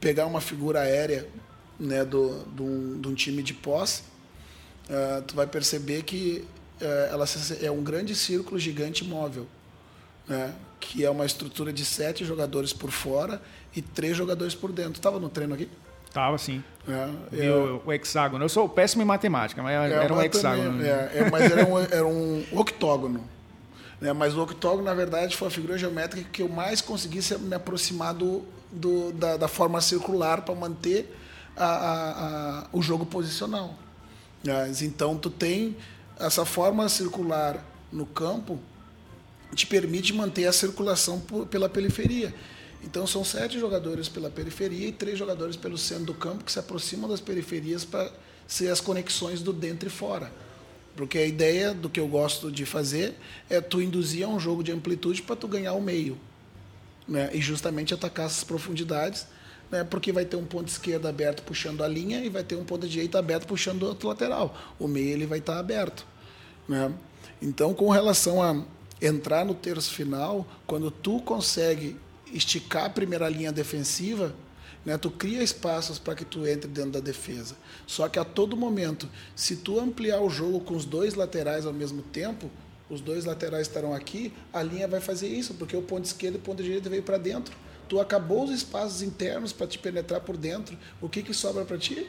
pegar 0.00 0.24
uma 0.24 0.40
figura 0.40 0.80
aérea 0.80 1.28
né, 1.78 2.04
do, 2.04 2.44
do, 2.44 2.98
de 3.00 3.08
um 3.08 3.14
time 3.14 3.42
de 3.42 3.52
posse, 3.52 4.04
uh, 4.88 5.20
tu 5.26 5.34
vai 5.34 5.46
perceber 5.46 6.04
que 6.04 6.46
ela 7.10 7.24
é 7.60 7.68
um 7.72 7.82
grande 7.82 8.14
círculo 8.14 8.56
gigante 8.56 9.04
móvel, 9.04 9.48
né, 10.28 10.54
que 10.80 11.04
é 11.04 11.10
uma 11.10 11.26
estrutura 11.26 11.72
de 11.72 11.84
sete 11.84 12.24
jogadores 12.24 12.72
por 12.72 12.90
fora 12.90 13.40
e 13.74 13.82
três 13.82 14.16
jogadores 14.16 14.54
por 14.54 14.72
dentro. 14.72 14.92
Estava 14.92 15.18
no 15.18 15.28
treino 15.28 15.54
aqui? 15.54 15.68
Tava 16.12 16.38
sim. 16.38 16.62
É, 16.88 17.10
eu, 17.32 17.82
o 17.84 17.92
hexágono. 17.92 18.44
Eu 18.44 18.48
sou 18.48 18.68
péssimo 18.68 19.02
em 19.02 19.04
matemática, 19.04 19.62
mas 19.62 19.74
é, 19.74 19.94
era 20.04 20.14
um 20.14 20.22
hexágono. 20.22 20.82
É, 20.84 21.10
é, 21.14 21.30
mas 21.30 21.50
era 21.50 21.66
um, 21.66 21.78
era 21.92 22.06
um 22.06 22.44
octógono. 22.52 23.22
Né? 24.00 24.12
Mas 24.12 24.34
o 24.34 24.42
octógono, 24.42 24.84
na 24.84 24.94
verdade, 24.94 25.36
foi 25.36 25.48
a 25.48 25.50
figura 25.50 25.76
geométrica 25.76 26.28
que 26.30 26.42
eu 26.42 26.48
mais 26.48 26.80
consegui 26.80 27.20
me 27.40 27.54
aproximar 27.54 28.14
do, 28.14 28.44
do, 28.72 29.12
da, 29.12 29.36
da, 29.36 29.48
forma 29.48 29.80
circular 29.80 30.42
para 30.42 30.54
manter 30.54 31.14
a, 31.56 31.64
a, 31.64 32.60
a, 32.60 32.66
o 32.72 32.80
jogo 32.80 33.04
posicional. 33.04 33.74
Mas, 34.44 34.82
então, 34.82 35.16
tu 35.16 35.28
tem 35.28 35.76
essa 36.18 36.44
forma 36.44 36.88
circular 36.88 37.62
no 37.92 38.06
campo 38.06 38.58
te 39.54 39.66
permite 39.66 40.12
manter 40.12 40.46
a 40.46 40.52
circulação 40.52 41.20
por, 41.20 41.46
pela 41.46 41.68
periferia. 41.68 42.34
Então 42.82 43.06
são 43.06 43.24
sete 43.24 43.58
jogadores 43.58 44.08
pela 44.08 44.30
periferia 44.30 44.88
e 44.88 44.92
três 44.92 45.18
jogadores 45.18 45.56
pelo 45.56 45.76
centro 45.76 46.04
do 46.06 46.14
campo 46.14 46.44
que 46.44 46.52
se 46.52 46.58
aproximam 46.58 47.08
das 47.08 47.20
periferias 47.20 47.84
para 47.84 48.10
ser 48.46 48.70
as 48.70 48.80
conexões 48.80 49.42
do 49.42 49.52
dentro 49.52 49.88
e 49.88 49.90
fora. 49.90 50.32
Porque 50.96 51.18
a 51.18 51.26
ideia 51.26 51.74
do 51.74 51.88
que 51.88 52.00
eu 52.00 52.08
gosto 52.08 52.50
de 52.50 52.64
fazer 52.64 53.14
é 53.48 53.60
tu 53.60 53.80
induzir 53.80 54.24
a 54.24 54.28
um 54.28 54.38
jogo 54.38 54.62
de 54.62 54.72
amplitude 54.72 55.22
para 55.22 55.36
tu 55.36 55.46
ganhar 55.46 55.74
o 55.74 55.80
meio 55.80 56.18
né, 57.08 57.30
e 57.32 57.40
justamente 57.40 57.94
atacar 57.94 58.26
essas 58.26 58.44
profundidades, 58.44 59.26
né, 59.70 59.82
porque 59.82 60.12
vai 60.12 60.24
ter 60.24 60.36
um 60.36 60.44
ponto 60.44 60.68
esquerdo 60.68 61.06
aberto 61.06 61.42
puxando 61.42 61.82
a 61.82 61.88
linha 61.88 62.22
e 62.22 62.28
vai 62.28 62.44
ter 62.44 62.56
um 62.56 62.64
ponto 62.64 62.86
direito 62.86 63.16
aberto 63.16 63.46
puxando 63.46 63.82
o 63.82 63.86
outro 63.86 64.08
lateral. 64.08 64.56
O 64.78 64.86
meio 64.86 65.10
ele 65.10 65.26
vai 65.26 65.38
estar 65.38 65.58
aberto. 65.58 66.06
Né? 66.68 66.92
Então, 67.40 67.72
com 67.72 67.88
relação 67.88 68.42
a 68.42 68.62
entrar 69.00 69.44
no 69.44 69.54
terço 69.54 69.92
final, 69.92 70.46
quando 70.66 70.90
tu 70.90 71.20
consegue 71.20 71.96
esticar 72.32 72.86
a 72.86 72.90
primeira 72.90 73.28
linha 73.28 73.52
defensiva, 73.52 74.34
né, 74.84 74.96
tu 74.96 75.10
cria 75.10 75.42
espaços 75.42 75.98
para 75.98 76.14
que 76.14 76.24
tu 76.24 76.46
entre 76.46 76.68
dentro 76.68 76.92
da 76.92 77.00
defesa. 77.00 77.56
Só 77.86 78.08
que 78.08 78.18
a 78.18 78.24
todo 78.24 78.56
momento, 78.56 79.08
se 79.34 79.56
tu 79.56 79.78
ampliar 79.78 80.20
o 80.20 80.30
jogo 80.30 80.60
com 80.60 80.74
os 80.74 80.84
dois 80.84 81.14
laterais 81.14 81.66
ao 81.66 81.72
mesmo 81.72 82.02
tempo, 82.02 82.50
os 82.88 83.00
dois 83.00 83.24
laterais 83.24 83.66
estarão 83.66 83.92
aqui, 83.92 84.32
a 84.52 84.62
linha 84.62 84.88
vai 84.88 85.00
fazer 85.00 85.28
isso, 85.28 85.54
porque 85.54 85.76
o 85.76 85.82
ponto 85.82 86.04
esquerdo 86.04 86.36
e 86.36 86.38
o 86.38 86.40
ponto 86.40 86.62
direito 86.62 86.88
veio 86.88 87.02
para 87.02 87.18
dentro. 87.18 87.54
Tu 87.88 88.00
acabou 88.00 88.44
os 88.44 88.50
espaços 88.50 89.02
internos 89.02 89.52
para 89.52 89.66
te 89.66 89.78
penetrar 89.78 90.20
por 90.20 90.36
dentro. 90.36 90.76
O 91.00 91.08
que, 91.08 91.22
que 91.22 91.34
sobra 91.34 91.64
para 91.64 91.78
ti? 91.78 92.06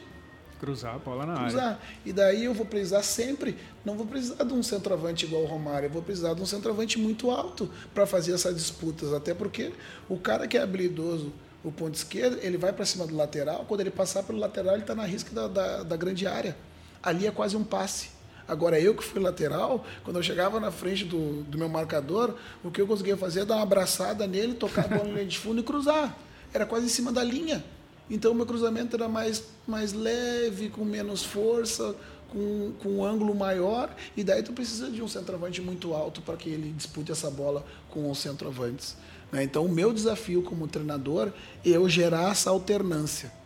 Cruzar 0.60 0.94
a 0.94 0.98
bola 0.98 1.24
na 1.24 1.34
Cruzar. 1.40 1.64
área. 1.64 1.78
E 2.04 2.12
daí 2.12 2.44
eu 2.44 2.52
vou 2.52 2.66
precisar 2.66 3.02
sempre, 3.02 3.56
não 3.82 3.96
vou 3.96 4.06
precisar 4.06 4.44
de 4.44 4.52
um 4.52 4.62
centroavante 4.62 5.24
igual 5.24 5.42
o 5.42 5.46
Romário, 5.46 5.86
eu 5.86 5.90
vou 5.90 6.02
precisar 6.02 6.34
de 6.34 6.42
um 6.42 6.46
centroavante 6.46 6.98
muito 6.98 7.30
alto 7.30 7.70
para 7.94 8.06
fazer 8.06 8.34
essas 8.34 8.54
disputas. 8.54 9.12
Até 9.14 9.32
porque 9.32 9.72
o 10.08 10.18
cara 10.18 10.46
que 10.46 10.58
é 10.58 10.62
habilidoso, 10.62 11.32
o 11.64 11.72
ponto 11.72 11.94
esquerdo, 11.94 12.38
ele 12.42 12.58
vai 12.58 12.72
para 12.72 12.84
cima 12.84 13.06
do 13.06 13.16
lateral, 13.16 13.64
quando 13.66 13.80
ele 13.80 13.90
passar 13.90 14.22
pelo 14.22 14.38
lateral, 14.38 14.74
ele 14.74 14.82
está 14.82 14.94
na 14.94 15.04
risca 15.04 15.34
da, 15.34 15.48
da, 15.48 15.82
da 15.82 15.96
grande 15.96 16.26
área. 16.26 16.56
Ali 17.02 17.26
é 17.26 17.30
quase 17.30 17.56
um 17.56 17.64
passe. 17.64 18.10
Agora, 18.46 18.78
eu 18.80 18.94
que 18.94 19.04
fui 19.04 19.20
lateral, 19.20 19.84
quando 20.04 20.16
eu 20.16 20.22
chegava 20.22 20.58
na 20.58 20.70
frente 20.70 21.04
do, 21.04 21.42
do 21.44 21.56
meu 21.56 21.68
marcador, 21.68 22.34
o 22.64 22.70
que 22.70 22.80
eu 22.80 22.86
conseguia 22.86 23.16
fazer 23.16 23.40
é 23.40 23.44
dar 23.44 23.54
uma 23.56 23.62
abraçada 23.62 24.26
nele, 24.26 24.54
tocar 24.54 24.86
a 24.86 24.88
bola 24.88 25.04
na 25.04 25.12
linha 25.12 25.26
de 25.26 25.38
fundo 25.38 25.60
e 25.60 25.62
cruzar. 25.62 26.16
Era 26.52 26.66
quase 26.66 26.86
em 26.86 26.88
cima 26.88 27.12
da 27.12 27.22
linha. 27.22 27.64
Então, 28.10 28.34
meu 28.34 28.44
cruzamento 28.44 28.96
era 28.96 29.08
mais, 29.08 29.44
mais 29.66 29.92
leve, 29.92 30.68
com 30.68 30.84
menos 30.84 31.22
força, 31.22 31.94
com, 32.28 32.72
com 32.82 32.88
um 32.96 33.04
ângulo 33.04 33.34
maior. 33.34 33.94
E 34.16 34.24
daí, 34.24 34.42
tu 34.42 34.52
precisa 34.52 34.90
de 34.90 35.00
um 35.02 35.08
centroavante 35.08 35.60
muito 35.60 35.94
alto 35.94 36.20
para 36.20 36.36
que 36.36 36.48
ele 36.48 36.72
dispute 36.72 37.12
essa 37.12 37.30
bola 37.30 37.64
com 37.88 38.10
os 38.10 38.18
centroavantes. 38.18 38.96
Né? 39.30 39.44
Então, 39.44 39.64
o 39.64 39.68
meu 39.68 39.92
desafio 39.92 40.42
como 40.42 40.66
treinador 40.66 41.32
é 41.64 41.70
eu 41.70 41.88
gerar 41.88 42.32
essa 42.32 42.50
alternância 42.50 43.40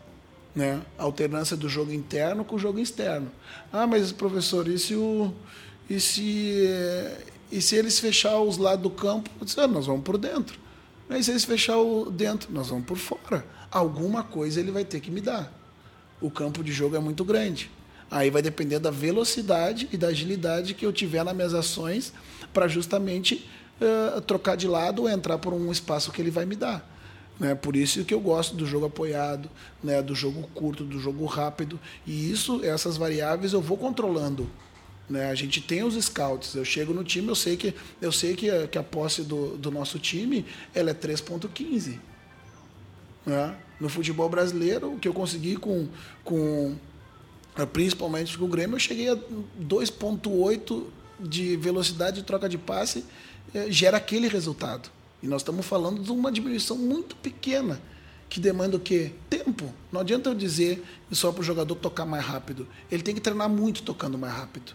né? 0.54 0.80
alternância 0.96 1.56
do 1.56 1.68
jogo 1.68 1.92
interno 1.92 2.44
com 2.44 2.56
o 2.56 2.58
jogo 2.58 2.78
externo. 2.78 3.30
Ah, 3.72 3.86
mas 3.86 4.12
professor, 4.12 4.68
e 4.68 4.78
se, 4.78 4.94
o, 4.94 5.32
e 5.90 5.98
se, 5.98 6.68
e 7.50 7.60
se 7.60 7.74
eles 7.74 7.98
fechar 7.98 8.38
os 8.38 8.56
lados 8.56 8.82
do 8.82 8.90
campo? 8.90 9.28
Disse, 9.42 9.58
ah, 9.60 9.66
nós 9.66 9.86
vamos 9.86 10.04
por 10.04 10.16
dentro. 10.16 10.58
E 11.10 11.22
se 11.22 11.32
eles 11.32 11.44
fechar 11.44 11.78
o 11.78 12.10
dentro? 12.10 12.52
Nós 12.52 12.68
vamos 12.68 12.86
por 12.86 12.96
fora. 12.96 13.44
Alguma 13.74 14.22
coisa 14.22 14.60
ele 14.60 14.70
vai 14.70 14.84
ter 14.84 15.00
que 15.00 15.10
me 15.10 15.20
dar. 15.20 15.52
O 16.20 16.30
campo 16.30 16.62
de 16.62 16.70
jogo 16.70 16.94
é 16.94 17.00
muito 17.00 17.24
grande. 17.24 17.68
Aí 18.08 18.30
vai 18.30 18.40
depender 18.40 18.78
da 18.78 18.92
velocidade 18.92 19.88
e 19.92 19.96
da 19.96 20.06
agilidade 20.06 20.74
que 20.74 20.86
eu 20.86 20.92
tiver 20.92 21.24
nas 21.24 21.34
minhas 21.34 21.52
ações 21.52 22.12
para 22.52 22.68
justamente 22.68 23.50
uh, 23.80 24.20
trocar 24.20 24.56
de 24.56 24.68
lado 24.68 25.02
ou 25.02 25.08
entrar 25.08 25.38
por 25.38 25.52
um 25.52 25.72
espaço 25.72 26.12
que 26.12 26.22
ele 26.22 26.30
vai 26.30 26.46
me 26.46 26.54
dar. 26.54 26.88
Né? 27.40 27.56
Por 27.56 27.74
isso 27.74 28.04
que 28.04 28.14
eu 28.14 28.20
gosto 28.20 28.54
do 28.54 28.64
jogo 28.64 28.86
apoiado, 28.86 29.50
né? 29.82 30.00
do 30.00 30.14
jogo 30.14 30.48
curto, 30.54 30.84
do 30.84 31.00
jogo 31.00 31.24
rápido. 31.26 31.80
E 32.06 32.30
isso, 32.30 32.64
essas 32.64 32.96
variáveis 32.96 33.52
eu 33.52 33.60
vou 33.60 33.76
controlando. 33.76 34.48
Né? 35.10 35.30
A 35.30 35.34
gente 35.34 35.60
tem 35.60 35.82
os 35.82 35.96
scouts. 36.00 36.54
Eu 36.54 36.64
chego 36.64 36.94
no 36.94 37.02
time, 37.02 37.26
eu 37.26 37.34
sei 37.34 37.56
que, 37.56 37.74
eu 38.00 38.12
sei 38.12 38.36
que, 38.36 38.48
a, 38.48 38.68
que 38.68 38.78
a 38.78 38.84
posse 38.84 39.22
do, 39.22 39.56
do 39.56 39.72
nosso 39.72 39.98
time 39.98 40.46
ela 40.72 40.90
é 40.90 40.94
3,15. 40.94 41.98
Né? 43.26 43.56
No 43.80 43.88
futebol 43.88 44.28
brasileiro, 44.28 44.94
o 44.94 44.98
que 44.98 45.08
eu 45.08 45.14
consegui 45.14 45.56
com, 45.56 45.88
com 46.22 46.76
principalmente 47.72 48.36
com 48.36 48.44
o 48.44 48.48
Grêmio, 48.48 48.76
eu 48.76 48.80
cheguei 48.80 49.08
a 49.08 49.16
2,8 49.16 50.84
de 51.20 51.56
velocidade 51.56 52.16
de 52.16 52.22
troca 52.22 52.48
de 52.48 52.58
passe, 52.58 53.04
eh, 53.54 53.66
gera 53.70 53.96
aquele 53.96 54.28
resultado. 54.28 54.90
E 55.22 55.28
nós 55.28 55.42
estamos 55.42 55.64
falando 55.64 56.02
de 56.02 56.10
uma 56.10 56.30
diminuição 56.30 56.76
muito 56.76 57.16
pequena, 57.16 57.80
que 58.28 58.40
demanda 58.40 58.76
o 58.76 58.80
quê? 58.80 59.12
Tempo. 59.30 59.72
Não 59.92 60.00
adianta 60.00 60.28
eu 60.28 60.34
dizer 60.34 60.84
só 61.12 61.30
para 61.30 61.40
o 61.40 61.44
jogador 61.44 61.74
tocar 61.76 62.04
mais 62.04 62.24
rápido. 62.24 62.66
Ele 62.90 63.02
tem 63.02 63.14
que 63.14 63.20
treinar 63.20 63.48
muito 63.48 63.82
tocando 63.82 64.18
mais 64.18 64.34
rápido. 64.34 64.74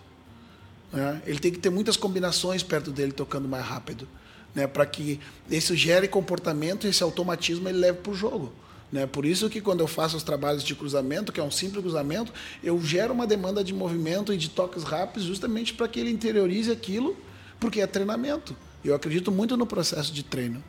Né? 0.92 1.22
Ele 1.26 1.40
tem 1.40 1.52
que 1.52 1.60
ter 1.60 1.70
muitas 1.70 1.98
combinações 1.98 2.64
perto 2.64 2.90
dele 2.92 3.12
tocando 3.12 3.48
mais 3.48 3.66
rápido. 3.66 4.08
Né? 4.54 4.68
Para 4.68 4.86
que 4.86 5.20
isso 5.50 5.76
gere 5.76 6.08
comportamento 6.08 6.88
esse 6.88 7.04
automatismo 7.04 7.70
ele 7.70 7.78
leve 7.78 8.00
para 8.00 8.12
o 8.12 8.16
jogo. 8.16 8.52
Né? 8.92 9.06
Por 9.06 9.26
isso 9.26 9.50
que 9.50 9.62
quando 9.62 9.82
eu 9.82 9.88
faço 9.88 10.18
os 10.18 10.24
trabalhos 10.24 10.64
de 10.64 10.74
cruzamento, 10.74 11.32
que 11.32 11.40
é 11.40 11.44
um 11.44 11.52
simples 11.52 11.82
cruzamento, 11.82 12.34
eu 12.64 12.82
gero 12.82 13.14
uma 13.14 13.28
demanda 13.28 13.64
de 13.64 13.74
movimento 13.74 14.34
e 14.34 14.38
de 14.38 14.50
toques 14.50 14.84
rápidos 14.84 15.24
justamente 15.24 15.74
para 15.74 15.88
que 15.88 16.00
ele 16.00 16.10
interiorize 16.10 16.72
aquilo, 16.72 17.16
porque 17.60 17.82
é 17.82 17.88
treinamento. 17.88 18.56
Eu 18.84 18.96
acredito 18.96 19.32
muito 19.32 19.56
no 19.56 19.66
processo 19.66 20.12
de 20.12 20.24
treino. 20.24 20.64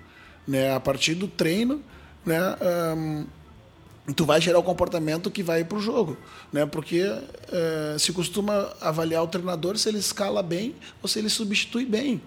Né? 0.47 0.75
A 0.75 0.81
partir 0.81 1.15
do 1.15 1.29
treino, 1.29 1.81
né, 2.25 2.41
um, 2.97 3.27
tu 4.15 4.25
vai 4.25 4.41
gerar 4.41 4.59
o 4.59 4.63
comportamento 4.63 5.31
que 5.31 5.43
vai 5.43 5.65
para 5.65 5.79
o 5.79 5.81
jogo. 5.81 6.17
Né? 6.53 6.67
Porque 6.67 7.03
uh, 7.05 7.99
se 7.99 8.13
costuma 8.13 8.73
avaliar 8.81 9.23
o 9.23 9.29
treinador 9.29 9.79
se 9.79 9.89
ele 9.89 9.99
escala 9.99 10.43
bem 10.43 10.75
ou 11.03 11.09
se 11.09 11.19
ele 11.19 11.31
substitui 11.31 11.87
bem. 11.87 12.21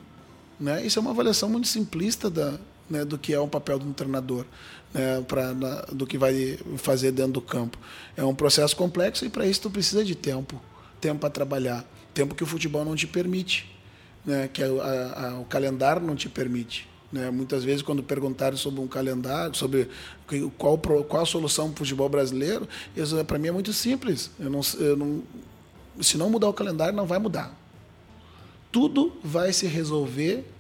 Né? 0.63 0.85
Isso 0.85 0.97
é 0.97 1.01
uma 1.01 1.11
avaliação 1.11 1.49
muito 1.49 1.67
simplista 1.67 2.29
da, 2.29 2.57
né, 2.89 3.03
do 3.03 3.17
que 3.17 3.33
é 3.33 3.39
um 3.41 3.49
papel 3.49 3.77
de 3.77 3.85
um 3.85 3.91
treinador, 3.91 4.45
né, 4.93 5.21
pra, 5.27 5.53
na, 5.53 5.81
do 5.91 6.07
que 6.07 6.17
vai 6.17 6.57
fazer 6.77 7.11
dentro 7.11 7.33
do 7.33 7.41
campo. 7.41 7.77
É 8.15 8.23
um 8.23 8.33
processo 8.33 8.73
complexo 8.73 9.25
e 9.25 9.29
para 9.29 9.45
isso 9.45 9.59
tu 9.59 9.69
precisa 9.69 10.05
de 10.05 10.15
tempo, 10.15 10.61
tempo 11.01 11.19
para 11.19 11.29
trabalhar, 11.29 11.85
tempo 12.13 12.33
que 12.33 12.43
o 12.43 12.47
futebol 12.47 12.85
não 12.85 12.95
te 12.95 13.05
permite, 13.05 13.69
né, 14.25 14.47
que 14.47 14.63
a, 14.63 14.67
a, 14.67 15.39
o 15.41 15.43
calendário 15.43 16.01
não 16.01 16.15
te 16.15 16.29
permite. 16.29 16.87
Né? 17.11 17.29
Muitas 17.29 17.65
vezes, 17.65 17.81
quando 17.81 18.01
perguntaram 18.01 18.55
sobre 18.55 18.79
um 18.79 18.87
calendário, 18.87 19.53
sobre 19.57 19.89
qual, 20.57 20.77
qual 20.77 21.23
a 21.23 21.25
solução 21.25 21.65
para 21.71 21.73
o 21.73 21.77
futebol 21.79 22.07
brasileiro, 22.07 22.69
para 23.27 23.37
mim 23.37 23.49
é 23.49 23.51
muito 23.51 23.73
simples. 23.73 24.31
Eu 24.39 24.49
não, 24.49 24.61
eu 24.79 24.95
não, 24.95 25.23
se 25.99 26.17
não 26.17 26.29
mudar 26.29 26.47
o 26.47 26.53
calendário, 26.53 26.95
não 26.95 27.05
vai 27.05 27.19
mudar. 27.19 27.53
Tudo 28.71 29.11
vai 29.21 29.51
se 29.51 29.67
resolver 29.67 30.52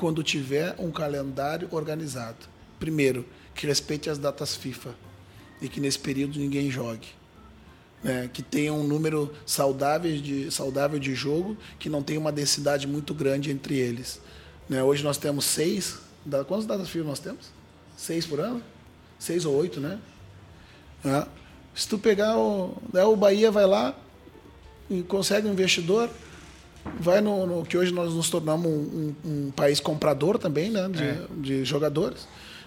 quando 0.00 0.22
tiver 0.22 0.74
um 0.78 0.90
calendário 0.90 1.68
organizado. 1.70 2.48
Primeiro, 2.78 3.26
que 3.54 3.66
respeite 3.66 4.08
as 4.08 4.16
datas 4.16 4.56
FIFA 4.56 4.94
e 5.60 5.68
que 5.68 5.78
nesse 5.78 5.98
período 5.98 6.38
ninguém 6.38 6.70
jogue. 6.70 7.08
Né? 8.02 8.30
que 8.32 8.42
tenha 8.42 8.72
um 8.72 8.82
número 8.82 9.30
saudável 9.44 10.16
de, 10.16 10.50
saudável 10.50 10.98
de 10.98 11.14
jogo, 11.14 11.54
que 11.78 11.90
não 11.90 12.02
tenha 12.02 12.18
uma 12.18 12.32
densidade 12.32 12.86
muito 12.86 13.12
grande 13.12 13.50
entre 13.50 13.76
eles. 13.76 14.18
Né? 14.66 14.82
Hoje 14.82 15.04
nós 15.04 15.18
temos 15.18 15.44
seis. 15.44 15.98
Quantas 16.48 16.64
datas 16.64 16.88
FIFA 16.88 17.04
nós 17.04 17.18
temos? 17.18 17.50
Seis 17.98 18.24
por 18.24 18.40
ano? 18.40 18.62
Seis 19.18 19.44
ou 19.44 19.54
oito, 19.54 19.80
né? 19.80 19.98
É. 21.04 21.26
Se 21.74 21.86
tu 21.86 21.98
pegar 21.98 22.38
o, 22.38 22.74
né, 22.90 23.04
o 23.04 23.14
Bahia 23.14 23.50
vai 23.50 23.66
lá 23.66 23.94
e 24.88 25.02
consegue 25.02 25.46
um 25.46 25.52
investidor, 25.52 26.08
vai 26.98 27.20
no, 27.20 27.46
no, 27.46 27.64
que 27.64 27.76
hoje 27.76 27.92
nós 27.92 28.14
nos 28.14 28.30
tornamos 28.30 28.66
um, 28.66 29.14
um, 29.24 29.46
um 29.46 29.50
país 29.50 29.80
comprador 29.80 30.38
também, 30.38 30.70
né, 30.70 30.88
de, 30.88 31.02
é. 31.02 31.26
de 31.36 31.64
jogadores. 31.64 32.26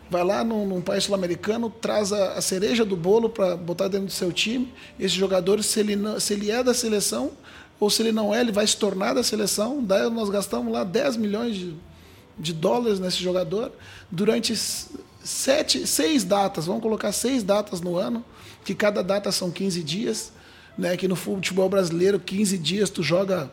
Vai 0.09 0.24
lá 0.24 0.43
num, 0.43 0.68
num 0.68 0.82
país 0.82 1.05
sul-americano, 1.05 1.70
traz 1.70 2.11
a, 2.14 2.34
a, 2.34 2.41
cereja 2.41 2.86
do 2.86 2.95
bolo 2.95 3.30
para 3.30 3.55
botar 3.55 3.88
dentro 3.88 4.07
do 4.07 4.11
seu 4.11 4.32
time. 4.32 4.72
Esse 4.99 5.16
jogador, 5.16 5.64
se 5.64 5.80
ele, 5.80 5.95
não, 5.95 6.20
se 6.20 6.34
ele 6.34 6.51
é 6.51 6.64
da 6.64 6.74
seleção 6.74 7.32
ou 7.80 7.89
se 7.89 8.01
ele 8.01 8.11
não 8.11 8.34
é, 8.34 8.41
ele 8.41 8.51
vai 8.51 8.68
se 8.68 8.78
tornar 8.78 9.14
da 9.14 9.24
seleção. 9.24 9.84
Daí 9.84 10.09
nós 10.09 10.30
gastamos 10.30 10.72
lá 10.72 10.84
10 10.84 11.18
milhões 11.18 11.55
de, 11.55 11.76
de 12.38 12.53
dólares 12.53 12.99
nesse 12.99 13.18
jogador 13.18 13.72
durante 14.11 14.55
sete, 15.24 15.88
seis 15.88 16.24
datas. 16.24 16.66
Vamos 16.66 16.84
colocar 16.84 17.11
seis 17.11 17.41
datas 17.41 17.82
no 17.82 17.97
ano, 17.97 18.24
que 18.64 18.76
cada 18.76 19.01
data 19.01 19.32
são 19.32 19.49
15 19.49 19.84
dias. 19.84 20.32
Né, 20.76 20.97
que 20.97 21.07
no 21.07 21.16
futebol 21.16 21.70
brasileiro, 21.70 22.20
15 22.20 22.57
dias 22.57 22.89
tu 22.89 23.03
joga 23.03 23.51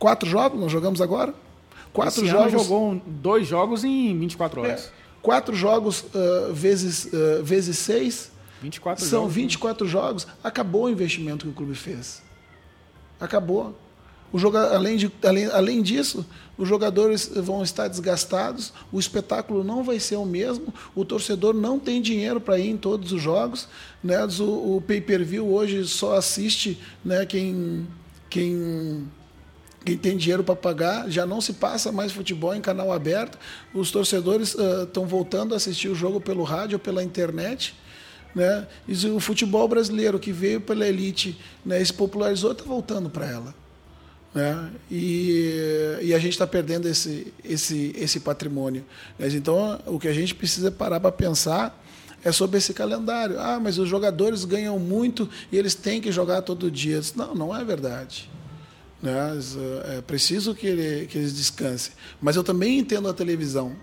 quatro 0.00 0.28
jogos, 0.28 0.58
nós 0.58 0.72
jogamos 0.72 1.00
agora. 1.00 1.32
Quatro 1.92 2.22
Esse 2.22 2.30
jogos. 2.30 2.52
jogou 2.52 3.00
dois 3.06 3.46
jogos 3.46 3.84
em 3.84 4.18
24 4.18 4.62
horas. 4.62 4.86
É, 4.86 4.90
quatro 5.22 5.54
jogos 5.54 6.04
uh, 6.14 6.52
vezes, 6.52 7.04
uh, 7.04 7.44
vezes 7.44 7.78
seis. 7.78 8.32
24 8.62 9.04
são 9.04 9.20
jogos. 9.20 9.34
24 9.34 9.86
jogos. 9.86 10.26
Acabou 10.42 10.84
o 10.84 10.90
investimento 10.90 11.44
que 11.44 11.52
o 11.52 11.54
clube 11.54 11.74
fez. 11.74 12.22
Acabou. 13.20 13.76
O 14.32 14.38
joga, 14.38 14.74
além, 14.74 14.96
de, 14.96 15.10
além, 15.24 15.46
além 15.46 15.82
disso, 15.82 16.24
os 16.56 16.68
jogadores 16.68 17.28
vão 17.34 17.64
estar 17.64 17.88
desgastados, 17.88 18.72
o 18.92 19.00
espetáculo 19.00 19.64
não 19.64 19.82
vai 19.82 19.98
ser 19.98 20.14
o 20.16 20.24
mesmo, 20.24 20.72
o 20.94 21.04
torcedor 21.04 21.52
não 21.52 21.80
tem 21.80 22.00
dinheiro 22.00 22.40
para 22.40 22.56
ir 22.56 22.70
em 22.70 22.76
todos 22.76 23.10
os 23.10 23.20
jogos. 23.20 23.68
Né? 24.04 24.24
O, 24.38 24.76
o 24.76 24.84
pay-per-view 24.86 25.52
hoje 25.52 25.84
só 25.88 26.16
assiste 26.16 26.78
né, 27.04 27.26
quem, 27.26 27.88
quem 28.28 29.08
quem 29.84 29.96
tem 29.96 30.16
dinheiro 30.16 30.44
para 30.44 30.54
pagar, 30.54 31.08
já 31.08 31.24
não 31.24 31.40
se 31.40 31.54
passa 31.54 31.90
mais 31.90 32.12
futebol 32.12 32.54
em 32.54 32.60
canal 32.60 32.92
aberto. 32.92 33.38
Os 33.72 33.90
torcedores 33.90 34.54
estão 34.54 35.04
uh, 35.04 35.06
voltando 35.06 35.54
a 35.54 35.56
assistir 35.56 35.88
o 35.88 35.94
jogo 35.94 36.20
pelo 36.20 36.42
rádio 36.42 36.76
ou 36.76 36.80
pela 36.80 37.02
internet. 37.02 37.74
Né? 38.34 38.66
E 38.86 39.06
o 39.06 39.18
futebol 39.18 39.66
brasileiro 39.66 40.18
que 40.18 40.32
veio 40.32 40.60
pela 40.60 40.86
elite 40.86 41.38
né, 41.64 41.82
se 41.84 41.92
popularizou 41.92 42.52
está 42.52 42.64
voltando 42.64 43.08
para 43.08 43.26
ela. 43.26 43.54
Né? 44.34 44.70
E, 44.90 45.98
e, 46.02 46.14
a 46.14 46.18
gente 46.18 46.32
está 46.32 46.46
perdendo 46.46 46.86
esse, 46.86 47.32
esse, 47.42 47.92
esse 47.96 48.20
patrimônio. 48.20 48.84
Mas 49.18 49.34
então, 49.34 49.80
o 49.86 49.98
que 49.98 50.06
a 50.06 50.12
gente 50.12 50.34
precisa 50.34 50.70
parar 50.70 51.00
para 51.00 51.10
pensar 51.10 51.82
é 52.22 52.30
sobre 52.30 52.58
esse 52.58 52.72
calendário. 52.72 53.40
Ah, 53.40 53.58
mas 53.58 53.78
os 53.78 53.88
jogadores 53.88 54.44
ganham 54.44 54.78
muito 54.78 55.28
e 55.50 55.56
eles 55.56 55.74
têm 55.74 56.00
que 56.00 56.12
jogar 56.12 56.42
todo 56.42 56.70
dia. 56.70 57.00
Não, 57.16 57.34
não 57.34 57.56
é 57.56 57.64
verdade. 57.64 58.30
Né? 59.02 59.38
É 59.96 60.00
preciso 60.00 60.54
que, 60.54 60.66
ele, 60.66 61.06
que 61.06 61.18
eles 61.18 61.34
descansem. 61.34 61.92
Mas 62.20 62.36
eu 62.36 62.44
também 62.44 62.78
entendo 62.78 63.08
a 63.08 63.14
televisão. 63.14 63.74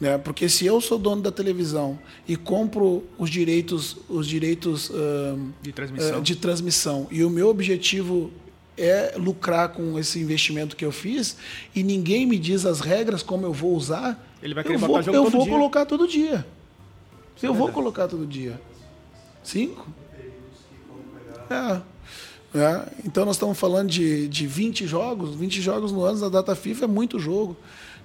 Né? 0.00 0.18
Porque 0.18 0.48
se 0.48 0.66
eu 0.66 0.80
sou 0.80 0.98
dono 0.98 1.22
da 1.22 1.30
televisão 1.30 1.98
e 2.26 2.36
compro 2.36 3.04
os 3.18 3.30
direitos, 3.30 3.96
os 4.08 4.26
direitos 4.26 4.90
uh, 4.90 5.52
de, 5.60 5.72
transmissão. 5.72 6.18
Uh, 6.18 6.22
de 6.22 6.36
transmissão 6.36 7.08
e 7.10 7.24
o 7.24 7.30
meu 7.30 7.48
objetivo 7.48 8.30
é 8.76 9.14
lucrar 9.16 9.68
com 9.68 9.98
esse 9.98 10.18
investimento 10.18 10.74
que 10.74 10.84
eu 10.84 10.90
fiz 10.90 11.36
e 11.74 11.84
ninguém 11.84 12.26
me 12.26 12.38
diz 12.38 12.64
as 12.64 12.80
regras 12.80 13.22
como 13.22 13.46
eu 13.46 13.52
vou 13.52 13.76
usar, 13.76 14.28
ele 14.42 14.54
vai 14.54 14.64
querer 14.64 14.76
eu 14.76 14.80
botar 14.80 14.92
vou, 14.92 15.02
jogo 15.02 15.16
eu 15.16 15.22
todo 15.24 15.32
vou 15.32 15.42
dia. 15.44 15.52
colocar 15.52 15.86
todo 15.86 16.08
dia. 16.08 16.46
Eu 17.40 17.54
vou 17.54 17.68
colocar 17.70 18.08
todo 18.08 18.26
dia. 18.26 18.60
Cinco? 19.42 19.88
É. 21.50 21.91
É, 22.54 22.92
então 23.04 23.24
nós 23.24 23.36
estamos 23.36 23.58
falando 23.58 23.88
de, 23.88 24.28
de 24.28 24.46
20 24.46 24.86
jogos, 24.86 25.34
20 25.34 25.62
jogos 25.62 25.90
no 25.90 26.04
ano 26.04 26.20
da 26.20 26.28
data 26.28 26.54
FIFA 26.54 26.84
é 26.84 26.88
muito 26.88 27.18
jogo. 27.18 27.56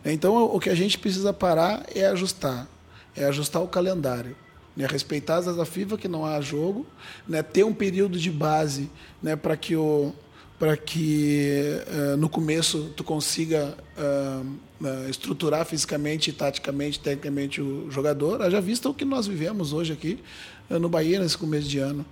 Então 0.05 0.35
o 0.45 0.59
que 0.59 0.69
a 0.69 0.75
gente 0.75 0.97
precisa 0.97 1.33
parar 1.33 1.85
é 1.93 2.05
ajustar, 2.07 2.67
é 3.15 3.25
ajustar 3.25 3.61
o 3.61 3.67
calendário. 3.67 4.35
Né, 4.75 4.85
respeitar 4.85 5.37
as 5.37 5.45
datas 5.47 5.67
FIFA 5.67 5.97
que 5.97 6.07
não 6.07 6.23
há 6.23 6.39
jogo, 6.39 6.85
né, 7.27 7.41
ter 7.41 7.63
um 7.63 7.73
período 7.73 8.19
de 8.19 8.29
base 8.29 8.91
né, 9.23 9.35
para 9.35 9.57
que 9.57 9.75
o 9.75 10.13
para 10.59 10.75
que 10.75 11.81
uh, 11.87 12.17
no 12.17 12.27
começo 12.27 12.91
tu 12.95 13.03
consiga 13.03 13.77
uh, 13.95 14.45
uh, 14.81 15.09
estruturar 15.09 15.65
fisicamente, 15.65 16.33
taticamente, 16.33 16.99
tecnicamente 16.99 17.61
o 17.61 17.91
jogador. 17.91 18.41
Haja 18.41 18.59
vista 18.59 18.89
o 18.89 18.93
que 18.93 19.05
nós 19.05 19.27
vivemos 19.27 19.71
hoje 19.71 19.93
aqui 19.93 20.19
no 20.69 20.89
Bahia 20.89 21.19
nesse 21.19 21.37
começo 21.37 21.67
de 21.67 21.77
ano 21.79 22.05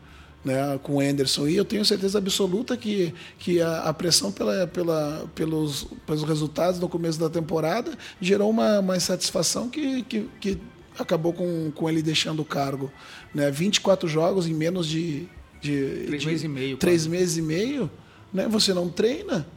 né, 0.45 0.79
com 0.83 0.97
o 0.97 0.99
Anderson. 0.99 1.47
E 1.47 1.55
eu 1.55 1.65
tenho 1.65 1.83
certeza 1.83 2.19
absoluta 2.19 2.77
que, 2.77 3.11
que 3.39 3.59
a, 3.59 3.79
a 3.79 3.93
pressão 3.93 4.31
pela, 4.31 4.67
pela, 4.67 5.27
pelos, 5.33 5.87
pelos 6.05 6.23
resultados 6.23 6.79
no 6.79 6.87
começo 6.87 7.19
da 7.19 7.29
temporada 7.29 7.97
gerou 8.21 8.51
uma, 8.51 8.79
uma 8.79 8.95
insatisfação 8.95 9.67
que, 9.67 10.03
que, 10.03 10.29
que 10.39 10.57
acabou 10.97 11.33
com, 11.33 11.71
com 11.71 11.89
ele 11.89 12.03
deixando 12.03 12.43
o 12.43 12.45
cargo. 12.45 12.91
Né? 13.33 13.49
24 13.49 14.07
jogos 14.07 14.47
em 14.47 14.53
menos 14.53 14.87
de. 14.87 15.27
de 15.59 16.05
três 16.05 16.21
de, 16.21 16.27
meses 16.27 16.43
e 16.43 16.47
meio. 16.47 16.77
Três 16.77 17.01
quase. 17.01 17.09
meses 17.09 17.37
e 17.37 17.41
meio. 17.41 17.91
Né? 18.31 18.47
Você 18.47 18.71
não 18.71 18.87
treina. 18.87 19.47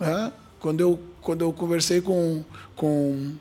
Né? 0.00 0.32
Quando, 0.58 0.80
eu, 0.80 1.00
quando 1.20 1.42
eu 1.42 1.52
conversei 1.52 2.00
com, 2.00 2.44
com, 2.74 3.32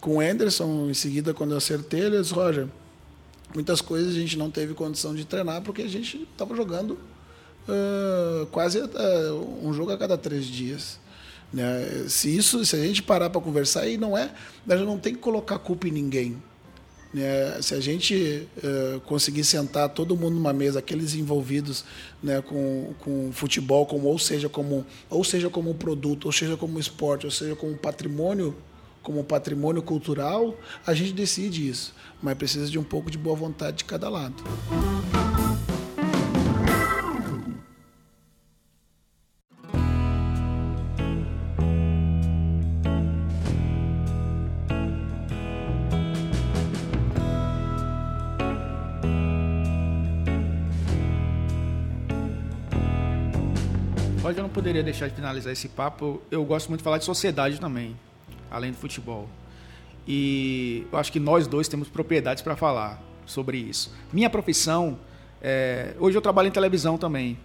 com 0.00 0.16
o 0.16 0.20
Anderson, 0.20 0.88
em 0.90 0.94
seguida, 0.94 1.32
quando 1.32 1.52
eu 1.52 1.58
acertei, 1.58 2.00
ele 2.00 2.20
disse: 2.20 2.34
Roger 2.34 2.66
muitas 3.54 3.80
coisas 3.80 4.14
a 4.14 4.18
gente 4.18 4.36
não 4.36 4.50
teve 4.50 4.74
condição 4.74 5.14
de 5.14 5.24
treinar 5.24 5.62
porque 5.62 5.82
a 5.82 5.88
gente 5.88 6.26
estava 6.30 6.54
jogando 6.54 6.98
uh, 7.68 8.46
quase 8.46 8.80
uh, 8.80 9.58
um 9.62 9.72
jogo 9.72 9.92
a 9.92 9.98
cada 9.98 10.16
três 10.16 10.46
dias. 10.46 11.00
Né? 11.52 12.06
Se 12.08 12.34
isso, 12.34 12.64
se 12.64 12.76
a 12.76 12.78
gente 12.78 13.02
parar 13.02 13.30
para 13.30 13.40
conversar, 13.40 13.82
aí 13.82 13.96
não 13.98 14.16
é, 14.16 14.32
a 14.68 14.76
gente 14.76 14.86
não 14.86 14.98
tem 14.98 15.14
que 15.14 15.20
colocar 15.20 15.58
culpa 15.58 15.86
em 15.86 15.90
ninguém. 15.90 16.42
Né? 17.12 17.60
Se 17.60 17.74
a 17.74 17.80
gente 17.80 18.48
uh, 18.56 19.00
conseguir 19.00 19.44
sentar 19.44 19.90
todo 19.90 20.16
mundo 20.16 20.34
numa 20.34 20.52
mesa, 20.52 20.78
aqueles 20.78 21.14
envolvidos 21.14 21.84
né, 22.22 22.40
com, 22.40 22.94
com 23.00 23.30
futebol, 23.32 23.84
como, 23.84 24.08
ou 24.08 24.18
seja 24.18 24.48
como 24.48 24.86
ou 25.10 25.22
seja 25.22 25.50
como 25.50 25.74
produto, 25.74 26.24
ou 26.26 26.32
seja 26.32 26.56
como 26.56 26.78
esporte, 26.78 27.26
ou 27.26 27.32
seja 27.32 27.54
como 27.54 27.76
patrimônio 27.76 28.56
como 29.02 29.22
patrimônio 29.24 29.82
cultural, 29.82 30.56
a 30.86 30.94
gente 30.94 31.12
decide 31.12 31.68
isso. 31.68 31.94
Mas 32.22 32.36
precisa 32.38 32.70
de 32.70 32.78
um 32.78 32.84
pouco 32.84 33.10
de 33.10 33.18
boa 33.18 33.36
vontade 33.36 33.78
de 33.78 33.84
cada 33.84 34.08
lado. 34.08 34.42
Pode, 54.22 54.38
eu 54.38 54.42
não 54.44 54.50
poderia 54.50 54.84
deixar 54.84 55.08
de 55.08 55.16
finalizar 55.16 55.52
esse 55.52 55.68
papo. 55.68 56.22
Eu 56.30 56.44
gosto 56.44 56.68
muito 56.68 56.78
de 56.78 56.84
falar 56.84 56.98
de 56.98 57.04
sociedade 57.04 57.60
também, 57.60 57.96
além 58.52 58.70
do 58.70 58.76
futebol. 58.76 59.28
E 60.06 60.86
eu 60.92 60.98
acho 60.98 61.10
que 61.10 61.18
nós 61.18 61.46
dois 61.46 61.68
temos 61.68 61.88
propriedades 61.88 62.42
para 62.42 62.54
falar 62.54 63.02
sobre 63.24 63.56
isso. 63.56 63.92
Minha 64.12 64.28
profissão, 64.28 64.98
é... 65.40 65.94
hoje 65.98 66.16
eu 66.16 66.22
trabalho 66.22 66.48
em 66.48 66.52
televisão 66.52 66.98
também. 66.98 67.38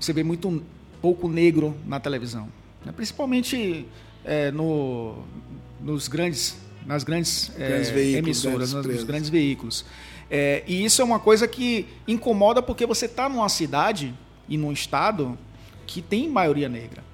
Você 0.00 0.12
vê 0.12 0.22
muito 0.22 0.62
pouco 1.00 1.28
negro 1.28 1.76
na 1.86 2.00
televisão, 2.00 2.48
né? 2.84 2.92
principalmente 2.92 3.86
é, 4.24 4.50
no, 4.50 5.22
nos 5.80 6.08
grandes, 6.08 6.56
nas 6.86 7.04
grandes, 7.04 7.52
é, 7.58 7.68
grandes 7.68 7.90
veículos, 7.90 8.18
emissoras, 8.18 8.72
grandes 8.72 8.86
nos, 8.88 8.96
nos 8.96 9.04
grandes 9.04 9.28
veículos. 9.28 9.84
É, 10.30 10.64
e 10.66 10.84
isso 10.84 11.02
é 11.02 11.04
uma 11.04 11.20
coisa 11.20 11.46
que 11.46 11.86
incomoda 12.08 12.62
porque 12.62 12.86
você 12.86 13.06
está 13.06 13.28
numa 13.28 13.48
cidade 13.48 14.14
e 14.48 14.56
num 14.56 14.72
estado 14.72 15.38
que 15.86 16.00
tem 16.00 16.28
maioria 16.28 16.68
negra. 16.68 17.04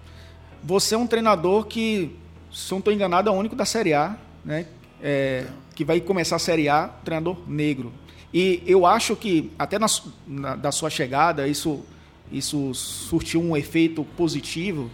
Você 0.62 0.94
é 0.94 0.98
um 0.98 1.06
treinador 1.06 1.64
que, 1.64 2.16
se 2.52 2.70
não 2.72 2.78
estou 2.78 2.92
enganado, 2.92 3.28
é 3.28 3.32
o 3.32 3.34
único 3.34 3.54
da 3.54 3.64
Série 3.64 3.94
A, 3.94 4.16
né? 4.44 4.66
É, 5.02 5.46
que 5.74 5.84
vai 5.84 6.00
começar 6.00 6.36
a 6.36 6.38
Série 6.38 6.68
A, 6.68 6.88
treinador 7.04 7.38
negro. 7.46 7.92
E 8.32 8.62
eu 8.66 8.86
acho 8.86 9.16
que, 9.16 9.50
até 9.58 9.78
na, 9.78 9.86
na, 10.26 10.56
da 10.56 10.72
sua 10.72 10.90
chegada, 10.90 11.48
isso, 11.48 11.80
isso 12.30 12.72
surtiu 12.74 13.40
um 13.40 13.56
efeito 13.56 14.04
positivo. 14.16 14.90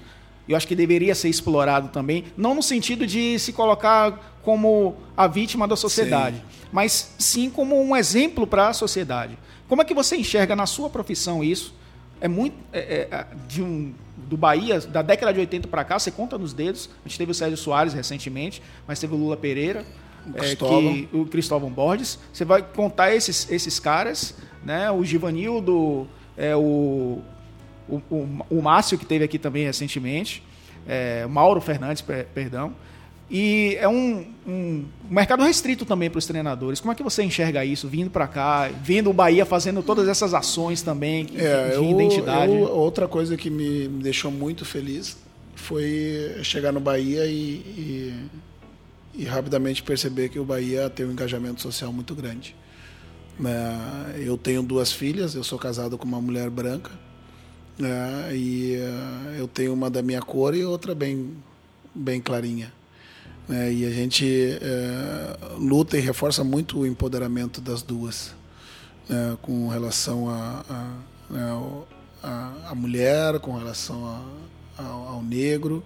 Eu 0.49 0.57
acho 0.57 0.67
que 0.67 0.77
deveria 0.77 1.15
ser 1.15 1.29
explorado 1.29 1.89
também, 1.89 2.25
não 2.37 2.55
no 2.55 2.63
sentido 2.63 3.07
de 3.07 3.39
se 3.39 3.53
colocar 3.53 4.39
como 4.43 4.97
a 5.17 5.27
vítima 5.27 5.67
da 5.67 5.75
sociedade, 5.75 6.37
sim. 6.37 6.69
mas 6.71 7.15
sim 7.19 7.51
como 7.51 7.83
um 7.83 7.97
exemplo 7.97 8.47
para 8.47 8.69
a 8.69 8.73
sociedade. 8.73 9.37
Como 9.69 9.83
é 9.83 9.85
que 9.85 9.93
você 9.93 10.17
enxerga 10.17 10.55
na 10.55 10.67
sua 10.67 10.89
profissão 10.89 11.43
isso? 11.43 11.75
É 12.21 12.29
muito 12.29 12.57
é, 12.73 13.09
é, 13.11 13.27
de 13.49 13.62
um 13.62 13.93
do 14.17 14.37
Bahia 14.37 14.81
da 14.81 15.03
década 15.03 15.33
de 15.33 15.41
80 15.41 15.69
para 15.69 15.85
cá 15.85 15.99
você 15.99 16.11
conta 16.11 16.37
nos 16.37 16.53
dedos. 16.53 16.91
A 17.05 17.09
gente 17.09 17.19
teve 17.19 17.31
o 17.31 17.35
Sérgio 17.35 17.57
Soares 17.57 17.93
recentemente 17.93 18.62
mas 18.87 18.99
teve 18.99 19.14
o 19.14 19.17
Lula 19.17 19.37
Pereira 19.37 19.85
o, 20.27 20.43
é, 20.43 20.57
que, 20.57 21.09
o 21.12 21.27
Cristóvão 21.27 21.71
Borges. 21.71 22.19
Você 22.33 22.45
vai 22.45 22.62
contar 22.62 23.14
esses 23.14 23.51
esses 23.51 23.79
caras 23.79 24.35
né? 24.64 24.91
O 24.91 25.05
Givanildo 25.05 26.09
é, 26.37 26.57
o, 26.57 27.23
o, 27.89 27.97
o, 28.11 28.29
o 28.51 28.62
Márcio 28.62 28.99
que 28.99 29.07
teve 29.07 29.25
aqui 29.25 29.39
também 29.39 29.64
recentemente 29.64 30.43
é, 30.87 31.27
Mauro 31.27 31.61
Fernandes 31.61 32.03
perdão 32.35 32.75
e 33.29 33.77
é 33.81 33.89
um, 33.89 34.24
um 34.47 34.85
mercado 35.11 35.43
restrito 35.43 35.85
também 35.85 36.09
para 36.09 36.18
os 36.18 36.27
treinadores. 36.27 36.81
Como 36.81 36.93
é 36.93 36.95
que 36.95 37.03
você 37.03 37.24
enxerga 37.24 37.64
isso, 37.64 37.89
vindo 37.89 38.09
para 38.09 38.29
cá, 38.29 38.68
vendo 38.83 39.11
o 39.11 39.12
Bahia 39.12 39.45
fazendo 39.45 39.83
todas 39.83 40.09
essas 40.09 40.33
ações 40.33 40.81
também 40.81 41.27
é, 41.35 41.70
de 41.70 41.74
eu, 41.74 41.91
identidade? 41.91 42.53
Eu, 42.53 42.70
outra 42.70 43.09
coisa 43.09 43.37
que 43.37 43.51
me 43.51 43.89
deixou 43.89 44.31
muito 44.31 44.64
feliz 44.64 45.16
foi 45.57 46.37
chegar 46.43 46.70
no 46.70 46.79
Bahia 46.79 47.27
e, 47.27 47.35
e, 47.35 48.14
e 49.14 49.24
rapidamente 49.24 49.83
perceber 49.83 50.29
que 50.29 50.39
o 50.39 50.45
Bahia 50.45 50.89
tem 50.89 51.05
um 51.05 51.11
engajamento 51.11 51.61
social 51.61 51.93
muito 51.93 52.14
grande. 52.14 52.55
Né? 53.41 54.14
Eu 54.24 54.39
tenho 54.39 54.62
duas 54.62 54.93
filhas, 54.93 55.35
eu 55.35 55.43
sou 55.43 55.59
casado 55.59 55.99
com 55.99 56.07
uma 56.07 56.20
mulher 56.20 56.49
branca, 56.49 56.93
né? 57.77 58.31
e 58.33 58.79
eu 59.37 59.49
tenho 59.49 59.72
uma 59.74 59.91
da 59.91 60.01
minha 60.01 60.22
cor 60.22 60.55
e 60.55 60.64
outra 60.64 60.95
bem, 60.95 61.33
bem 61.93 62.20
clarinha. 62.20 62.76
É, 63.49 63.72
e 63.72 63.84
a 63.86 63.90
gente 63.90 64.59
é, 64.61 65.36
luta 65.57 65.97
e 65.97 66.01
reforça 66.01 66.42
muito 66.42 66.80
o 66.80 66.86
empoderamento 66.86 67.61
das 67.61 67.80
duas, 67.80 68.34
né, 69.09 69.38
com 69.40 69.68
relação 69.68 70.28
a, 70.28 70.64
a, 70.68 71.32
né, 71.32 71.42
a, 72.24 72.53
a, 72.70 72.74
mulher, 72.74 73.38
com 73.38 73.57
relação 73.57 74.05
a, 74.05 74.82
ao 74.82 75.22
negro, 75.22 75.84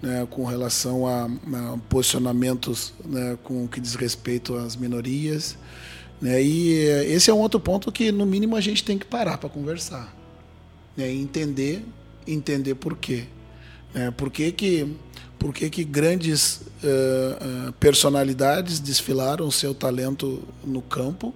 né, 0.00 0.26
com 0.30 0.46
relação 0.46 1.06
a, 1.06 1.28
posicionamentos 1.90 2.94
né, 3.04 3.36
com 3.42 3.64
o 3.64 3.68
que 3.68 3.78
diz 3.78 3.94
respeito 3.94 4.56
às 4.56 4.74
minorias. 4.74 5.58
Né, 6.18 6.42
e 6.42 6.72
esse 7.12 7.30
é 7.30 7.34
um 7.34 7.40
outro 7.40 7.60
ponto 7.60 7.92
que, 7.92 8.10
no 8.10 8.24
mínimo, 8.24 8.56
a 8.56 8.60
gente 8.60 8.82
tem 8.82 8.96
que 8.96 9.04
parar 9.04 9.36
para 9.36 9.50
conversar. 9.50 10.16
Né, 10.96 11.12
entender, 11.12 11.84
entender 12.26 12.74
por 12.74 12.96
quê. 12.96 13.24
Né, 13.92 14.10
por 14.10 14.30
que, 14.30 14.50
que 14.50 14.96
por 15.42 15.52
que, 15.52 15.68
que 15.68 15.82
grandes 15.82 16.60
uh, 16.84 17.68
uh, 17.68 17.72
personalidades 17.72 18.78
desfilaram 18.78 19.50
seu 19.50 19.74
talento 19.74 20.40
no 20.64 20.80
campo 20.80 21.34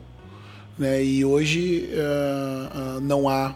né? 0.78 1.02
e 1.02 1.24
hoje 1.24 1.90
uh, 1.90 3.00
não 3.00 3.28
há 3.28 3.52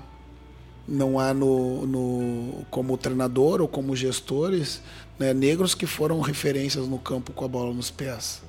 não 0.89 1.21
há 1.21 1.33
no, 1.33 1.87
no, 1.87 2.67
como 2.69 2.99
treinador 2.99 3.61
ou 3.61 3.69
como 3.69 3.95
gestores 3.95 4.83
né, 5.17 5.33
negros 5.33 5.73
que 5.73 5.87
foram 5.87 6.21
referências 6.21 6.89
no 6.89 6.99
campo 6.99 7.33
com 7.33 7.45
a 7.45 7.49
bola 7.49 7.73
nos 7.73 7.93
pés 7.93 8.43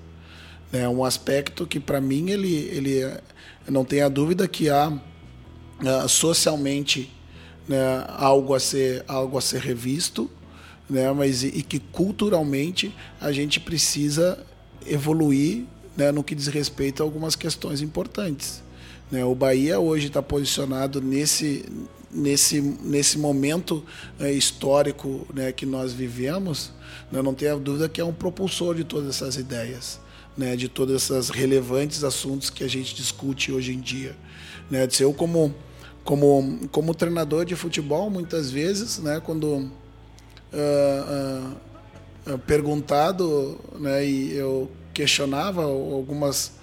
é 0.74 0.80
né? 0.80 0.90
um 0.90 1.06
aspecto 1.06 1.68
que 1.68 1.80
para 1.80 2.02
mim 2.02 2.32
ele 2.32 2.56
ele 2.70 3.16
não 3.70 3.86
tenha 3.86 4.10
dúvida 4.10 4.48
que 4.48 4.72
há 4.72 4.92
socialmente 6.10 7.12
né, 7.68 7.78
algo 8.08 8.56
a 8.56 8.60
ser 8.60 9.06
algo 9.08 9.38
a 9.38 9.42
ser 9.42 9.62
revisto 9.62 10.28
né? 10.92 11.10
Mas 11.14 11.42
e, 11.42 11.48
e 11.48 11.64
que 11.64 11.80
culturalmente 11.80 12.94
a 13.20 13.32
gente 13.32 13.60
precisa 13.60 14.38
evoluir 14.86 15.64
né, 15.96 16.12
no 16.12 16.24
que 16.24 16.36
diz 16.36 16.48
respeito 16.48 17.02
a 17.02 17.06
algumas 17.06 17.36
questões 17.36 17.82
importantes. 17.82 18.62
Né? 19.10 19.24
O 19.24 19.34
Bahia 19.34 19.80
hoje 19.80 20.08
está 20.08 20.22
posicionado 20.22 21.02
nesse, 21.02 21.66
nesse, 22.12 22.60
nesse 22.62 23.18
momento 23.18 23.84
é, 24.20 24.32
histórico 24.32 25.26
né, 25.34 25.52
que 25.52 25.66
nós 25.66 25.94
vivemos, 25.94 26.74
né, 27.12 27.22
não 27.22 27.34
tenho 27.34 27.60
dúvida 27.60 27.88
que 27.88 28.02
é 28.02 28.06
um 28.06 28.14
propulsor 28.14 28.76
de 28.76 28.84
todas 28.84 29.16
essas 29.16 29.38
ideias, 29.38 30.00
né, 30.38 30.56
de 30.56 30.68
todos 30.68 31.10
esses 31.10 31.30
relevantes 31.30 32.04
assuntos 32.04 32.50
que 32.50 32.64
a 32.64 32.70
gente 32.70 32.96
discute 32.96 33.52
hoje 33.52 33.74
em 33.74 33.80
dia. 33.80 34.16
Né? 34.70 34.88
Eu, 35.00 35.14
como, 35.14 35.54
como, 36.04 36.60
como 36.72 36.94
treinador 36.94 37.46
de 37.46 37.56
futebol, 37.56 38.10
muitas 38.10 38.50
vezes, 38.50 38.98
né, 39.00 39.22
quando 39.24 39.72
uh, 40.54 41.56
uh, 42.34 42.38
perguntado, 42.40 43.60
né, 43.80 44.06
e 44.06 44.34
eu 44.36 44.70
questionava 44.94 45.64
algumas 45.64 46.54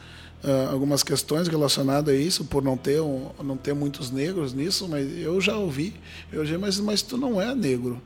uh, 0.44 0.70
algumas 0.70 1.02
questões 1.02 1.48
relacionadas 1.48 2.14
a 2.14 2.16
isso 2.16 2.44
por 2.44 2.62
não 2.62 2.76
ter 2.76 3.00
um, 3.00 3.30
não 3.42 3.56
ter 3.56 3.74
muitos 3.74 4.10
negros 4.10 4.52
nisso, 4.52 4.88
mas 4.88 5.06
eu 5.18 5.40
já 5.40 5.56
ouvi, 5.56 5.94
eu 6.32 6.44
já 6.44 6.58
mas 6.58 6.78
mas 6.80 7.02
tu 7.02 7.16
não 7.16 7.40
é 7.40 7.54
negro, 7.54 8.00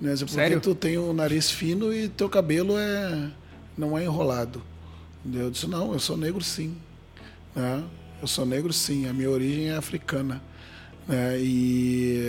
né? 0.00 0.14
Porque 0.16 0.32
Sério? 0.32 0.60
tu 0.60 0.74
tem 0.74 0.98
o 0.98 1.12
nariz 1.12 1.50
fino 1.50 1.92
e 1.92 2.08
teu 2.08 2.28
cabelo 2.28 2.76
é 2.78 3.30
não 3.76 3.96
é 3.96 4.04
enrolado. 4.04 4.62
Eu 5.32 5.50
disse 5.50 5.66
não, 5.66 5.92
eu 5.92 5.98
sou 5.98 6.16
negro 6.16 6.42
sim, 6.42 6.74
né? 7.54 7.82
Eu 8.20 8.26
sou 8.26 8.46
negro 8.46 8.72
sim, 8.72 9.06
a 9.06 9.12
minha 9.12 9.30
origem 9.30 9.70
é 9.70 9.76
africana, 9.76 10.42
né? 11.06 11.38
E 11.38 12.20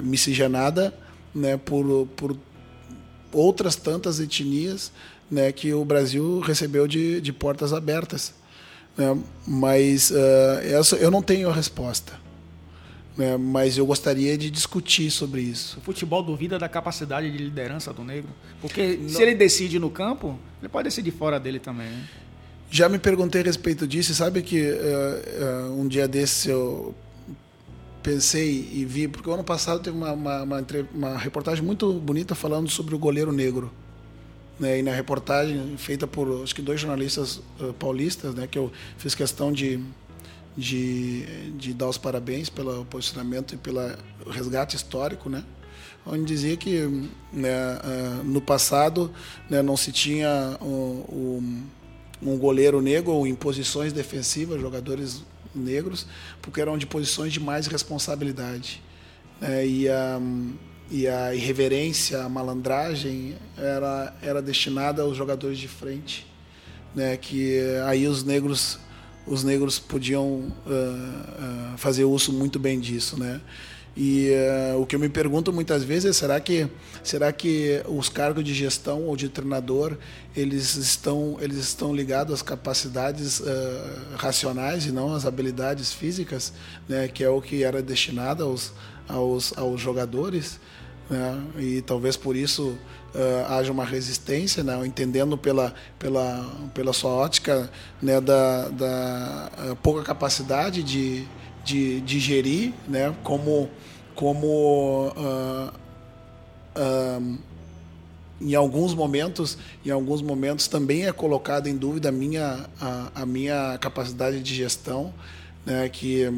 uh, 0.00 0.04
miscigenada, 0.04 0.94
né? 1.34 1.56
Por 1.56 2.06
por 2.16 2.36
outras 3.32 3.76
tantas 3.76 4.20
etnias 4.20 4.92
né, 5.30 5.52
que 5.52 5.72
o 5.72 5.84
Brasil 5.84 6.40
recebeu 6.40 6.86
de, 6.86 7.20
de 7.20 7.32
portas 7.32 7.72
abertas. 7.72 8.34
Né? 8.96 9.16
Mas 9.46 10.10
uh, 10.10 10.60
essa, 10.62 10.96
eu 10.96 11.10
não 11.10 11.22
tenho 11.22 11.48
a 11.48 11.52
resposta. 11.52 12.12
Né? 13.16 13.36
Mas 13.36 13.76
eu 13.76 13.86
gostaria 13.86 14.36
de 14.36 14.50
discutir 14.50 15.10
sobre 15.10 15.42
isso. 15.42 15.78
O 15.78 15.80
futebol 15.80 16.22
duvida 16.22 16.58
da 16.58 16.68
capacidade 16.68 17.30
de 17.30 17.38
liderança 17.38 17.92
do 17.92 18.02
negro? 18.02 18.30
Porque 18.60 18.98
não. 19.00 19.08
se 19.08 19.22
ele 19.22 19.34
decide 19.34 19.78
no 19.78 19.90
campo, 19.90 20.38
ele 20.60 20.68
pode 20.68 20.84
decidir 20.84 21.10
fora 21.10 21.38
dele 21.38 21.58
também. 21.58 21.88
Né? 21.88 22.04
Já 22.70 22.88
me 22.88 22.98
perguntei 22.98 23.40
a 23.40 23.44
respeito 23.44 23.86
disso. 23.86 24.14
Sabe 24.14 24.42
que 24.42 24.70
uh, 24.70 25.70
uh, 25.72 25.80
um 25.80 25.88
dia 25.88 26.06
desses 26.06 26.46
eu 26.46 26.94
pensei 28.02 28.70
e 28.72 28.84
vi, 28.84 29.08
porque 29.08 29.28
o 29.28 29.32
ano 29.32 29.44
passado 29.44 29.80
teve 29.80 29.96
uma, 29.96 30.12
uma, 30.12 30.42
uma, 30.42 30.66
uma 30.94 31.18
reportagem 31.18 31.64
muito 31.64 31.92
bonita 31.94 32.34
falando 32.34 32.68
sobre 32.68 32.94
o 32.94 32.98
goleiro 32.98 33.32
negro. 33.32 33.70
Né, 34.58 34.78
e 34.78 34.82
na 34.82 34.92
reportagem 34.92 35.74
feita 35.78 36.06
por 36.06 36.42
acho 36.42 36.54
que 36.54 36.60
dois 36.60 36.78
jornalistas 36.78 37.40
uh, 37.58 37.72
paulistas, 37.78 38.34
né, 38.34 38.46
que 38.46 38.58
eu 38.58 38.70
fiz 38.98 39.14
questão 39.14 39.50
de, 39.50 39.80
de, 40.54 41.24
de 41.52 41.72
dar 41.72 41.88
os 41.88 41.96
parabéns 41.96 42.50
pelo 42.50 42.84
posicionamento 42.84 43.54
e 43.54 43.56
pelo 43.56 43.80
resgate 44.30 44.76
histórico, 44.76 45.30
né, 45.30 45.42
onde 46.04 46.24
dizia 46.24 46.58
que 46.58 47.08
né, 47.32 47.78
no 48.22 48.42
passado 48.42 49.10
né, 49.48 49.62
não 49.62 49.78
se 49.78 49.92
tinha 49.92 50.58
um, 50.60 51.62
um, 52.22 52.36
goleiro 52.36 52.82
negro 52.82 53.12
ou 53.12 53.26
em 53.26 53.34
posições 53.34 53.94
defensivas, 53.94 54.60
jogadores 54.60 55.22
negros, 55.54 56.06
porque 56.40 56.60
eram 56.60 56.78
de 56.78 56.86
posições 56.86 57.32
de 57.32 57.40
mais 57.40 57.66
responsabilidade. 57.66 58.82
Né, 59.40 59.66
e, 59.66 59.88
a, 59.88 60.20
e 60.90 61.08
a 61.08 61.34
irreverência, 61.34 62.22
a 62.22 62.28
malandragem 62.28 63.36
era, 63.56 64.14
era 64.22 64.42
destinada 64.42 65.02
aos 65.02 65.16
jogadores 65.16 65.58
de 65.58 65.68
frente, 65.68 66.26
né, 66.94 67.16
que 67.16 67.58
aí 67.86 68.06
os 68.06 68.24
negros 68.24 68.78
os 69.26 69.44
negros 69.44 69.78
podiam 69.78 70.26
uh, 70.26 71.74
uh, 71.74 71.78
fazer 71.78 72.04
uso 72.04 72.32
muito 72.32 72.58
bem 72.58 72.80
disso, 72.80 73.18
né? 73.18 73.40
E 73.96 74.30
uh, 74.74 74.80
o 74.80 74.86
que 74.86 74.94
eu 74.94 75.00
me 75.00 75.08
pergunto 75.08 75.52
muitas 75.52 75.82
vezes 75.82 76.10
é 76.10 76.12
será 76.12 76.38
que 76.38 76.68
será 77.02 77.32
que 77.32 77.82
os 77.88 78.08
cargos 78.08 78.44
de 78.44 78.54
gestão 78.54 79.02
ou 79.02 79.16
de 79.16 79.28
treinador 79.28 79.96
eles 80.36 80.76
estão 80.76 81.36
eles 81.40 81.58
estão 81.58 81.94
ligados 81.94 82.34
às 82.34 82.42
capacidades 82.42 83.40
uh, 83.40 83.44
racionais 84.16 84.86
e 84.86 84.92
não 84.92 85.12
às 85.12 85.26
habilidades 85.26 85.92
físicas, 85.92 86.52
né? 86.88 87.08
Que 87.08 87.24
é 87.24 87.28
o 87.28 87.40
que 87.40 87.64
era 87.64 87.82
destinado 87.82 88.44
aos 88.44 88.72
aos, 89.08 89.56
aos 89.58 89.80
jogadores, 89.80 90.60
né? 91.08 91.42
E 91.58 91.82
talvez 91.82 92.16
por 92.16 92.36
isso 92.36 92.78
uh, 93.14 93.52
haja 93.52 93.72
uma 93.72 93.84
resistência, 93.84 94.62
né? 94.62 94.80
entendendo 94.86 95.36
pela, 95.36 95.74
pela, 95.98 96.48
pela 96.72 96.92
sua 96.92 97.10
ótica 97.10 97.70
né? 98.00 98.20
da, 98.20 98.68
da 98.68 99.50
pouca 99.82 100.02
capacidade 100.02 100.82
de, 100.82 101.26
de, 101.70 102.00
de 102.00 102.18
gerir, 102.18 102.72
né? 102.88 103.14
como, 103.22 103.70
como 104.14 105.08
uh, 105.16 105.72
uh, 106.76 107.38
em 108.40 108.54
alguns 108.54 108.92
momentos, 108.92 109.56
em 109.84 109.90
alguns 109.90 110.20
momentos 110.20 110.66
também 110.66 111.06
é 111.06 111.12
colocada 111.12 111.68
em 111.68 111.76
dúvida 111.76 112.08
a 112.08 112.12
minha, 112.12 112.66
a, 112.80 113.22
a 113.22 113.26
minha 113.26 113.78
capacidade 113.78 114.42
de 114.42 114.54
gestão, 114.54 115.14
né? 115.64 115.88
que 115.88 116.28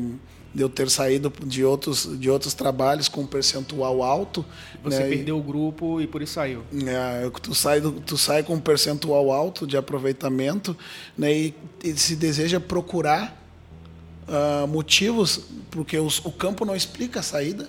de 0.54 0.62
eu 0.62 0.68
ter 0.68 0.90
saído 0.90 1.32
de 1.46 1.64
outros, 1.64 2.06
de 2.20 2.28
outros 2.28 2.52
trabalhos 2.52 3.08
com 3.08 3.22
um 3.22 3.26
percentual 3.26 4.02
alto. 4.02 4.44
Você 4.84 4.98
né? 4.98 5.08
perdeu 5.08 5.38
o 5.38 5.42
grupo 5.42 5.98
e 5.98 6.06
por 6.06 6.20
isso 6.20 6.34
saiu. 6.34 6.62
É, 6.86 7.30
tu, 7.40 7.54
sai 7.54 7.80
do, 7.80 7.92
tu 7.92 8.18
sai 8.18 8.42
com 8.42 8.52
um 8.52 8.60
percentual 8.60 9.32
alto 9.32 9.66
de 9.66 9.78
aproveitamento 9.78 10.76
né? 11.16 11.32
e, 11.32 11.54
e 11.82 11.96
se 11.96 12.16
deseja 12.16 12.60
procurar 12.60 13.41
uh, 14.28 14.66
motivos, 14.66 15.40
porque 15.70 15.98
os, 15.98 16.18
o 16.24 16.30
campo 16.30 16.64
não 16.64 16.74
explica 16.74 17.20
a 17.20 17.22
saída. 17.22 17.68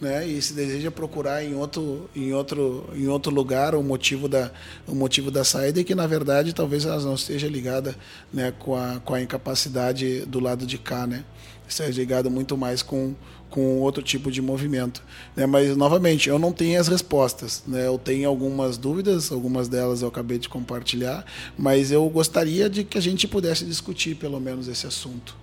Né, 0.00 0.24
e 0.28 0.40
se 0.40 0.52
deseja 0.52 0.92
procurar 0.92 1.42
em 1.42 1.56
outro, 1.56 2.08
em 2.14 2.32
outro, 2.32 2.88
em 2.94 3.08
outro 3.08 3.34
lugar 3.34 3.74
o 3.74 3.82
motivo 3.82 4.28
da, 4.28 4.48
o 4.86 4.94
motivo 4.94 5.28
da 5.28 5.42
saída 5.42 5.80
e 5.80 5.82
que 5.82 5.92
na 5.92 6.06
verdade 6.06 6.52
talvez 6.52 6.84
ela 6.84 7.00
não 7.00 7.14
esteja 7.16 7.48
ligada 7.48 7.96
né, 8.32 8.54
com, 8.60 8.76
a, 8.76 9.00
com 9.00 9.12
a 9.14 9.20
incapacidade 9.20 10.20
do 10.20 10.38
lado 10.38 10.64
de 10.64 10.78
cá, 10.78 11.04
né? 11.04 11.24
esteja 11.68 12.00
ligado 12.00 12.30
muito 12.30 12.56
mais 12.56 12.82
com, 12.82 13.14
com 13.50 13.80
outro 13.80 14.02
tipo 14.02 14.30
de 14.30 14.40
movimento. 14.40 15.02
Né? 15.36 15.46
Mas, 15.46 15.76
novamente, 15.76 16.28
eu 16.28 16.38
não 16.38 16.52
tenho 16.52 16.80
as 16.80 16.88
respostas. 16.88 17.62
Né? 17.66 17.86
Eu 17.86 17.98
tenho 17.98 18.28
algumas 18.28 18.78
dúvidas, 18.78 19.30
algumas 19.30 19.68
delas 19.68 20.02
eu 20.02 20.08
acabei 20.08 20.38
de 20.38 20.48
compartilhar, 20.48 21.24
mas 21.56 21.92
eu 21.92 22.08
gostaria 22.08 22.68
de 22.68 22.84
que 22.84 22.98
a 22.98 23.02
gente 23.02 23.28
pudesse 23.28 23.64
discutir 23.64 24.16
pelo 24.16 24.40
menos 24.40 24.68
esse 24.68 24.86
assunto. 24.86 25.36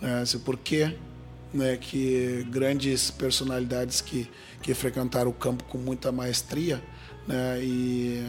Né? 0.00 0.22
Esse 0.22 0.38
porquê 0.38 0.96
né, 1.52 1.76
que 1.76 2.46
grandes 2.50 3.10
personalidades 3.10 4.00
que, 4.00 4.28
que 4.62 4.74
frequentaram 4.74 5.30
o 5.30 5.34
campo 5.34 5.64
com 5.64 5.78
muita 5.78 6.12
maestria 6.12 6.82
né, 7.26 7.58
e 7.62 8.22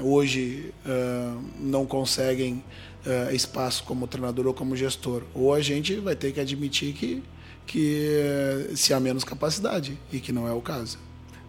uh, 0.00 0.06
hoje 0.06 0.74
uh, 0.84 1.42
não 1.58 1.86
conseguem 1.86 2.62
uh, 3.06 3.34
espaço 3.34 3.84
como 3.84 4.06
treinador 4.06 4.46
ou 4.46 4.54
como 4.54 4.76
gestor. 4.76 5.22
Ou 5.34 5.54
a 5.54 5.60
gente 5.60 5.96
vai 5.96 6.14
ter 6.14 6.32
que 6.32 6.40
admitir 6.40 6.92
que, 6.92 7.22
que 7.66 8.70
se 8.74 8.92
há 8.92 9.00
menos 9.00 9.24
capacidade 9.24 9.98
e 10.12 10.20
que 10.20 10.32
não 10.32 10.46
é 10.46 10.52
o 10.52 10.60
caso. 10.60 10.98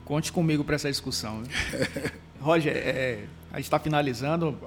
Conte 0.06 0.32
comigo 0.32 0.64
para 0.64 0.76
essa 0.76 0.90
discussão. 0.90 1.44
Roger, 2.40 2.76
é, 2.76 3.26
a 3.52 3.58
gente 3.58 3.66
está 3.66 3.80
finalizando 3.80 4.58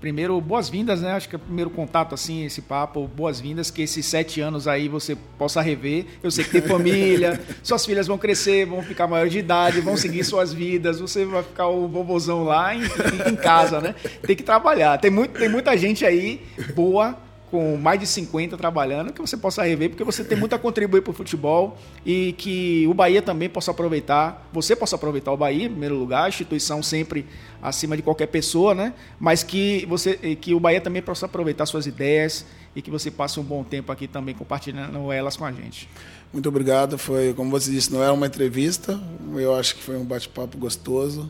primeiro, 0.00 0.40
boas-vindas, 0.40 1.02
né? 1.02 1.12
Acho 1.12 1.28
que 1.28 1.34
é 1.34 1.38
o 1.38 1.40
primeiro 1.40 1.70
contato, 1.70 2.14
assim, 2.14 2.44
esse 2.44 2.62
papo, 2.62 3.06
boas-vindas, 3.06 3.70
que 3.70 3.82
esses 3.82 4.06
sete 4.06 4.40
anos 4.40 4.66
aí 4.66 4.88
você 4.88 5.16
possa 5.36 5.60
rever. 5.60 6.06
Eu 6.22 6.30
sei 6.30 6.44
que 6.44 6.50
tem 6.50 6.62
família, 6.66 7.40
suas 7.62 7.84
filhas 7.84 8.06
vão 8.06 8.16
crescer, 8.16 8.64
vão 8.64 8.82
ficar 8.82 9.06
maior 9.06 9.28
de 9.28 9.38
idade, 9.38 9.80
vão 9.80 9.96
seguir 9.96 10.24
suas 10.24 10.52
vidas, 10.52 11.00
você 11.00 11.24
vai 11.24 11.42
ficar 11.42 11.68
o 11.68 11.86
vovôzão 11.86 12.44
lá 12.44 12.74
em, 12.74 12.82
em 13.30 13.36
casa, 13.36 13.80
né? 13.80 13.94
Tem 14.22 14.34
que 14.34 14.42
trabalhar. 14.42 14.98
Tem, 14.98 15.10
muito, 15.10 15.38
tem 15.38 15.48
muita 15.48 15.76
gente 15.76 16.04
aí 16.04 16.40
boa 16.74 17.16
com 17.50 17.76
mais 17.76 17.98
de 17.98 18.06
50 18.06 18.56
trabalhando, 18.56 19.12
que 19.12 19.20
você 19.20 19.36
possa 19.36 19.62
rever, 19.62 19.90
porque 19.90 20.04
você 20.04 20.22
tem 20.22 20.38
muito 20.38 20.54
a 20.54 20.58
contribuir 20.58 21.02
para 21.02 21.10
o 21.10 21.14
futebol 21.14 21.76
e 22.06 22.32
que 22.38 22.86
o 22.86 22.94
Bahia 22.94 23.20
também 23.20 23.48
possa 23.48 23.72
aproveitar, 23.72 24.48
você 24.52 24.76
possa 24.76 24.94
aproveitar 24.94 25.32
o 25.32 25.36
Bahia, 25.36 25.64
em 25.64 25.70
primeiro 25.70 25.96
lugar, 25.96 26.24
a 26.24 26.28
instituição 26.28 26.82
sempre 26.82 27.26
acima 27.60 27.96
de 27.96 28.02
qualquer 28.02 28.28
pessoa, 28.28 28.74
né? 28.74 28.94
Mas 29.18 29.42
que, 29.42 29.84
você, 29.86 30.14
que 30.36 30.54
o 30.54 30.60
Bahia 30.60 30.80
também 30.80 31.02
possa 31.02 31.26
aproveitar 31.26 31.66
suas 31.66 31.86
ideias 31.86 32.46
e 32.74 32.80
que 32.80 32.90
você 32.90 33.10
passe 33.10 33.40
um 33.40 33.42
bom 33.42 33.64
tempo 33.64 33.90
aqui 33.90 34.06
também 34.06 34.34
compartilhando 34.34 35.10
elas 35.10 35.36
com 35.36 35.44
a 35.44 35.50
gente. 35.50 35.88
Muito 36.32 36.48
obrigado, 36.48 36.96
foi, 36.96 37.34
como 37.34 37.50
você 37.50 37.72
disse, 37.72 37.92
não 37.92 38.00
era 38.02 38.12
uma 38.12 38.28
entrevista, 38.28 39.00
eu 39.34 39.54
acho 39.56 39.74
que 39.74 39.82
foi 39.82 39.96
um 39.96 40.04
bate-papo 40.04 40.56
gostoso. 40.56 41.28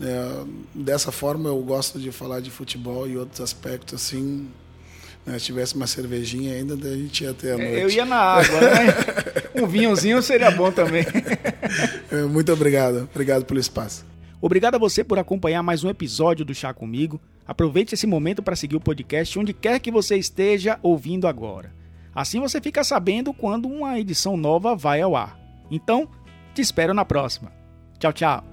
É, 0.00 0.44
dessa 0.74 1.12
forma 1.12 1.50
eu 1.50 1.60
gosto 1.60 2.00
de 2.00 2.10
falar 2.10 2.40
de 2.40 2.50
futebol 2.50 3.06
e 3.06 3.18
outros 3.18 3.40
aspectos 3.42 4.02
assim 4.02 4.48
né, 5.26 5.38
se 5.38 5.46
tivesse 5.46 5.74
uma 5.74 5.86
cervejinha 5.86 6.54
ainda, 6.54 6.74
a 6.74 6.96
gente 6.96 7.24
ia 7.24 7.34
ter 7.34 7.52
a 7.52 7.58
noite. 7.58 7.80
Eu 7.80 7.90
ia 7.90 8.04
na 8.04 8.16
água, 8.16 8.60
né? 8.60 8.86
um 9.62 9.66
vinhozinho 9.66 10.22
seria 10.22 10.50
bom 10.50 10.70
também. 10.70 11.04
É, 12.10 12.22
muito 12.22 12.52
obrigado. 12.52 13.08
Obrigado 13.12 13.44
pelo 13.44 13.60
espaço. 13.60 14.04
Obrigado 14.40 14.76
a 14.76 14.78
você 14.78 15.04
por 15.04 15.18
acompanhar 15.18 15.62
mais 15.62 15.84
um 15.84 15.90
episódio 15.90 16.44
do 16.44 16.54
Chá 16.54 16.72
Comigo. 16.72 17.20
Aproveite 17.46 17.94
esse 17.94 18.06
momento 18.06 18.42
para 18.42 18.56
seguir 18.56 18.76
o 18.76 18.80
podcast 18.80 19.38
onde 19.38 19.52
quer 19.52 19.78
que 19.80 19.90
você 19.90 20.16
esteja 20.16 20.78
ouvindo 20.82 21.26
agora. 21.26 21.72
Assim 22.14 22.40
você 22.40 22.60
fica 22.60 22.82
sabendo 22.82 23.32
quando 23.32 23.68
uma 23.68 23.98
edição 23.98 24.36
nova 24.36 24.74
vai 24.74 25.00
ao 25.00 25.14
ar. 25.14 25.38
Então, 25.70 26.08
te 26.54 26.62
espero 26.62 26.94
na 26.94 27.04
próxima. 27.04 27.52
Tchau, 27.98 28.12
tchau. 28.12 28.44